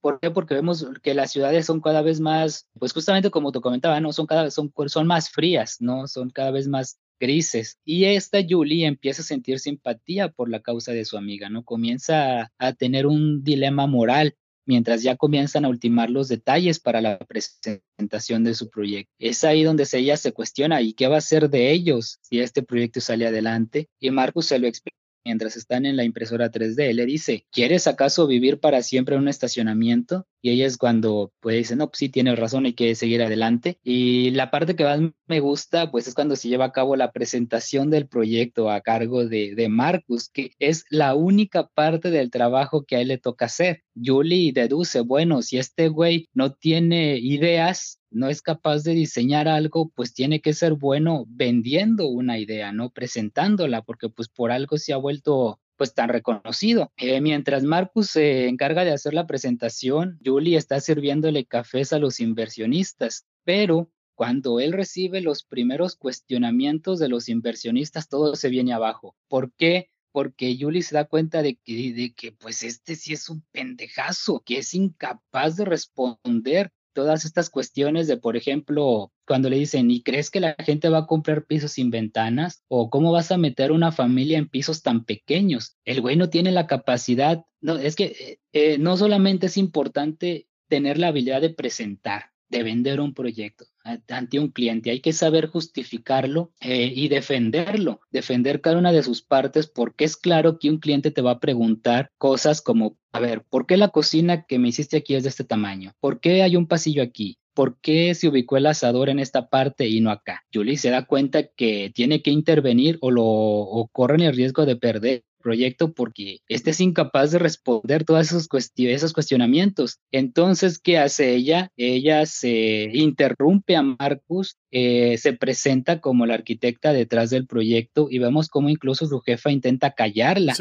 ¿Por 0.01 0.19
qué? 0.19 0.29
Porque 0.29 0.53
vemos 0.53 0.85
que 1.01 1.13
las 1.13 1.31
ciudades 1.31 1.65
son 1.65 1.81
cada 1.81 2.01
vez 2.01 2.19
más, 2.19 2.67
pues 2.77 2.93
justamente 2.93 3.31
como 3.31 3.51
te 3.51 3.59
comentaba, 3.59 3.99
¿no? 3.99 4.13
Son 4.13 4.27
cada 4.27 4.43
vez 4.43 4.53
son, 4.53 4.71
son 4.87 5.07
más 5.07 5.29
frías, 5.29 5.77
¿no? 5.79 6.07
Son 6.07 6.29
cada 6.29 6.51
vez 6.51 6.67
más 6.67 6.99
grises. 7.19 7.79
Y 7.83 8.05
esta 8.05 8.39
Julie 8.47 8.85
empieza 8.85 9.21
a 9.21 9.25
sentir 9.25 9.59
simpatía 9.59 10.29
por 10.29 10.49
la 10.49 10.61
causa 10.61 10.91
de 10.91 11.05
su 11.05 11.17
amiga, 11.17 11.49
¿no? 11.49 11.63
Comienza 11.63 12.51
a, 12.57 12.73
tener 12.73 13.07
un 13.07 13.43
dilema 13.43 13.87
moral 13.87 14.35
mientras 14.65 15.01
ya 15.01 15.15
comienzan 15.15 15.65
a 15.65 15.69
ultimar 15.69 16.09
los 16.09 16.27
detalles 16.27 16.79
para 16.79 17.01
la 17.01 17.17
presentación 17.17 18.43
de 18.43 18.53
su 18.53 18.69
proyecto. 18.69 19.11
Es 19.17 19.43
ahí 19.43 19.63
donde 19.63 19.87
ella 19.93 20.17
se 20.17 20.33
cuestiona, 20.33 20.81
¿y 20.81 20.93
qué 20.93 21.07
va 21.07 21.17
a 21.17 21.21
ser 21.21 21.49
de 21.49 21.71
ellos 21.71 22.19
si 22.21 22.41
este 22.41 22.61
proyecto 22.61 23.01
sale 23.01 23.25
adelante? 23.25 23.87
Y 23.99 24.11
Marcus 24.11 24.47
se 24.47 24.59
lo 24.59 24.67
explica 24.67 24.97
mientras 25.27 25.57
están 25.57 25.85
en 25.85 25.97
la 25.97 26.05
impresora 26.05 26.49
3D. 26.49 26.93
Le 26.93 27.05
dice, 27.05 27.45
¿quieres 27.51 27.85
acaso 27.85 28.27
vivir 28.27 28.61
para 28.61 28.81
siempre 28.81 29.15
en 29.15 29.23
un 29.23 29.27
estacionamiento? 29.27 30.25
Y 30.41 30.51
ella 30.51 30.65
es 30.65 30.77
cuando 30.77 31.33
pues 31.41 31.57
dice, 31.57 31.75
no, 31.75 31.89
pues 31.89 31.99
sí, 31.99 32.07
tiene 32.07 32.33
razón, 32.37 32.65
hay 32.65 32.73
que 32.73 32.95
seguir 32.95 33.21
adelante. 33.21 33.77
Y 33.83 34.31
la 34.31 34.51
parte 34.51 34.77
que 34.77 34.85
más 34.85 35.01
me 35.27 35.41
gusta, 35.41 35.91
pues 35.91 36.07
es 36.07 36.13
cuando 36.13 36.37
se 36.37 36.47
lleva 36.47 36.65
a 36.65 36.71
cabo 36.71 36.95
la 36.95 37.11
presentación 37.11 37.89
del 37.89 38.07
proyecto 38.07 38.71
a 38.71 38.79
cargo 38.79 39.25
de, 39.25 39.53
de 39.53 39.67
Marcus, 39.67 40.29
que 40.29 40.51
es 40.59 40.85
la 40.89 41.13
única 41.13 41.67
parte 41.67 42.09
del 42.09 42.31
trabajo 42.31 42.85
que 42.85 42.95
a 42.95 43.01
él 43.01 43.09
le 43.09 43.17
toca 43.17 43.47
hacer. 43.47 43.83
Julie 44.01 44.53
deduce, 44.53 45.01
bueno, 45.01 45.41
si 45.41 45.57
este 45.57 45.89
güey 45.89 46.29
no 46.33 46.53
tiene 46.53 47.17
ideas, 47.17 47.96
no 48.09 48.29
es 48.29 48.41
capaz 48.41 48.83
de 48.83 48.93
diseñar 48.93 49.47
algo, 49.47 49.89
pues 49.89 50.13
tiene 50.13 50.41
que 50.41 50.53
ser 50.53 50.73
bueno 50.73 51.25
vendiendo 51.27 52.07
una 52.07 52.39
idea, 52.39 52.71
¿no? 52.71 52.89
Presentándola, 52.89 53.81
porque 53.81 54.09
pues 54.09 54.29
por 54.29 54.51
algo 54.51 54.77
se 54.77 54.93
ha 54.93 54.97
vuelto 54.97 55.59
pues 55.77 55.93
tan 55.93 56.09
reconocido. 56.09 56.91
Eh, 56.97 57.21
mientras 57.21 57.63
Marcus 57.63 58.07
se 58.07 58.47
encarga 58.47 58.83
de 58.83 58.91
hacer 58.91 59.13
la 59.13 59.27
presentación, 59.27 60.19
Julie 60.25 60.57
está 60.57 60.79
sirviéndole 60.79 61.45
cafés 61.45 61.93
a 61.93 61.99
los 61.99 62.19
inversionistas, 62.19 63.25
pero 63.43 63.91
cuando 64.15 64.59
él 64.59 64.73
recibe 64.73 65.21
los 65.21 65.43
primeros 65.43 65.95
cuestionamientos 65.95 66.97
de 66.97 67.07
los 67.07 67.29
inversionistas, 67.29 68.09
todo 68.09 68.35
se 68.35 68.49
viene 68.49 68.73
abajo. 68.73 69.15
¿Por 69.27 69.53
qué? 69.53 69.91
Porque 70.11 70.57
Julie 70.59 70.81
se 70.81 70.95
da 70.95 71.05
cuenta 71.05 71.43
de 71.43 71.57
que, 71.57 71.93
de 71.93 72.13
que 72.15 72.31
pues 72.31 72.63
este 72.63 72.95
sí 72.95 73.13
es 73.13 73.29
un 73.29 73.45
pendejazo, 73.51 74.41
que 74.43 74.57
es 74.57 74.73
incapaz 74.73 75.55
de 75.55 75.65
responder 75.65 76.71
todas 76.97 77.25
estas 77.25 77.51
cuestiones 77.51 78.07
de, 78.07 78.17
por 78.17 78.35
ejemplo, 78.35 79.11
cuando 79.27 79.51
le 79.51 79.59
dicen, 79.59 79.91
¿y 79.91 80.01
crees 80.01 80.31
que 80.31 80.39
la 80.39 80.55
gente 80.57 80.89
va 80.89 80.97
a 80.97 81.05
comprar 81.05 81.45
pisos 81.45 81.73
sin 81.73 81.91
ventanas? 81.91 82.63
¿O 82.69 82.89
cómo 82.89 83.11
vas 83.11 83.31
a 83.31 83.37
meter 83.37 83.71
una 83.71 83.91
familia 83.91 84.39
en 84.39 84.49
pisos 84.49 84.81
tan 84.81 85.05
pequeños? 85.05 85.77
El 85.85 86.01
güey 86.01 86.15
no 86.15 86.31
tiene 86.31 86.51
la 86.51 86.65
capacidad, 86.65 87.45
no, 87.61 87.75
es 87.75 87.95
que 87.95 88.05
eh, 88.05 88.39
eh, 88.51 88.77
no 88.79 88.97
solamente 88.97 89.45
es 89.45 89.57
importante 89.57 90.47
tener 90.67 90.97
la 90.97 91.09
habilidad 91.09 91.39
de 91.39 91.51
presentar, 91.51 92.31
de 92.49 92.63
vender 92.63 92.99
un 92.99 93.13
proyecto 93.13 93.65
ante 94.09 94.39
un 94.39 94.49
cliente. 94.49 94.91
Hay 94.91 94.99
que 94.99 95.13
saber 95.13 95.47
justificarlo 95.47 96.51
eh, 96.59 96.91
y 96.93 97.07
defenderlo, 97.07 98.01
defender 98.11 98.61
cada 98.61 98.77
una 98.77 98.91
de 98.91 99.03
sus 99.03 99.21
partes 99.21 99.67
porque 99.67 100.05
es 100.05 100.17
claro 100.17 100.59
que 100.59 100.69
un 100.69 100.79
cliente 100.79 101.11
te 101.11 101.21
va 101.21 101.31
a 101.31 101.39
preguntar 101.39 102.11
cosas 102.17 102.61
como, 102.61 102.97
a 103.11 103.19
ver, 103.19 103.43
¿por 103.43 103.65
qué 103.65 103.77
la 103.77 103.89
cocina 103.89 104.45
que 104.45 104.59
me 104.59 104.69
hiciste 104.69 104.97
aquí 104.97 105.15
es 105.15 105.23
de 105.23 105.29
este 105.29 105.43
tamaño? 105.43 105.93
¿Por 105.99 106.19
qué 106.19 106.43
hay 106.43 106.55
un 106.55 106.67
pasillo 106.67 107.03
aquí? 107.03 107.37
¿Por 107.53 107.79
qué 107.79 108.13
se 108.13 108.27
ubicó 108.27 108.57
el 108.57 108.67
asador 108.67 109.09
en 109.09 109.17
esta 109.17 109.49
parte 109.49 109.87
y 109.87 109.99
no 109.99 110.11
acá? 110.11 110.43
Julie 110.53 110.77
se 110.77 110.91
da 110.91 111.05
cuenta 111.05 111.47
que 111.47 111.91
tiene 111.93 112.21
que 112.21 112.29
intervenir 112.29 112.99
o, 113.01 113.09
lo, 113.09 113.25
o 113.25 113.87
corren 113.87 114.21
el 114.21 114.35
riesgo 114.35 114.65
de 114.65 114.75
perder 114.75 115.23
proyecto 115.37 115.93
porque 115.93 116.39
este 116.47 116.71
es 116.71 116.79
incapaz 116.79 117.31
de 117.31 117.39
responder 117.39 118.03
todos 118.03 118.27
esos, 118.27 118.47
esos 118.75 119.13
cuestionamientos. 119.13 119.99
Entonces, 120.11 120.79
¿qué 120.79 120.97
hace 120.97 121.33
ella? 121.33 121.71
Ella 121.77 122.25
se 122.25 122.89
interrumpe 122.93 123.75
a 123.75 123.83
Marcus, 123.83 124.57
eh, 124.71 125.17
se 125.17 125.33
presenta 125.33 126.01
como 126.01 126.25
la 126.25 126.35
arquitecta 126.35 126.93
detrás 126.93 127.29
del 127.29 127.47
proyecto 127.47 128.07
y 128.09 128.19
vemos 128.19 128.49
cómo 128.49 128.69
incluso 128.69 129.05
su 129.05 129.19
jefa 129.21 129.51
intenta 129.51 129.91
callarla, 129.91 130.55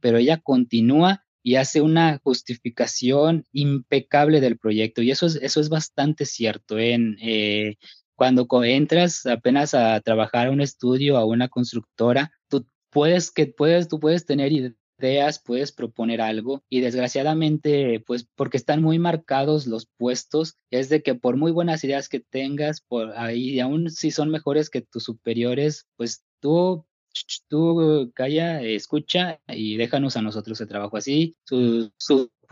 pero 0.00 0.18
ella 0.18 0.38
continúa 0.38 1.24
y 1.42 1.56
hace 1.56 1.80
una 1.80 2.20
justificación 2.22 3.46
impecable 3.52 4.40
del 4.40 4.58
proyecto. 4.58 5.02
Y 5.02 5.10
eso 5.10 5.26
es, 5.26 5.36
eso 5.36 5.60
es 5.60 5.68
bastante 5.68 6.24
cierto. 6.24 6.78
En, 6.78 7.16
eh, 7.20 7.76
cuando 8.14 8.46
entras 8.62 9.26
apenas 9.26 9.74
a 9.74 10.00
trabajar 10.00 10.46
a 10.46 10.50
un 10.50 10.60
estudio, 10.60 11.16
a 11.16 11.24
una 11.24 11.48
constructora, 11.48 12.30
puedes, 12.92 13.30
que 13.30 13.46
puedes, 13.46 13.88
tú 13.88 13.98
puedes 13.98 14.26
tener 14.26 14.52
ideas, 14.52 15.40
puedes 15.44 15.72
proponer 15.72 16.20
algo 16.20 16.62
y 16.68 16.80
desgraciadamente, 16.80 18.00
pues 18.06 18.28
porque 18.36 18.58
están 18.58 18.82
muy 18.82 18.98
marcados 18.98 19.66
los 19.66 19.88
puestos, 19.96 20.56
es 20.70 20.88
de 20.88 21.02
que 21.02 21.14
por 21.14 21.36
muy 21.36 21.50
buenas 21.50 21.82
ideas 21.82 22.08
que 22.08 22.20
tengas, 22.20 22.82
por 22.82 23.16
ahí, 23.18 23.58
aún 23.58 23.90
si 23.90 24.10
son 24.10 24.30
mejores 24.30 24.70
que 24.70 24.82
tus 24.82 25.04
superiores, 25.04 25.86
pues 25.96 26.22
tú 26.40 26.84
tú 27.48 28.10
calla, 28.14 28.62
escucha 28.62 29.40
y 29.46 29.76
déjanos 29.76 30.16
a 30.16 30.22
nosotros 30.22 30.60
el 30.60 30.68
trabajo 30.68 30.96
así. 30.96 31.36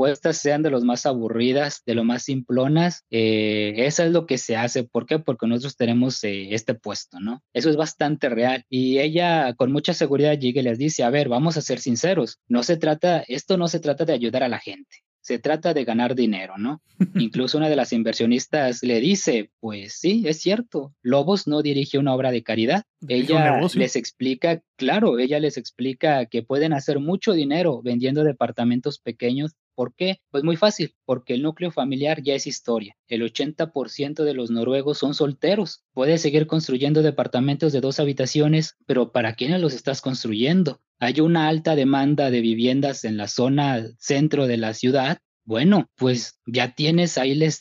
Propuestas 0.01 0.39
sean 0.39 0.63
de 0.63 0.71
los 0.71 0.83
más 0.83 1.05
aburridas, 1.05 1.83
de 1.85 1.95
lo 1.95 2.05
más 2.05 2.23
simplonas. 2.23 3.05
Eh, 3.11 3.75
eso 3.77 4.03
es 4.03 4.13
lo 4.13 4.25
que 4.25 4.39
se 4.39 4.57
hace. 4.57 4.83
¿Por 4.83 5.05
qué? 5.05 5.19
Porque 5.19 5.47
nosotros 5.47 5.77
tenemos 5.77 6.25
eh, 6.25 6.55
este 6.55 6.73
puesto, 6.73 7.21
¿no? 7.21 7.43
Eso 7.53 7.69
es 7.69 7.77
bastante 7.77 8.31
real. 8.31 8.65
Y 8.71 8.99
ella 8.99 9.53
con 9.53 9.73
mucha 9.73 9.93
seguridad 9.93 10.39
llega 10.39 10.63
y 10.63 10.65
les 10.65 10.79
dice, 10.79 11.03
a 11.03 11.11
ver, 11.11 11.29
vamos 11.29 11.59
a 11.59 11.61
ser 11.61 11.81
sinceros. 11.81 12.39
No 12.49 12.63
se 12.63 12.79
trata, 12.79 13.23
esto 13.29 13.59
no 13.59 13.69
se 13.69 13.79
trata 13.79 14.07
de 14.07 14.15
ayudar 14.15 14.43
a 14.43 14.49
la 14.49 14.59
gente 14.59 15.03
se 15.21 15.39
trata 15.39 15.75
de 15.75 15.85
ganar 15.85 16.15
dinero, 16.15 16.59
¿no? 16.59 16.83
Incluso 17.15 17.59
una 17.59 17.69
de 17.69 17.77
las 17.77 17.93
inversionistas 17.93 18.83
le 18.83 19.01
dice, 19.01 19.51
pues 19.61 19.95
sí, 19.99 20.25
es 20.27 20.41
cierto, 20.41 20.95
Lobos 21.03 21.47
no 21.47 21.63
dirige 21.63 21.99
una 21.99 22.15
obra 22.15 22.31
de 22.31 22.43
caridad. 22.43 22.85
Ella 23.07 23.61
les 23.75 23.97
explica, 23.97 24.63
claro, 24.77 25.19
ella 25.19 25.39
les 25.39 25.57
explica 25.57 26.27
que 26.27 26.43
pueden 26.43 26.73
hacer 26.73 27.01
mucho 27.01 27.33
dinero 27.33 27.81
vendiendo 27.83 28.25
departamentos 28.25 28.99
pequeños. 28.99 29.53
¿Por 29.81 29.95
qué? 29.95 30.19
Pues 30.31 30.45
muy 30.45 30.57
fácil, 30.57 30.95
porque 31.07 31.33
el 31.33 31.43
núcleo 31.43 31.71
familiar 31.71 32.23
ya 32.23 32.35
es 32.35 32.47
historia. 32.47 32.99
El 33.09 33.23
80% 33.23 34.25
de 34.25 34.35
los 34.35 34.51
noruegos 34.51 34.99
son 34.99 35.15
solteros. 35.15 35.85
Puedes 35.95 36.21
seguir 36.21 36.47
construyendo 36.47 37.01
departamentos 37.01 37.73
de 37.73 37.81
dos 37.81 37.99
habitaciones, 37.99 38.77
pero 38.85 39.11
¿para 39.11 39.33
quiénes 39.37 39.63
los 39.63 39.73
estás 39.73 40.03
construyendo? 40.03 40.83
hay 41.01 41.21
una 41.21 41.49
alta 41.49 41.77
demanda 41.77 42.31
de 42.31 42.43
viviendas 42.43 43.05
en 43.05 43.17
la 43.17 43.27
zona 43.27 43.87
centro 43.99 44.47
de 44.47 44.59
la 44.59 44.75
ciudad, 44.75 45.19
bueno, 45.45 45.91
pues 45.97 46.39
ya 46.45 46.75
tienes 46.75 47.17
ahí 47.17 47.35
la, 47.35 47.55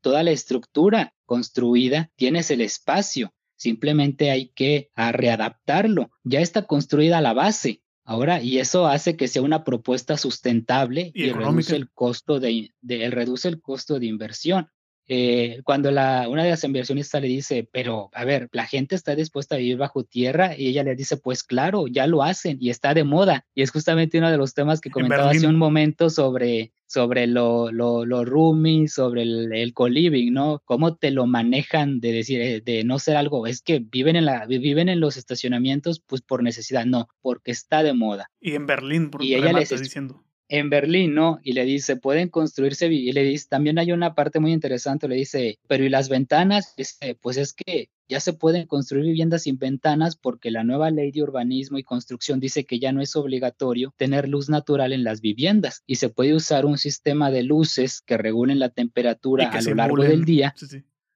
toda 0.00 0.22
la 0.22 0.30
estructura 0.30 1.12
construida, 1.26 2.10
tienes 2.14 2.52
el 2.52 2.60
espacio, 2.60 3.34
simplemente 3.56 4.30
hay 4.30 4.50
que 4.50 4.90
readaptarlo, 4.94 6.12
ya 6.22 6.40
está 6.40 6.66
construida 6.66 7.20
la 7.20 7.32
base. 7.32 7.82
Ahora, 8.04 8.42
y 8.42 8.58
eso 8.58 8.86
hace 8.86 9.16
que 9.16 9.28
sea 9.28 9.42
una 9.42 9.64
propuesta 9.64 10.16
sustentable 10.16 11.12
y, 11.14 11.30
reduce 11.30 11.76
el 11.76 11.90
costo 11.90 12.40
de, 12.40 12.70
de, 12.80 13.10
reduce 13.10 13.48
el 13.48 13.60
costo 13.60 14.00
de 14.00 14.06
inversión. 14.06 14.68
Eh, 15.14 15.60
cuando 15.64 15.90
la, 15.90 16.26
una 16.26 16.42
de 16.42 16.48
las 16.48 16.64
inversionistas 16.64 17.20
le 17.20 17.28
dice, 17.28 17.68
pero 17.70 18.08
a 18.14 18.24
ver, 18.24 18.48
la 18.52 18.64
gente 18.64 18.94
está 18.94 19.14
dispuesta 19.14 19.56
a 19.56 19.58
vivir 19.58 19.76
bajo 19.76 20.04
tierra 20.04 20.56
y 20.56 20.68
ella 20.68 20.84
le 20.84 20.96
dice, 20.96 21.18
pues 21.18 21.44
claro, 21.44 21.86
ya 21.86 22.06
lo 22.06 22.22
hacen 22.22 22.56
y 22.58 22.70
está 22.70 22.94
de 22.94 23.04
moda. 23.04 23.44
Y 23.54 23.60
es 23.60 23.70
justamente 23.70 24.16
uno 24.16 24.30
de 24.30 24.38
los 24.38 24.54
temas 24.54 24.80
que 24.80 24.88
comentaba 24.88 25.28
hace 25.28 25.46
un 25.46 25.58
momento 25.58 26.08
sobre, 26.08 26.72
sobre 26.86 27.26
lo, 27.26 27.70
lo, 27.70 28.06
lo 28.06 28.24
roomies, 28.24 28.94
sobre 28.94 29.24
el, 29.24 29.52
el 29.52 29.74
co-living, 29.74 30.32
¿no? 30.32 30.62
Cómo 30.64 30.96
te 30.96 31.10
lo 31.10 31.26
manejan 31.26 32.00
de 32.00 32.12
decir, 32.12 32.40
eh, 32.40 32.62
de 32.64 32.82
no 32.82 32.98
ser 32.98 33.18
algo, 33.18 33.46
es 33.46 33.60
que 33.60 33.80
viven 33.80 34.16
en, 34.16 34.24
la, 34.24 34.46
viven 34.46 34.88
en 34.88 35.00
los 35.00 35.18
estacionamientos 35.18 36.00
pues 36.00 36.22
por 36.22 36.42
necesidad, 36.42 36.86
no, 36.86 37.08
porque 37.20 37.50
está 37.50 37.82
de 37.82 37.92
moda. 37.92 38.30
Y 38.40 38.54
en 38.54 38.64
Berlín, 38.64 39.10
por 39.10 39.22
y 39.22 39.34
ella 39.34 39.52
le 39.52 39.60
está 39.60 39.76
diciendo 39.76 40.22
en 40.52 40.68
Berlín, 40.68 41.14
¿no? 41.14 41.40
Y 41.42 41.54
le 41.54 41.64
dice, 41.64 41.96
pueden 41.96 42.28
construirse, 42.28 42.86
y 42.86 43.10
le 43.12 43.22
dice, 43.22 43.46
también 43.48 43.78
hay 43.78 43.90
una 43.90 44.14
parte 44.14 44.38
muy 44.38 44.52
interesante, 44.52 45.08
le 45.08 45.16
dice, 45.16 45.58
pero 45.66 45.82
¿y 45.82 45.88
las 45.88 46.10
ventanas? 46.10 46.74
Dice, 46.76 47.16
pues 47.22 47.38
es 47.38 47.54
que 47.54 47.88
ya 48.06 48.20
se 48.20 48.34
pueden 48.34 48.66
construir 48.66 49.06
viviendas 49.06 49.44
sin 49.44 49.56
ventanas 49.56 50.14
porque 50.14 50.50
la 50.50 50.62
nueva 50.62 50.90
ley 50.90 51.10
de 51.10 51.22
urbanismo 51.22 51.78
y 51.78 51.84
construcción 51.84 52.38
dice 52.38 52.64
que 52.64 52.78
ya 52.78 52.92
no 52.92 53.00
es 53.00 53.16
obligatorio 53.16 53.94
tener 53.96 54.28
luz 54.28 54.50
natural 54.50 54.92
en 54.92 55.04
las 55.04 55.22
viviendas 55.22 55.82
y 55.86 55.94
se 55.94 56.10
puede 56.10 56.34
usar 56.34 56.66
un 56.66 56.76
sistema 56.76 57.30
de 57.30 57.44
luces 57.44 58.02
que 58.02 58.18
regulen 58.18 58.58
la 58.58 58.68
temperatura 58.68 59.48
a 59.48 59.62
lo 59.62 59.74
largo 59.74 60.02
del 60.02 60.26
día 60.26 60.54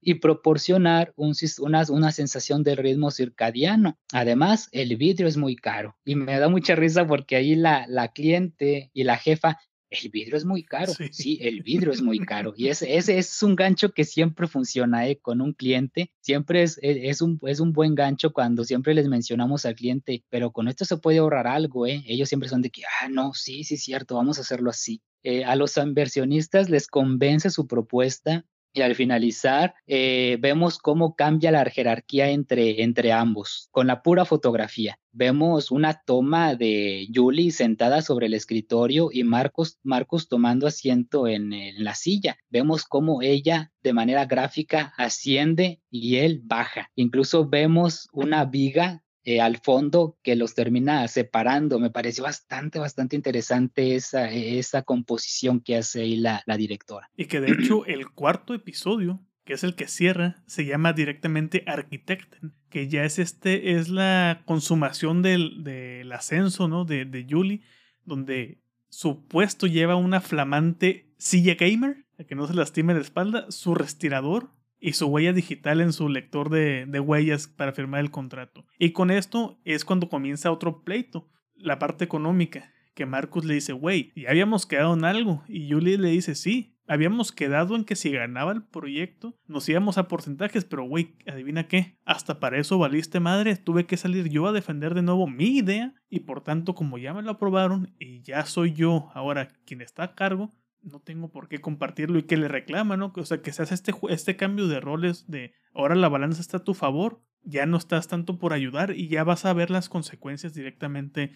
y 0.06 0.14
proporcionar 0.14 1.12
un, 1.16 1.34
una, 1.58 1.82
una 1.88 2.12
sensación 2.12 2.62
de 2.62 2.76
ritmo 2.76 3.10
circadiano. 3.10 3.98
Además, 4.12 4.68
el 4.70 4.96
vidrio 4.96 5.26
es 5.26 5.36
muy 5.36 5.56
caro 5.56 5.96
y 6.04 6.14
me 6.14 6.38
da 6.38 6.48
mucha 6.48 6.76
risa 6.76 7.04
porque 7.08 7.34
ahí 7.34 7.56
la, 7.56 7.86
la 7.88 8.12
cliente 8.12 8.92
y 8.94 9.02
la 9.02 9.16
jefa 9.16 9.58
el 9.90 10.10
vidrio 10.10 10.36
es 10.36 10.44
muy 10.44 10.62
caro. 10.62 10.92
Sí. 11.10 11.38
el 11.42 11.62
vidrio 11.62 11.90
es 11.90 12.02
muy 12.02 12.20
caro. 12.20 12.54
Y 12.56 12.68
ese, 12.68 12.96
ese 12.96 13.18
es 13.18 13.42
un 13.42 13.56
gancho 13.56 13.90
que 13.90 14.04
siempre 14.04 14.46
funciona 14.46 15.08
¿eh? 15.08 15.18
con 15.18 15.40
un 15.40 15.52
cliente. 15.52 16.12
Siempre 16.20 16.62
es, 16.62 16.78
e, 16.82 17.08
es, 17.08 17.20
un, 17.20 17.40
es 17.42 17.58
un 17.58 17.72
buen 17.72 17.96
gancho 17.96 18.32
cuando 18.32 18.62
siempre 18.62 18.94
les 18.94 19.08
mencionamos 19.08 19.66
al 19.66 19.74
cliente, 19.74 20.24
pero 20.28 20.52
con 20.52 20.68
esto 20.68 20.84
se 20.84 20.98
puede 20.98 21.18
ahorrar 21.18 21.48
algo. 21.48 21.84
¿eh? 21.86 22.04
Ellos 22.06 22.28
siempre 22.28 22.48
son 22.48 22.62
de 22.62 22.70
que, 22.70 22.82
ah, 23.00 23.08
no, 23.08 23.34
sí, 23.34 23.64
sí, 23.64 23.76
cierto, 23.76 24.14
vamos 24.14 24.38
a 24.38 24.42
hacerlo 24.42 24.70
así. 24.70 25.02
Eh, 25.24 25.44
a 25.44 25.56
los 25.56 25.76
inversionistas 25.76 26.70
les 26.70 26.86
convence 26.86 27.50
su 27.50 27.66
propuesta 27.66 28.44
y 28.76 28.82
al 28.82 28.94
finalizar, 28.94 29.74
eh, 29.86 30.36
vemos 30.38 30.78
cómo 30.78 31.16
cambia 31.16 31.50
la 31.50 31.64
jerarquía 31.64 32.28
entre, 32.28 32.82
entre 32.82 33.10
ambos, 33.10 33.68
con 33.70 33.86
la 33.86 34.02
pura 34.02 34.26
fotografía. 34.26 34.98
Vemos 35.12 35.70
una 35.70 36.02
toma 36.04 36.56
de 36.56 37.08
Julie 37.12 37.52
sentada 37.52 38.02
sobre 38.02 38.26
el 38.26 38.34
escritorio 38.34 39.08
y 39.10 39.24
Marcos, 39.24 39.78
Marcos 39.82 40.28
tomando 40.28 40.66
asiento 40.66 41.26
en, 41.26 41.54
en 41.54 41.84
la 41.84 41.94
silla. 41.94 42.36
Vemos 42.50 42.84
cómo 42.84 43.22
ella 43.22 43.72
de 43.82 43.94
manera 43.94 44.26
gráfica 44.26 44.92
asciende 44.98 45.80
y 45.90 46.16
él 46.16 46.42
baja. 46.44 46.90
Incluso 46.96 47.48
vemos 47.48 48.08
una 48.12 48.44
viga 48.44 49.05
eh, 49.26 49.42
al 49.42 49.58
fondo 49.58 50.16
que 50.22 50.36
los 50.36 50.54
termina 50.54 51.06
separando. 51.08 51.78
Me 51.78 51.90
pareció 51.90 52.24
bastante, 52.24 52.78
bastante 52.78 53.16
interesante 53.16 53.94
esa, 53.94 54.30
esa 54.30 54.82
composición 54.82 55.60
que 55.60 55.76
hace 55.76 56.00
ahí 56.00 56.16
la, 56.16 56.42
la 56.46 56.56
directora. 56.56 57.10
Y 57.16 57.26
que 57.26 57.40
de 57.40 57.52
hecho 57.52 57.84
el 57.84 58.08
cuarto 58.10 58.54
episodio 58.54 59.20
que 59.46 59.54
es 59.54 59.62
el 59.62 59.76
que 59.76 59.86
cierra, 59.86 60.42
se 60.46 60.64
llama 60.64 60.92
directamente 60.92 61.62
Arquitecten, 61.66 62.52
que 62.68 62.88
ya 62.88 63.04
es 63.04 63.20
este, 63.20 63.76
es 63.76 63.88
la 63.88 64.42
consumación 64.44 65.22
del, 65.22 65.62
del 65.62 66.10
ascenso, 66.10 66.66
¿no? 66.66 66.84
De, 66.84 67.04
de 67.04 67.24
Julie, 67.30 67.62
donde 68.04 68.60
su 68.88 69.24
puesto 69.28 69.68
lleva 69.68 69.94
una 69.94 70.20
flamante 70.20 71.14
silla 71.16 71.54
gamer, 71.54 72.06
a 72.18 72.24
que 72.24 72.34
no 72.34 72.48
se 72.48 72.54
lastime 72.54 72.92
la 72.92 73.00
espalda, 73.00 73.48
su 73.50 73.76
respirador, 73.76 74.50
y 74.86 74.92
su 74.92 75.08
huella 75.08 75.32
digital 75.32 75.80
en 75.80 75.92
su 75.92 76.08
lector 76.08 76.48
de, 76.48 77.00
huellas 77.00 77.48
para 77.48 77.72
firmar 77.72 78.02
el 78.02 78.12
contrato. 78.12 78.64
Y 78.78 78.92
con 78.92 79.10
esto 79.10 79.58
es 79.64 79.84
cuando 79.84 80.08
comienza 80.08 80.52
otro 80.52 80.84
pleito, 80.84 81.28
la 81.56 81.80
parte 81.80 82.04
económica, 82.04 82.72
que 82.94 83.04
Marcus 83.04 83.44
le 83.44 83.54
dice, 83.54 83.72
güey, 83.72 84.12
ya 84.14 84.30
habíamos 84.30 84.64
quedado 84.64 84.94
en 84.94 85.04
algo. 85.04 85.42
Y 85.48 85.72
Julie 85.72 85.98
le 85.98 86.10
dice, 86.10 86.36
sí, 86.36 86.78
habíamos 86.86 87.32
quedado 87.32 87.74
en 87.74 87.84
que 87.84 87.96
si 87.96 88.12
ganaba 88.12 88.52
el 88.52 88.62
proyecto 88.62 89.36
nos 89.48 89.68
íbamos 89.68 89.98
a 89.98 90.06
porcentajes, 90.06 90.64
pero 90.64 90.84
güey, 90.84 91.16
adivina 91.26 91.66
qué, 91.66 91.98
hasta 92.04 92.38
para 92.38 92.60
eso 92.60 92.78
valiste 92.78 93.18
madre, 93.18 93.56
tuve 93.56 93.86
que 93.86 93.96
salir 93.96 94.28
yo 94.28 94.46
a 94.46 94.52
defender 94.52 94.94
de 94.94 95.02
nuevo 95.02 95.26
mi 95.26 95.58
idea 95.58 95.94
y 96.08 96.20
por 96.20 96.42
tanto 96.42 96.76
como 96.76 96.96
ya 96.96 97.12
me 97.12 97.22
lo 97.22 97.32
aprobaron 97.32 97.92
y 97.98 98.22
ya 98.22 98.46
soy 98.46 98.72
yo 98.72 99.10
ahora 99.14 99.48
quien 99.66 99.80
está 99.80 100.04
a 100.04 100.14
cargo, 100.14 100.52
no 100.86 101.00
tengo 101.00 101.28
por 101.30 101.48
qué 101.48 101.60
compartirlo 101.60 102.18
y 102.18 102.22
que 102.22 102.36
le 102.36 102.48
reclama, 102.48 102.96
¿no? 102.96 103.12
O 103.14 103.24
sea, 103.24 103.42
que 103.42 103.52
se 103.52 103.62
hace 103.62 103.74
este, 103.74 103.92
este 104.08 104.36
cambio 104.36 104.68
de 104.68 104.80
roles 104.80 105.26
de 105.28 105.52
ahora 105.74 105.94
la 105.94 106.08
balanza 106.08 106.40
está 106.40 106.58
a 106.58 106.64
tu 106.64 106.74
favor, 106.74 107.20
ya 107.42 107.66
no 107.66 107.76
estás 107.76 108.08
tanto 108.08 108.38
por 108.38 108.52
ayudar 108.52 108.92
y 108.92 109.08
ya 109.08 109.24
vas 109.24 109.44
a 109.44 109.52
ver 109.52 109.70
las 109.70 109.88
consecuencias 109.88 110.54
directamente 110.54 111.32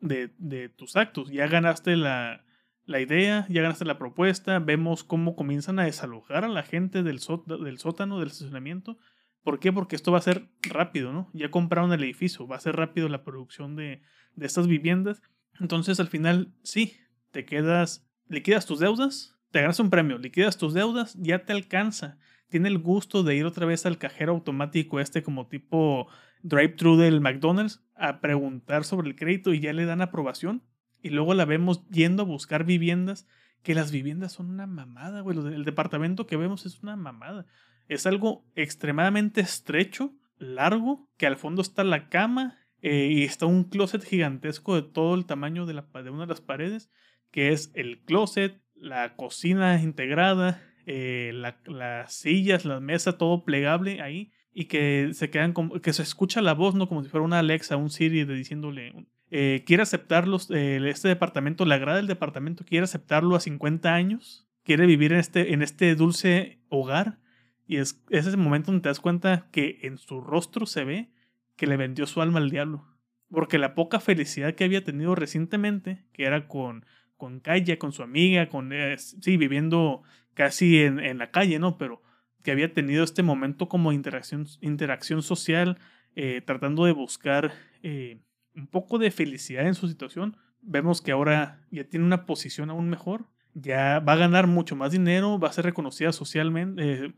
de, 0.00 0.32
de 0.38 0.68
tus 0.68 0.96
actos. 0.96 1.30
Ya 1.30 1.46
ganaste 1.46 1.96
la, 1.96 2.44
la, 2.86 3.00
idea, 3.00 3.46
ya 3.48 3.62
ganaste 3.62 3.84
la 3.84 3.98
propuesta, 3.98 4.58
vemos 4.58 5.04
cómo 5.04 5.36
comienzan 5.36 5.78
a 5.78 5.84
desalojar 5.84 6.44
a 6.44 6.48
la 6.48 6.62
gente 6.62 7.02
del, 7.02 7.20
del 7.46 7.78
sótano, 7.78 8.18
del 8.18 8.28
estacionamiento. 8.28 8.98
¿Por 9.42 9.58
qué? 9.58 9.72
Porque 9.72 9.96
esto 9.96 10.12
va 10.12 10.18
a 10.18 10.22
ser 10.22 10.48
rápido, 10.62 11.12
¿no? 11.12 11.30
Ya 11.34 11.50
compraron 11.50 11.92
el 11.92 12.02
edificio, 12.02 12.46
va 12.46 12.56
a 12.56 12.60
ser 12.60 12.76
rápido 12.76 13.08
la 13.08 13.24
producción 13.24 13.76
de, 13.76 14.02
de 14.36 14.46
estas 14.46 14.66
viviendas. 14.66 15.20
Entonces 15.60 16.00
al 16.00 16.08
final, 16.08 16.54
sí, 16.62 16.96
te 17.30 17.44
quedas 17.44 18.03
liquidas 18.28 18.66
tus 18.66 18.80
deudas, 18.80 19.36
te 19.50 19.60
ganas 19.60 19.78
un 19.80 19.90
premio, 19.90 20.18
liquidas 20.18 20.58
tus 20.58 20.74
deudas, 20.74 21.14
ya 21.20 21.44
te 21.44 21.52
alcanza. 21.52 22.18
Tiene 22.48 22.68
el 22.68 22.78
gusto 22.78 23.22
de 23.22 23.36
ir 23.36 23.44
otra 23.46 23.66
vez 23.66 23.86
al 23.86 23.98
cajero 23.98 24.32
automático 24.32 25.00
este 25.00 25.22
como 25.22 25.46
tipo 25.46 26.08
drive-thru 26.42 26.96
del 26.96 27.20
McDonald's 27.20 27.82
a 27.96 28.20
preguntar 28.20 28.84
sobre 28.84 29.08
el 29.08 29.16
crédito 29.16 29.52
y 29.54 29.60
ya 29.60 29.72
le 29.72 29.86
dan 29.86 30.02
aprobación. 30.02 30.62
Y 31.02 31.10
luego 31.10 31.34
la 31.34 31.44
vemos 31.44 31.86
yendo 31.88 32.22
a 32.22 32.26
buscar 32.26 32.64
viviendas, 32.64 33.26
que 33.62 33.74
las 33.74 33.92
viviendas 33.92 34.32
son 34.32 34.50
una 34.50 34.66
mamada, 34.66 35.20
güey. 35.20 35.38
El 35.38 35.64
departamento 35.64 36.26
que 36.26 36.36
vemos 36.36 36.66
es 36.66 36.82
una 36.82 36.96
mamada. 36.96 37.46
Es 37.88 38.06
algo 38.06 38.44
extremadamente 38.54 39.40
estrecho, 39.40 40.14
largo, 40.38 41.08
que 41.16 41.26
al 41.26 41.36
fondo 41.36 41.62
está 41.62 41.84
la 41.84 42.08
cama 42.08 42.58
eh, 42.82 43.08
y 43.10 43.24
está 43.24 43.46
un 43.46 43.64
closet 43.64 44.04
gigantesco 44.04 44.74
de 44.74 44.82
todo 44.82 45.14
el 45.14 45.26
tamaño 45.26 45.66
de, 45.66 45.74
la, 45.74 45.86
de 46.02 46.10
una 46.10 46.22
de 46.22 46.28
las 46.28 46.40
paredes, 46.40 46.90
que 47.34 47.48
es 47.48 47.72
el 47.74 47.98
closet, 47.98 48.60
la 48.76 49.16
cocina 49.16 49.82
integrada, 49.82 50.62
eh, 50.86 51.32
las 51.66 52.14
sillas, 52.14 52.64
la 52.64 52.78
mesa, 52.78 53.18
todo 53.18 53.44
plegable 53.44 54.00
ahí 54.00 54.30
y 54.52 54.66
que 54.66 55.10
se 55.14 55.30
quedan 55.30 55.52
como 55.52 55.80
que 55.80 55.92
se 55.92 56.04
escucha 56.04 56.40
la 56.42 56.54
voz, 56.54 56.76
¿no? 56.76 56.88
Como 56.88 57.02
si 57.02 57.08
fuera 57.08 57.24
una 57.24 57.40
Alexa, 57.40 57.76
un 57.76 57.90
Siri 57.90 58.22
de 58.22 58.36
diciéndole, 58.36 59.08
eh, 59.32 59.64
quiere 59.66 59.82
aceptarlos, 59.82 60.48
eh, 60.52 60.80
este 60.88 61.08
departamento, 61.08 61.64
le 61.64 61.74
agrada 61.74 61.98
el 61.98 62.06
departamento, 62.06 62.64
quiere 62.64 62.84
aceptarlo 62.84 63.34
a 63.34 63.40
50 63.40 63.92
años, 63.92 64.46
quiere 64.62 64.86
vivir 64.86 65.12
en 65.12 65.18
este, 65.18 65.54
en 65.54 65.62
este 65.62 65.96
dulce 65.96 66.60
hogar. 66.68 67.18
Y 67.66 67.78
es, 67.78 68.00
es 68.10 68.28
ese 68.28 68.36
momento 68.36 68.70
donde 68.70 68.82
te 68.82 68.90
das 68.90 69.00
cuenta 69.00 69.48
que 69.50 69.80
en 69.82 69.98
su 69.98 70.20
rostro 70.20 70.66
se 70.66 70.84
ve 70.84 71.10
que 71.56 71.66
le 71.66 71.76
vendió 71.76 72.06
su 72.06 72.22
alma 72.22 72.38
al 72.38 72.50
diablo. 72.50 72.86
Porque 73.28 73.58
la 73.58 73.74
poca 73.74 73.98
felicidad 73.98 74.54
que 74.54 74.62
había 74.62 74.84
tenido 74.84 75.16
recientemente, 75.16 76.04
que 76.12 76.26
era 76.26 76.46
con, 76.46 76.84
con 77.24 77.40
Kaya, 77.40 77.78
con 77.78 77.92
su 77.92 78.02
amiga, 78.02 78.50
con, 78.50 78.74
eh, 78.74 78.98
sí, 78.98 79.38
viviendo 79.38 80.02
casi 80.34 80.82
en, 80.82 81.00
en 81.00 81.16
la 81.16 81.30
calle, 81.30 81.58
¿no? 81.58 81.78
Pero 81.78 82.02
que 82.42 82.50
había 82.50 82.70
tenido 82.70 83.02
este 83.02 83.22
momento 83.22 83.66
como 83.66 83.92
interacción, 83.92 84.46
interacción 84.60 85.22
social, 85.22 85.78
eh, 86.16 86.42
tratando 86.44 86.84
de 86.84 86.92
buscar 86.92 87.52
eh, 87.82 88.18
un 88.54 88.66
poco 88.66 88.98
de 88.98 89.10
felicidad 89.10 89.66
en 89.66 89.74
su 89.74 89.88
situación. 89.88 90.36
Vemos 90.60 91.00
que 91.00 91.12
ahora 91.12 91.62
ya 91.70 91.84
tiene 91.84 92.04
una 92.04 92.26
posición 92.26 92.68
aún 92.68 92.90
mejor, 92.90 93.24
ya 93.54 94.00
va 94.00 94.12
a 94.12 94.16
ganar 94.16 94.46
mucho 94.46 94.76
más 94.76 94.92
dinero, 94.92 95.38
va 95.38 95.48
a 95.48 95.52
ser 95.52 95.64
reconocida 95.64 96.12
socialmente, 96.12 97.06
eh, 97.06 97.12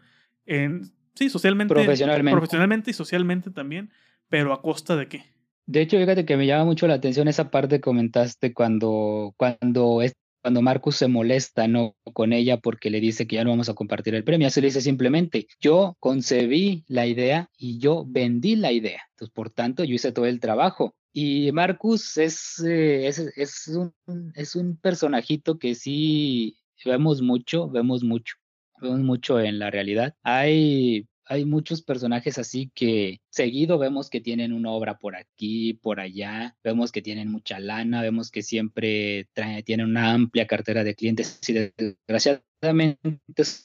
en, 0.46 0.84
sí, 1.14 1.30
socialmente, 1.30 1.74
profesionalmente. 1.74 2.30
profesionalmente 2.30 2.90
y 2.92 2.94
socialmente 2.94 3.50
también, 3.50 3.90
pero 4.28 4.52
a 4.52 4.62
costa 4.62 4.94
de 4.94 5.09
qué. 5.09 5.36
De 5.66 5.80
hecho, 5.80 5.98
fíjate 5.98 6.24
que 6.24 6.36
me 6.36 6.46
llama 6.46 6.64
mucho 6.64 6.86
la 6.86 6.94
atención 6.94 7.28
esa 7.28 7.50
parte 7.50 7.76
que 7.76 7.80
comentaste 7.80 8.54
cuando, 8.54 9.34
cuando 9.36 10.02
cuando 10.46 10.62
Marcus 10.62 10.94
se 10.94 11.08
molesta 11.08 11.66
no 11.66 11.96
con 12.12 12.32
ella 12.32 12.58
porque 12.58 12.88
le 12.88 13.00
dice 13.00 13.26
que 13.26 13.34
ya 13.34 13.42
no 13.42 13.50
vamos 13.50 13.68
a 13.68 13.74
compartir 13.74 14.14
el 14.14 14.22
premio, 14.22 14.48
se 14.48 14.60
le 14.60 14.68
dice 14.68 14.80
simplemente, 14.80 15.48
yo 15.58 15.96
concebí 15.98 16.84
la 16.86 17.04
idea 17.04 17.50
y 17.58 17.80
yo 17.80 18.04
vendí 18.06 18.54
la 18.54 18.70
idea. 18.70 19.00
Entonces, 19.10 19.34
por 19.34 19.50
tanto, 19.50 19.82
yo 19.82 19.96
hice 19.96 20.12
todo 20.12 20.26
el 20.26 20.38
trabajo. 20.38 20.94
Y 21.12 21.50
Marcus 21.50 22.16
es, 22.16 22.62
eh, 22.64 23.08
es, 23.08 23.18
es, 23.18 23.66
un, 23.66 23.92
es 24.36 24.54
un 24.54 24.76
personajito 24.76 25.58
que 25.58 25.74
sí 25.74 26.56
vemos 26.84 27.22
mucho, 27.22 27.68
vemos 27.68 28.04
mucho, 28.04 28.36
vemos 28.80 29.00
mucho 29.00 29.40
en 29.40 29.58
la 29.58 29.72
realidad. 29.72 30.14
Hay 30.22 31.08
hay 31.26 31.44
muchos 31.44 31.82
personajes 31.82 32.38
así 32.38 32.70
que 32.74 33.20
seguido 33.28 33.78
vemos 33.78 34.08
que 34.10 34.20
tienen 34.20 34.52
una 34.52 34.70
obra 34.70 34.98
por 34.98 35.16
aquí, 35.16 35.74
por 35.74 36.00
allá, 36.00 36.56
vemos 36.62 36.92
que 36.92 37.02
tienen 37.02 37.30
mucha 37.30 37.58
lana, 37.58 38.02
vemos 38.02 38.30
que 38.30 38.42
siempre 38.42 39.28
tienen 39.64 39.86
una 39.86 40.12
amplia 40.12 40.46
cartera 40.46 40.84
de 40.84 40.94
clientes 40.94 41.40
y 41.48 41.52
desgraciadamente 41.52 42.45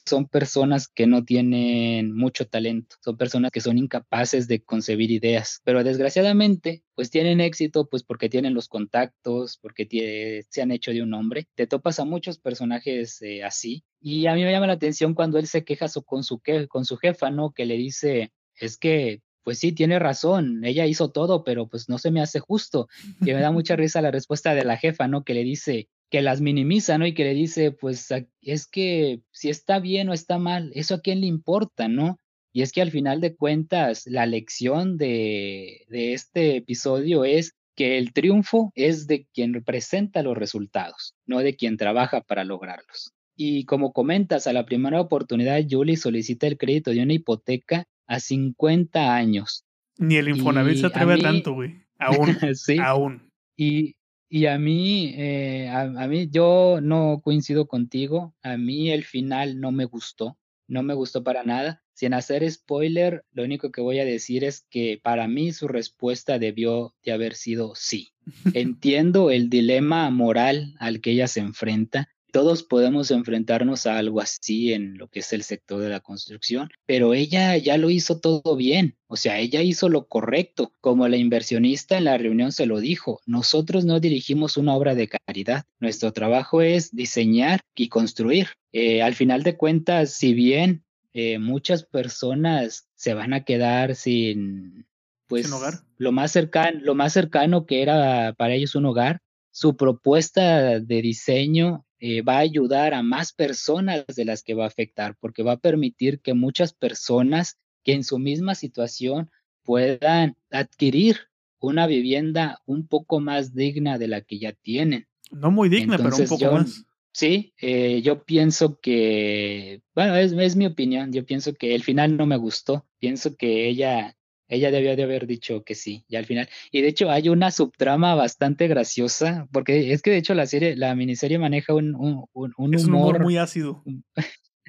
son 0.06 0.28
personas 0.28 0.88
que 0.88 1.06
no 1.06 1.24
tienen 1.24 2.14
mucho 2.14 2.46
talento, 2.46 2.96
son 3.00 3.16
personas 3.16 3.50
que 3.50 3.60
son 3.60 3.78
incapaces 3.78 4.48
de 4.48 4.62
concebir 4.62 5.10
ideas, 5.10 5.60
pero 5.64 5.84
desgraciadamente 5.84 6.84
pues 6.94 7.10
tienen 7.10 7.40
éxito 7.40 7.88
pues 7.88 8.02
porque 8.02 8.28
tienen 8.28 8.54
los 8.54 8.68
contactos, 8.68 9.58
porque 9.60 10.44
se 10.48 10.62
han 10.62 10.70
hecho 10.70 10.92
de 10.92 11.02
un 11.02 11.10
nombre. 11.10 11.48
Te 11.54 11.66
topas 11.66 11.98
a 11.98 12.04
muchos 12.04 12.38
personajes 12.38 13.20
eh, 13.22 13.42
así 13.42 13.84
y 14.00 14.26
a 14.26 14.34
mí 14.34 14.44
me 14.44 14.52
llama 14.52 14.66
la 14.66 14.74
atención 14.74 15.14
cuando 15.14 15.38
él 15.38 15.46
se 15.46 15.64
queja 15.64 15.86
con 16.04 16.24
su, 16.24 16.40
con 16.68 16.84
su 16.84 16.96
jefa, 16.96 17.30
¿no? 17.30 17.52
Que 17.52 17.66
le 17.66 17.76
dice, 17.76 18.32
es 18.56 18.76
que 18.76 19.22
pues 19.44 19.58
sí, 19.58 19.72
tiene 19.72 19.98
razón, 19.98 20.64
ella 20.64 20.86
hizo 20.86 21.10
todo, 21.10 21.42
pero 21.44 21.66
pues 21.68 21.88
no 21.88 21.98
se 21.98 22.10
me 22.10 22.20
hace 22.20 22.38
justo. 22.40 22.88
Y 23.20 23.26
me 23.26 23.40
da 23.40 23.50
mucha 23.50 23.76
risa 23.76 24.00
la 24.00 24.10
respuesta 24.10 24.54
de 24.54 24.64
la 24.64 24.76
jefa, 24.76 25.08
¿no? 25.08 25.24
Que 25.24 25.34
le 25.34 25.42
dice, 25.42 25.88
que 26.12 26.20
las 26.20 26.42
minimiza, 26.42 26.98
¿no? 26.98 27.06
Y 27.06 27.14
que 27.14 27.24
le 27.24 27.32
dice, 27.32 27.72
pues 27.72 28.06
es 28.42 28.66
que 28.66 29.22
si 29.32 29.48
está 29.48 29.80
bien 29.80 30.10
o 30.10 30.12
está 30.12 30.38
mal, 30.38 30.70
eso 30.74 30.96
a 30.96 31.00
quién 31.00 31.22
le 31.22 31.26
importa, 31.26 31.88
¿no? 31.88 32.18
Y 32.52 32.60
es 32.60 32.70
que 32.70 32.82
al 32.82 32.90
final 32.90 33.22
de 33.22 33.34
cuentas, 33.34 34.02
la 34.04 34.26
lección 34.26 34.98
de, 34.98 35.86
de 35.88 36.12
este 36.12 36.56
episodio 36.56 37.24
es 37.24 37.54
que 37.74 37.96
el 37.96 38.12
triunfo 38.12 38.72
es 38.74 39.06
de 39.06 39.26
quien 39.32 39.54
representa 39.54 40.22
los 40.22 40.36
resultados, 40.36 41.14
no 41.24 41.38
de 41.38 41.56
quien 41.56 41.78
trabaja 41.78 42.20
para 42.20 42.44
lograrlos. 42.44 43.14
Y 43.34 43.64
como 43.64 43.94
comentas, 43.94 44.46
a 44.46 44.52
la 44.52 44.66
primera 44.66 45.00
oportunidad, 45.00 45.62
Julie 45.66 45.96
solicita 45.96 46.46
el 46.46 46.58
crédito 46.58 46.90
de 46.90 47.02
una 47.02 47.14
hipoteca 47.14 47.86
a 48.06 48.20
50 48.20 49.14
años. 49.14 49.64
Ni 49.96 50.16
el 50.16 50.28
Infonavit 50.28 50.76
se 50.76 50.86
atreve 50.88 51.14
a, 51.14 51.18
tanto, 51.18 51.54
güey. 51.54 51.86
Aún. 51.98 52.36
sí. 52.54 52.76
Aún. 52.78 53.30
Y, 53.56 53.94
y 54.34 54.46
a 54.46 54.56
mí, 54.56 55.12
eh, 55.14 55.68
a, 55.68 56.06
mí, 56.08 56.30
yo 56.30 56.78
no 56.80 57.20
coincido 57.22 57.66
contigo. 57.66 58.34
A 58.42 58.56
mí 58.56 58.90
el 58.90 59.04
final 59.04 59.60
no 59.60 59.72
me 59.72 59.84
gustó. 59.84 60.38
No 60.66 60.82
me 60.82 60.94
gustó 60.94 61.22
para 61.22 61.42
nada. 61.42 61.82
Sin 61.92 62.14
hacer 62.14 62.50
spoiler, 62.50 63.26
lo 63.32 63.44
único 63.44 63.70
que 63.70 63.82
voy 63.82 63.98
a 63.98 64.06
decir 64.06 64.42
es 64.42 64.66
que 64.70 64.98
para 65.02 65.28
mí 65.28 65.52
su 65.52 65.68
respuesta 65.68 66.38
debió 66.38 66.94
de 67.04 67.12
haber 67.12 67.34
sido 67.34 67.74
sí. 67.74 68.14
Entiendo 68.54 69.30
el 69.30 69.50
dilema 69.50 70.08
moral 70.08 70.76
al 70.78 71.02
que 71.02 71.10
ella 71.10 71.28
se 71.28 71.40
enfrenta, 71.40 72.08
todos 72.32 72.62
podemos 72.64 73.10
enfrentarnos 73.10 73.86
a 73.86 73.98
algo 73.98 74.20
así 74.20 74.72
en 74.72 74.98
lo 74.98 75.08
que 75.08 75.20
es 75.20 75.32
el 75.32 75.44
sector 75.44 75.80
de 75.80 75.90
la 75.90 76.00
construcción, 76.00 76.70
pero 76.86 77.14
ella 77.14 77.56
ya 77.58 77.76
lo 77.76 77.90
hizo 77.90 78.18
todo 78.18 78.56
bien, 78.56 78.96
o 79.06 79.16
sea, 79.16 79.38
ella 79.38 79.62
hizo 79.62 79.88
lo 79.88 80.08
correcto, 80.08 80.74
como 80.80 81.06
la 81.06 81.18
inversionista 81.18 81.98
en 81.98 82.04
la 82.04 82.18
reunión 82.18 82.50
se 82.50 82.66
lo 82.66 82.80
dijo, 82.80 83.20
nosotros 83.26 83.84
no 83.84 84.00
dirigimos 84.00 84.56
una 84.56 84.74
obra 84.74 84.94
de 84.94 85.08
caridad, 85.08 85.64
nuestro 85.78 86.12
trabajo 86.12 86.62
es 86.62 86.94
diseñar 86.96 87.60
y 87.74 87.88
construir. 87.88 88.48
Eh, 88.72 89.02
al 89.02 89.14
final 89.14 89.42
de 89.42 89.56
cuentas, 89.56 90.14
si 90.14 90.32
bien 90.32 90.84
eh, 91.12 91.38
muchas 91.38 91.84
personas 91.84 92.88
se 92.94 93.12
van 93.12 93.34
a 93.34 93.44
quedar 93.44 93.94
sin, 93.94 94.86
pues, 95.26 95.52
hogar? 95.52 95.74
Lo, 95.98 96.10
más 96.10 96.32
cercano, 96.32 96.80
lo 96.82 96.94
más 96.94 97.12
cercano 97.12 97.66
que 97.66 97.82
era 97.82 98.32
para 98.32 98.54
ellos 98.54 98.74
un 98.74 98.86
hogar, 98.86 99.20
su 99.52 99.76
propuesta 99.76 100.80
de 100.80 101.02
diseño 101.02 101.84
eh, 102.00 102.22
va 102.22 102.36
a 102.36 102.40
ayudar 102.40 102.94
a 102.94 103.02
más 103.02 103.32
personas 103.32 104.04
de 104.06 104.24
las 104.24 104.42
que 104.42 104.54
va 104.54 104.64
a 104.64 104.68
afectar, 104.68 105.16
porque 105.20 105.44
va 105.44 105.52
a 105.52 105.60
permitir 105.60 106.20
que 106.20 106.34
muchas 106.34 106.72
personas 106.72 107.60
que 107.84 107.92
en 107.92 108.02
su 108.02 108.18
misma 108.18 108.54
situación 108.54 109.30
puedan 109.62 110.36
adquirir 110.50 111.28
una 111.60 111.86
vivienda 111.86 112.60
un 112.66 112.88
poco 112.88 113.20
más 113.20 113.54
digna 113.54 113.98
de 113.98 114.08
la 114.08 114.22
que 114.22 114.38
ya 114.38 114.52
tienen. 114.52 115.06
No 115.30 115.50
muy 115.50 115.68
digna, 115.68 115.96
pero 115.96 116.16
un 116.16 116.26
poco 116.26 116.50
más. 116.50 116.84
Sí, 117.12 117.52
eh, 117.60 118.00
yo 118.02 118.24
pienso 118.24 118.80
que, 118.80 119.82
bueno, 119.94 120.16
es, 120.16 120.32
es 120.32 120.56
mi 120.56 120.64
opinión, 120.64 121.12
yo 121.12 121.26
pienso 121.26 121.52
que 121.52 121.74
el 121.74 121.82
final 121.82 122.16
no 122.16 122.24
me 122.24 122.38
gustó, 122.38 122.86
pienso 122.98 123.36
que 123.36 123.68
ella 123.68 124.16
ella 124.52 124.70
debió 124.70 124.94
de 124.96 125.02
haber 125.02 125.26
dicho 125.26 125.64
que 125.64 125.74
sí, 125.74 126.04
ya 126.08 126.18
al 126.18 126.26
final. 126.26 126.48
Y 126.70 126.82
de 126.82 126.88
hecho 126.88 127.10
hay 127.10 127.30
una 127.30 127.50
subtrama 127.50 128.14
bastante 128.14 128.68
graciosa, 128.68 129.48
porque 129.50 129.92
es 129.92 130.02
que 130.02 130.10
de 130.10 130.18
hecho 130.18 130.34
la 130.34 130.46
serie, 130.46 130.76
la 130.76 130.94
miniserie 130.94 131.38
maneja 131.38 131.72
un, 131.72 131.94
un, 131.94 132.26
un, 132.34 132.74
es 132.74 132.84
humor, 132.84 133.18
muy 133.20 133.38
ácido. 133.38 133.82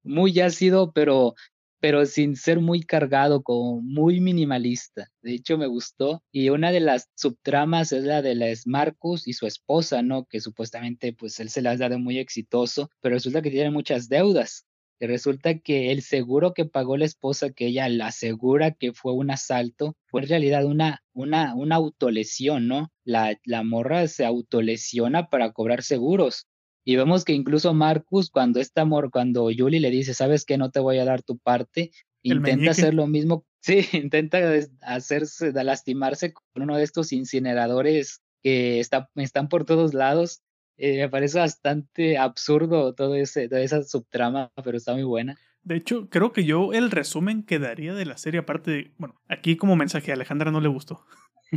muy 0.04 0.40
ácido, 0.40 0.94
pero, 0.94 1.36
pero 1.82 2.06
sin 2.06 2.38
ser 2.38 2.62
muy 2.62 2.84
cargado, 2.84 3.44
como 3.44 3.82
muy 3.82 4.22
minimalista. 4.22 5.12
De 5.22 5.34
hecho 5.34 5.58
me 5.58 5.68
gustó. 5.68 6.24
Y 6.32 6.48
una 6.48 6.72
de 6.72 6.80
las 6.80 7.10
subtramas 7.16 7.92
es 7.92 8.06
la 8.06 8.22
de 8.22 8.36
la 8.36 8.48
Marcus 8.66 9.28
y 9.28 9.34
su 9.34 9.46
esposa, 9.46 10.04
¿no? 10.04 10.24
Que 10.24 10.40
supuestamente 10.40 11.12
pues 11.12 11.38
él 11.42 11.50
se 11.50 11.62
la 11.62 11.72
ha 11.72 11.78
dado 11.78 12.00
muy 12.00 12.18
exitoso, 12.18 12.90
pero 13.02 13.16
resulta 13.16 13.42
que 13.42 13.52
tiene 13.52 13.72
muchas 13.72 14.08
deudas 14.08 14.66
resulta 15.00 15.60
que 15.60 15.92
el 15.92 16.02
seguro 16.02 16.54
que 16.54 16.66
pagó 16.66 16.98
la 16.98 17.06
esposa, 17.06 17.52
que 17.52 17.68
ella 17.68 17.90
la 17.90 18.08
asegura 18.08 18.72
que 18.72 18.94
fue 18.94 19.14
un 19.14 19.32
asalto, 19.32 19.96
fue 20.08 20.22
en 20.22 20.30
realidad 20.30 20.66
una, 20.66 21.04
una, 21.14 21.56
una 21.56 21.76
autolesión, 21.76 22.68
¿no? 22.68 22.92
La, 23.04 23.38
la 23.44 23.64
morra 23.64 24.08
se 24.08 24.26
autolesiona 24.26 25.30
para 25.30 25.52
cobrar 25.52 25.84
seguros. 25.84 26.48
Y 26.86 26.96
vemos 26.96 27.26
que 27.26 27.34
incluso 27.34 27.74
Marcus, 27.74 28.30
cuando 28.30 28.60
esta 28.60 28.82
amor, 28.82 29.10
cuando 29.10 29.50
Julie 29.56 29.80
le 29.80 29.90
dice, 29.90 30.14
sabes 30.14 30.46
que 30.46 30.58
no 30.58 30.70
te 30.70 30.80
voy 30.80 31.00
a 31.00 31.06
dar 31.06 31.24
tu 31.24 31.38
parte, 31.40 31.92
intenta 32.22 32.72
hacer 32.72 32.94
lo 32.94 33.08
mismo. 33.08 33.46
Sí, 33.66 33.84
intenta 33.94 34.38
hacerse, 34.82 35.52
lastimarse 35.52 36.34
con 36.34 36.62
uno 36.62 36.78
de 36.78 36.84
estos 36.84 37.12
incineradores 37.12 38.22
que 38.44 38.80
está, 38.80 39.10
están 39.16 39.50
por 39.50 39.66
todos 39.66 39.96
lados 39.96 40.44
eh, 40.78 40.98
me 40.98 41.10
parece 41.10 41.40
bastante 41.40 42.18
absurdo 42.18 42.94
todo 42.94 43.16
ese, 43.16 43.48
toda 43.48 43.62
esa 43.62 43.84
subtrama, 43.84 44.52
pero 44.64 44.78
está 44.78 44.94
muy 44.94 45.04
buena. 45.04 45.38
De 45.64 45.76
hecho, 45.76 46.10
creo 46.10 46.32
que 46.32 46.46
yo 46.46 46.74
el 46.74 46.92
resumen 46.92 47.44
que 47.44 47.58
daría 47.60 47.94
de 47.94 48.06
la 48.06 48.18
serie, 48.18 48.42
aparte 48.42 48.72
de, 48.72 48.92
bueno, 48.98 49.20
aquí 49.28 49.58
como 49.58 49.76
mensaje 49.76 50.12
a 50.12 50.14
Alejandra 50.16 50.52
no 50.52 50.62
le 50.62 50.68
gustó. 50.68 51.06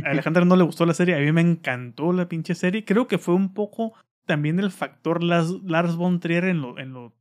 A 0.03 0.09
Alejandra 0.09 0.45
no 0.45 0.55
le 0.55 0.63
gustó 0.63 0.85
la 0.85 0.93
serie, 0.93 1.15
a 1.15 1.19
mí 1.19 1.31
me 1.31 1.41
encantó 1.41 2.11
la 2.11 2.27
pinche 2.27 2.55
serie. 2.55 2.85
Creo 2.85 3.07
que 3.07 3.17
fue 3.17 3.35
un 3.35 3.53
poco 3.53 3.93
también 4.25 4.59
el 4.59 4.71
factor 4.71 5.23
Lars, 5.23 5.51
Lars 5.63 5.95
von 5.95 6.19
Trier 6.19 6.45
en 6.45 6.61
lo, 6.61 6.79
en 6.79 6.93
lo 6.93 7.15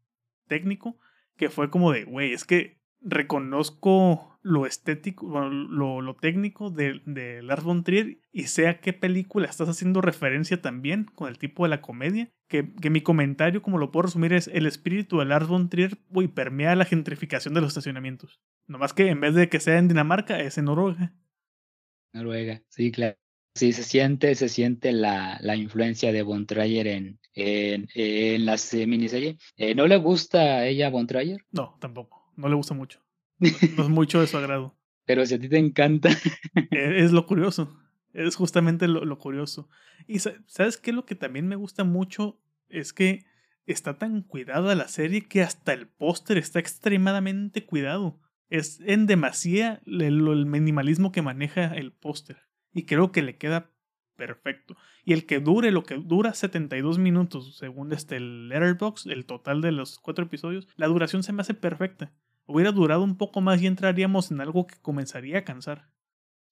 técnico, 0.47 0.99
que 1.37 1.51
fue 1.51 1.71
como 1.71 1.93
de, 1.93 2.05
güey, 2.05 2.33
es 2.33 2.45
que 2.45 2.79
reconozco 3.01 4.38
lo 4.49 4.67
estético, 4.67 5.27
lo, 5.29 6.01
lo, 6.01 6.17
técnico 6.17 6.71
de, 6.71 7.03
de, 7.05 7.43
Lars 7.43 7.65
von 7.65 7.85
Trier 7.85 8.19
y 8.33 8.45
sé 8.45 8.67
a 8.67 8.81
qué 8.81 8.95
película 8.95 9.47
estás 9.47 9.69
haciendo 9.69 10.01
referencia 10.01 10.63
también 10.63 11.05
con 11.05 11.29
el 11.29 11.39
tipo 11.39 11.65
de 11.65 11.69
la 11.69 11.83
comedia, 11.83 12.31
que, 12.49 12.73
que 12.81 12.89
mi 12.89 13.03
comentario, 13.03 13.61
como 13.61 13.79
lo 13.79 13.93
puedo 13.93 14.05
resumir, 14.05 14.33
es 14.33 14.49
el 14.49 14.67
espíritu 14.67 15.19
de 15.19 15.27
Lars 15.27 15.49
von 15.49 15.69
Trier, 15.69 15.99
uy, 16.09 16.29
permea 16.29 16.75
la 16.77 16.87
gentrificación 16.87 17.53
de 17.53 17.61
los 17.61 17.69
estacionamientos. 17.69 18.41
Nomás 18.67 18.95
que 18.95 19.09
en 19.09 19.21
vez 19.21 19.35
de 19.35 19.51
que 19.51 19.61
sea 19.61 19.79
en 19.79 19.89
Dinamarca, 19.89 20.41
es 20.41 20.57
en 20.57 20.65
Noruega. 20.65 21.13
Noruega, 22.15 22.63
sí, 22.69 22.91
claro. 22.91 23.19
Sí, 23.55 23.73
se 23.73 23.83
siente, 23.83 24.35
se 24.35 24.49
siente 24.49 24.93
la, 24.93 25.39
la 25.43 25.57
influencia 25.57 26.13
de 26.13 26.23
Von 26.23 26.47
Trier 26.47 26.87
en, 26.87 27.21
en, 27.35 27.89
en 27.95 28.47
la 28.47 28.57
miniserie. 28.87 29.37
Eh, 29.57 29.75
¿No 29.75 29.87
le 29.87 29.97
gusta 29.97 30.39
a 30.39 30.67
ella 30.67 30.91
Von 30.91 31.07
Trier? 31.07 31.45
No, 31.51 31.77
tampoco. 31.81 32.33
No 32.37 32.49
le 32.49 32.55
gusta 32.55 32.75
mucho. 32.75 33.01
No 33.39 33.83
es 33.85 33.89
mucho 33.89 34.21
de 34.21 34.27
su 34.27 34.37
agrado. 34.37 34.77
Pero 35.07 35.25
si 35.25 35.35
a 35.35 35.41
ti 35.41 35.49
te 35.49 35.59
encanta. 35.59 36.11
E, 36.71 37.05
es 37.05 37.13
lo 37.13 37.27
curioso. 37.27 37.79
Es 38.13 38.37
justamente 38.37 38.89
lo, 38.89 39.05
lo 39.05 39.19
curioso. 39.19 39.69
Y 40.07 40.19
¿sabes 40.19 40.77
qué? 40.77 40.93
Lo 40.93 41.05
que 41.05 41.15
también 41.15 41.47
me 41.47 41.57
gusta 41.57 41.85
mucho 41.85 42.41
es 42.69 42.93
que 42.93 43.25
está 43.67 43.99
tan 43.99 44.23
cuidada 44.23 44.75
la 44.75 44.89
serie 44.89 45.27
que 45.27 45.43
hasta 45.43 45.73
el 45.73 45.89
póster 45.89 46.39
está 46.39 46.59
extremadamente 46.59 47.65
cuidado. 47.65 48.21
Es 48.49 48.81
en 48.81 49.07
demasía 49.07 49.83
el, 49.87 50.27
el 50.27 50.47
minimalismo 50.47 51.13
que 51.13 51.23
maneja 51.23 51.67
el 51.75 51.93
póster. 51.93 52.39
Y 52.73 52.85
creo 52.85 53.13
que 53.13 53.23
le 53.23 53.37
queda 53.37 53.71
perfecto. 54.17 54.77
Y 55.05 55.13
el 55.13 55.27
que 55.27 55.41
dure 55.41 55.71
lo 55.71 55.85
que 55.85 55.97
dura 55.97 56.35
72 56.35 56.99
minutos, 56.99 57.57
según 57.57 57.93
este 57.93 58.17
el 58.17 58.49
Letterbox, 58.49 59.07
el 59.07 59.27
total 59.27 59.61
de 59.63 59.73
los 59.73 59.99
cuatro 59.99 60.25
episodios, 60.25 60.69
la 60.77 60.87
duración 60.87 61.23
se 61.23 61.33
me 61.33 61.43
hace 61.43 61.55
perfecta. 61.55 62.13
Hubiera 62.49 62.73
durado 62.73 63.05
un 63.05 63.19
poco 63.19 63.43
más 63.43 63.61
y 63.61 63.67
entraríamos 63.67 64.31
en 64.31 64.41
algo 64.41 64.67
que 64.67 64.77
comenzaría 64.81 65.39
a 65.39 65.45
cansar. 65.45 65.91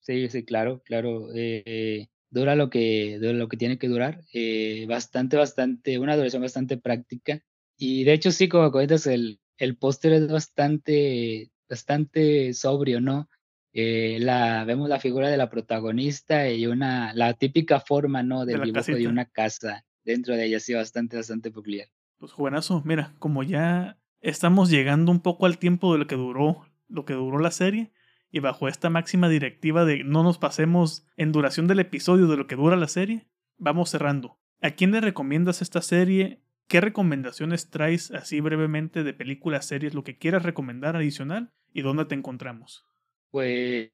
Sí, 0.01 0.28
sí, 0.28 0.44
claro, 0.44 0.82
claro. 0.84 1.28
Eh, 1.34 2.09
dura 2.28 2.55
lo 2.55 2.68
que, 2.68 3.18
dura 3.18 3.32
lo 3.32 3.49
que 3.49 3.57
tiene 3.57 3.78
que 3.78 3.88
durar. 3.88 4.20
Eh, 4.34 4.84
bastante, 4.86 5.38
bastante, 5.38 5.99
una 5.99 6.14
duración 6.14 6.42
bastante 6.42 6.76
práctica. 6.76 7.40
Y 7.78 8.05
de 8.05 8.12
hecho, 8.12 8.30
sí, 8.30 8.47
como 8.47 8.70
comentas, 8.70 9.07
el, 9.07 9.40
el 9.57 9.78
póster 9.78 10.12
es 10.12 10.28
bastante, 10.28 11.51
bastante 11.66 12.53
sobrio, 12.53 13.01
¿no? 13.01 13.30
Eh, 13.72 14.18
la, 14.20 14.64
vemos 14.64 14.90
la 14.90 15.01
figura 15.01 15.30
de 15.30 15.38
la 15.38 15.49
protagonista 15.49 16.51
y 16.51 16.66
una, 16.66 17.14
la 17.14 17.32
típica 17.32 17.80
forma, 17.80 18.22
¿no? 18.22 18.44
Del 18.44 18.61
de 18.61 18.66
dibujo 18.66 18.92
de 18.92 19.09
una 19.09 19.24
casa 19.24 19.82
dentro 20.05 20.36
de 20.36 20.44
ella, 20.44 20.61
sí, 20.61 20.74
bastante, 20.74 21.16
bastante 21.16 21.51
peculiar. 21.51 21.88
Pues 22.18 22.32
jovenazo, 22.32 22.82
mira, 22.84 23.14
como 23.18 23.42
ya 23.42 23.99
estamos 24.28 24.70
llegando 24.70 25.12
un 25.12 25.20
poco 25.20 25.46
al 25.46 25.58
tiempo 25.58 25.92
de 25.92 26.00
lo 26.00 26.08
que 26.08 26.16
duró, 26.16 26.66
lo 26.88 27.04
que 27.04 27.14
duró 27.14 27.38
la 27.38 27.52
serie, 27.52 27.92
y 28.32 28.40
bajo 28.40 28.66
esta 28.66 28.90
máxima 28.90 29.28
directiva 29.28 29.84
de 29.84 30.02
no 30.02 30.24
nos 30.24 30.38
pasemos 30.38 31.06
en 31.16 31.30
duración 31.30 31.68
del 31.68 31.78
episodio 31.78 32.26
de 32.26 32.36
lo 32.36 32.48
que 32.48 32.56
dura 32.56 32.76
la 32.76 32.88
serie, 32.88 33.28
vamos 33.56 33.90
cerrando. 33.90 34.40
¿A 34.60 34.72
quién 34.72 34.90
le 34.90 35.00
recomiendas 35.00 35.62
esta 35.62 35.80
serie? 35.80 36.42
¿Qué 36.66 36.80
recomendaciones 36.80 37.70
traes 37.70 38.10
así 38.10 38.40
brevemente 38.40 39.04
de 39.04 39.14
películas, 39.14 39.66
series, 39.66 39.94
lo 39.94 40.02
que 40.02 40.18
quieras 40.18 40.42
recomendar 40.42 40.96
adicional? 40.96 41.52
¿Y 41.72 41.82
dónde 41.82 42.06
te 42.06 42.16
encontramos? 42.16 42.84
Pues 43.30 43.92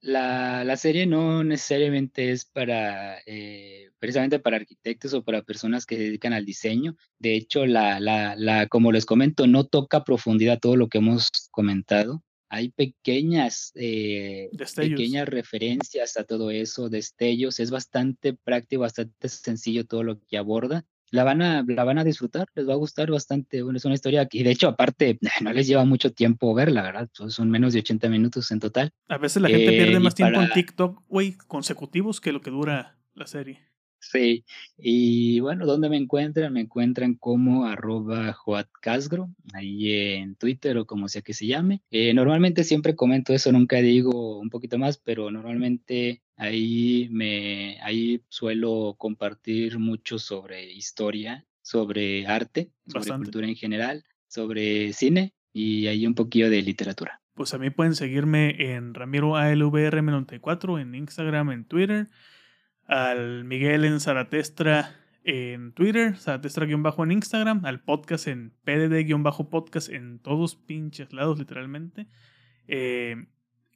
la, 0.00 0.64
la 0.64 0.76
serie 0.76 1.06
no 1.06 1.44
necesariamente 1.44 2.30
es 2.30 2.44
para, 2.44 3.18
eh, 3.26 3.90
precisamente 3.98 4.38
para 4.38 4.56
arquitectos 4.56 5.14
o 5.14 5.22
para 5.24 5.42
personas 5.42 5.86
que 5.86 5.96
se 5.96 6.02
dedican 6.02 6.32
al 6.32 6.44
diseño. 6.44 6.96
De 7.18 7.34
hecho, 7.34 7.66
la, 7.66 8.00
la, 8.00 8.36
la, 8.36 8.66
como 8.66 8.92
les 8.92 9.06
comento, 9.06 9.46
no 9.46 9.64
toca 9.64 9.98
a 9.98 10.04
profundidad 10.04 10.58
todo 10.60 10.76
lo 10.76 10.88
que 10.88 10.98
hemos 10.98 11.28
comentado. 11.50 12.22
Hay 12.48 12.70
pequeñas, 12.70 13.70
eh, 13.76 14.50
pequeñas 14.74 15.28
referencias 15.28 16.16
a 16.16 16.24
todo 16.24 16.50
eso, 16.50 16.88
destellos. 16.88 17.60
Es 17.60 17.70
bastante 17.70 18.34
práctico, 18.34 18.82
bastante 18.82 19.28
sencillo 19.28 19.86
todo 19.86 20.02
lo 20.02 20.20
que 20.26 20.36
aborda 20.36 20.84
la 21.10 21.24
van 21.24 21.42
a, 21.42 21.64
la 21.66 21.84
van 21.84 21.98
a 21.98 22.04
disfrutar, 22.04 22.46
les 22.54 22.68
va 22.68 22.74
a 22.74 22.76
gustar 22.76 23.10
bastante. 23.10 23.62
Bueno, 23.62 23.76
es 23.76 23.84
una 23.84 23.94
historia 23.94 24.26
que, 24.26 24.42
de 24.44 24.50
hecho, 24.50 24.68
aparte, 24.68 25.18
no 25.42 25.52
les 25.52 25.66
lleva 25.66 25.84
mucho 25.84 26.12
tiempo 26.12 26.54
verla, 26.54 26.82
¿verdad? 26.82 27.08
Pues, 27.16 27.34
son 27.34 27.50
menos 27.50 27.72
de 27.72 27.80
80 27.80 28.08
minutos 28.08 28.50
en 28.50 28.60
total. 28.60 28.90
A 29.08 29.18
veces 29.18 29.42
la 29.42 29.48
gente 29.48 29.70
pierde 29.70 29.94
eh, 29.94 30.00
más 30.00 30.14
tiempo 30.14 30.40
en 30.40 30.50
TikTok, 30.50 31.02
güey, 31.08 31.36
consecutivos 31.46 32.20
que 32.20 32.32
lo 32.32 32.40
que 32.40 32.50
dura 32.50 32.96
la 33.14 33.26
serie. 33.26 33.70
Sí, 34.02 34.46
y 34.78 35.40
bueno, 35.40 35.66
¿dónde 35.66 35.90
me 35.90 35.98
encuentran? 35.98 36.54
Me 36.54 36.62
encuentran 36.62 37.14
como 37.16 37.66
arroba 37.66 38.34
Casgro, 38.80 39.28
ahí 39.52 39.92
en 39.92 40.36
Twitter 40.36 40.78
o 40.78 40.86
como 40.86 41.08
sea 41.08 41.20
que 41.20 41.34
se 41.34 41.46
llame. 41.46 41.82
Eh, 41.90 42.14
normalmente 42.14 42.64
siempre 42.64 42.96
comento 42.96 43.34
eso, 43.34 43.52
nunca 43.52 43.76
digo 43.76 44.38
un 44.38 44.48
poquito 44.48 44.78
más, 44.78 44.96
pero 44.96 45.30
normalmente 45.30 46.22
ahí 46.40 47.08
me, 47.10 47.78
ahí 47.82 48.22
suelo 48.28 48.96
compartir 48.98 49.78
mucho 49.78 50.18
sobre 50.18 50.72
historia, 50.72 51.46
sobre 51.62 52.26
arte, 52.26 52.70
sobre 52.86 53.10
cultura 53.16 53.46
en 53.46 53.56
general, 53.56 54.04
sobre 54.26 54.92
cine 54.92 55.34
y 55.52 55.86
ahí 55.86 56.06
un 56.06 56.14
poquillo 56.14 56.50
de 56.50 56.62
literatura. 56.62 57.20
Pues 57.34 57.54
a 57.54 57.58
mí 57.58 57.70
pueden 57.70 57.94
seguirme 57.94 58.74
en 58.74 58.94
Ramiro 58.94 59.36
ALVRM94 59.36 60.80
en 60.80 60.94
Instagram, 60.94 61.50
en 61.52 61.64
Twitter 61.64 62.08
al 62.90 63.44
Miguel 63.44 63.84
en 63.84 64.00
Zaratestra 64.00 64.96
en 65.22 65.72
Twitter, 65.72 66.16
Zaratestra-bajo 66.16 67.04
en 67.04 67.12
Instagram, 67.12 67.64
al 67.64 67.82
podcast 67.82 68.26
en 68.26 68.52
PDD-podcast 68.64 69.90
en 69.90 70.18
todos 70.18 70.56
pinches 70.56 71.12
lados, 71.12 71.38
literalmente. 71.38 72.08
Eh, 72.66 73.26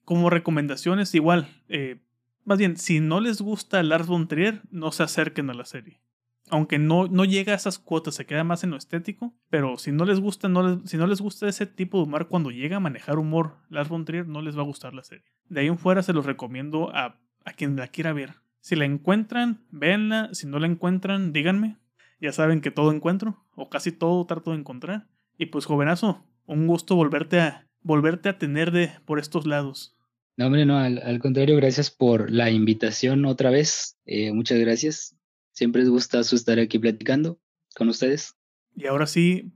como 0.05 0.31
recomendaciones, 0.31 1.15
igual, 1.15 1.49
eh, 1.69 2.01
más 2.45 2.59
bien, 2.59 2.77
si 2.77 3.01
no 3.01 3.21
les 3.21 3.41
gusta 3.41 3.83
Lars 3.83 4.07
von 4.07 4.29
Trier, 4.29 4.63
no 4.71 4.93
se 4.93 5.03
acerquen 5.03 5.51
a 5.51 5.55
la 5.55 5.65
serie. 5.65 6.01
Aunque 6.51 6.79
no, 6.79 7.09
no 7.09 7.25
llega 7.25 7.53
a 7.53 7.57
esas 7.57 7.79
cuotas, 7.79 8.15
se 8.15 8.27
queda 8.27 8.45
más 8.45 8.65
en 8.65 8.71
lo 8.71 8.77
estético, 8.77 9.35
pero 9.49 9.79
si 9.79 9.93
no 9.93 10.05
les 10.05 10.21
gusta, 10.21 10.49
no 10.49 10.87
si 10.87 10.99
no 10.99 11.07
les 11.07 11.23
gusta 11.23 11.49
ese 11.49 11.67
tipo 11.67 11.99
de 11.99 12.05
humor 12.05 12.29
cuando 12.29 12.51
llega 12.51 12.77
a 12.77 12.81
manejar 12.81 13.19
humor 13.19 13.57
Lars 13.71 13.89
von 13.89 14.05
Trier, 14.05 14.29
no 14.29 14.43
les 14.43 14.57
va 14.57 14.61
a 14.61 14.67
gustar 14.67 14.93
la 14.93 15.05
serie. 15.05 15.25
De 15.49 15.61
ahí 15.61 15.69
en 15.69 15.79
fuera 15.79 16.03
se 16.03 16.13
los 16.13 16.27
recomiendo 16.27 16.95
a, 16.95 17.19
a 17.45 17.53
quien 17.53 17.77
la 17.77 17.89
quiera 17.89 18.13
ver. 18.13 18.45
Si 18.65 18.77
la 18.77 18.87
encuentran, 18.87 19.67
véanla. 19.71 20.31
Si 20.33 20.47
no 20.47 20.59
la 20.59 20.67
encuentran, 20.67 21.35
díganme. 21.35 21.77
Ya 22.19 22.33
saben 22.33 22.63
que 22.63 22.71
todo 22.71 22.93
encuentro, 22.93 23.45
o 23.55 23.69
casi 23.69 23.93
todo 23.93 24.25
trato 24.25 24.53
de 24.53 24.57
encontrar. 24.57 25.07
Y 25.37 25.47
pues, 25.47 25.67
jovenazo, 25.67 26.25
un 26.47 26.67
gusto 26.67 26.97
volverte 26.97 27.41
a, 27.41 27.69
volverte 27.83 28.31
a 28.31 28.39
tener 28.39 28.71
de, 28.71 28.91
por 29.05 29.19
estos 29.19 29.47
lados. 29.47 29.94
No, 30.37 30.47
hombre, 30.47 30.66
no, 30.66 30.78
al, 30.78 31.18
contrario, 31.20 31.57
gracias 31.57 31.93
por 31.93 32.30
la 32.30 32.51
invitación 32.51 33.24
otra 33.24 33.51
vez. 33.51 33.99
Eh, 34.05 34.32
muchas 34.32 34.59
gracias. 34.59 35.16
Siempre 35.53 35.82
es 35.82 35.89
gustoso 35.89 36.35
estar 36.35 36.59
aquí 36.59 36.78
platicando 36.80 37.39
con 37.76 37.89
ustedes. 37.89 38.35
Y 38.74 38.87
ahora 38.87 39.07
sí, 39.07 39.53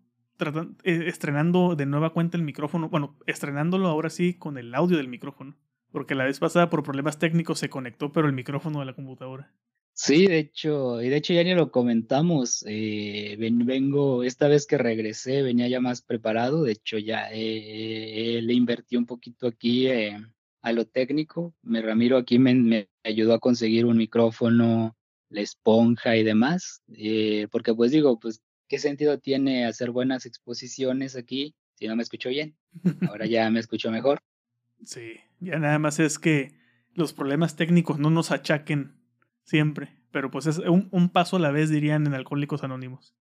eh, 0.84 1.04
estrenando 1.06 1.74
de 1.74 1.86
nueva 1.86 2.12
cuenta 2.12 2.36
el 2.36 2.44
micrófono, 2.44 2.88
bueno, 2.88 3.18
estrenándolo 3.26 3.88
ahora 3.88 4.08
sí 4.08 4.34
con 4.34 4.56
el 4.56 4.72
audio 4.72 4.96
del 4.96 5.08
micrófono. 5.08 5.56
Porque 5.90 6.14
la 6.14 6.24
vez 6.24 6.38
pasada 6.38 6.70
por 6.70 6.84
problemas 6.84 7.18
técnicos 7.18 7.58
se 7.58 7.70
conectó, 7.70 8.12
pero 8.12 8.28
el 8.28 8.34
micrófono 8.34 8.78
de 8.78 8.86
la 8.86 8.94
computadora. 8.94 9.52
Sí, 9.94 10.26
de 10.28 10.38
hecho, 10.38 11.02
y 11.02 11.08
de 11.08 11.16
hecho 11.16 11.32
ya 11.32 11.42
ni 11.42 11.54
lo 11.54 11.72
comentamos. 11.72 12.64
Eh, 12.68 13.36
vengo, 13.38 14.22
esta 14.22 14.46
vez 14.46 14.64
que 14.64 14.78
regresé, 14.78 15.42
venía 15.42 15.66
ya 15.66 15.80
más 15.80 16.02
preparado. 16.02 16.62
De 16.62 16.72
hecho, 16.72 16.98
ya 16.98 17.28
eh, 17.32 18.38
le 18.40 18.52
invertí 18.52 18.96
un 18.96 19.06
poquito 19.06 19.48
aquí 19.48 19.88
a 20.62 20.72
lo 20.72 20.86
técnico. 20.86 21.54
Me 21.62 21.82
Ramiro 21.82 22.16
aquí 22.16 22.38
me, 22.38 22.54
me, 22.54 22.88
ayudó 23.04 23.34
a 23.34 23.40
conseguir 23.40 23.86
un 23.86 23.96
micrófono, 23.96 24.96
la 25.30 25.40
esponja 25.40 26.16
y 26.16 26.24
demás. 26.24 26.82
porque 27.50 27.74
pues 27.74 27.92
digo, 27.92 28.18
pues, 28.18 28.42
¿qué 28.68 28.78
sentido 28.78 29.18
tiene 29.18 29.66
hacer 29.66 29.90
buenas 29.90 30.26
exposiciones 30.26 31.16
aquí 31.16 31.54
si 31.74 31.86
no 31.86 31.96
me 31.96 32.02
escucho 32.02 32.28
bien? 32.28 32.56
Ahora 33.08 33.26
ya 33.26 33.50
me 33.50 33.60
escucho 33.60 33.90
mejor. 33.90 34.20
Sí, 34.84 35.14
ya 35.40 35.58
nada 35.58 35.78
más 35.78 35.98
es 35.98 36.18
que 36.18 36.54
los 36.94 37.12
problemas 37.12 37.56
técnicos 37.56 37.98
no 37.98 38.10
nos 38.10 38.30
achaquen 38.30 38.96
siempre, 39.42 39.96
pero 40.10 40.30
pues 40.30 40.46
es 40.46 40.58
un, 40.58 41.08
paso 41.10 41.36
a 41.36 41.40
la 41.40 41.50
vez, 41.50 41.70
dirían 41.70 42.06
en 42.06 42.14
Alcohólicos 42.14 42.64
Anónimos. 42.64 43.14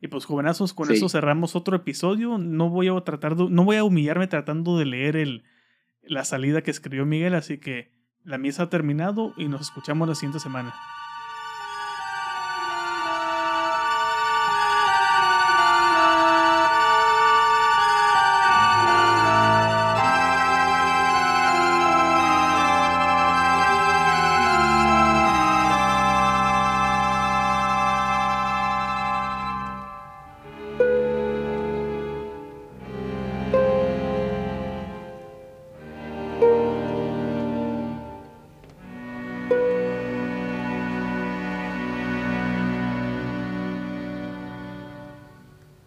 Y 0.00 0.08
pues 0.08 0.24
jovenazos, 0.24 0.74
con 0.74 0.92
eso 0.92 1.08
cerramos 1.08 1.56
otro 1.56 1.76
episodio. 1.76 2.38
No 2.38 2.68
voy 2.68 2.88
a 2.88 3.00
tratar 3.00 3.36
no 3.36 3.64
voy 3.64 3.76
a 3.76 3.84
humillarme 3.84 4.26
tratando 4.26 4.78
de 4.78 4.84
leer 4.84 5.16
el, 5.16 5.44
la 6.08 6.24
salida 6.24 6.62
que 6.62 6.70
escribió 6.70 7.06
Miguel, 7.06 7.34
así 7.34 7.58
que 7.58 7.92
la 8.24 8.38
misa 8.38 8.64
ha 8.64 8.70
terminado 8.70 9.34
y 9.36 9.48
nos 9.48 9.60
escuchamos 9.60 10.08
la 10.08 10.14
siguiente 10.14 10.40
semana. 10.40 10.74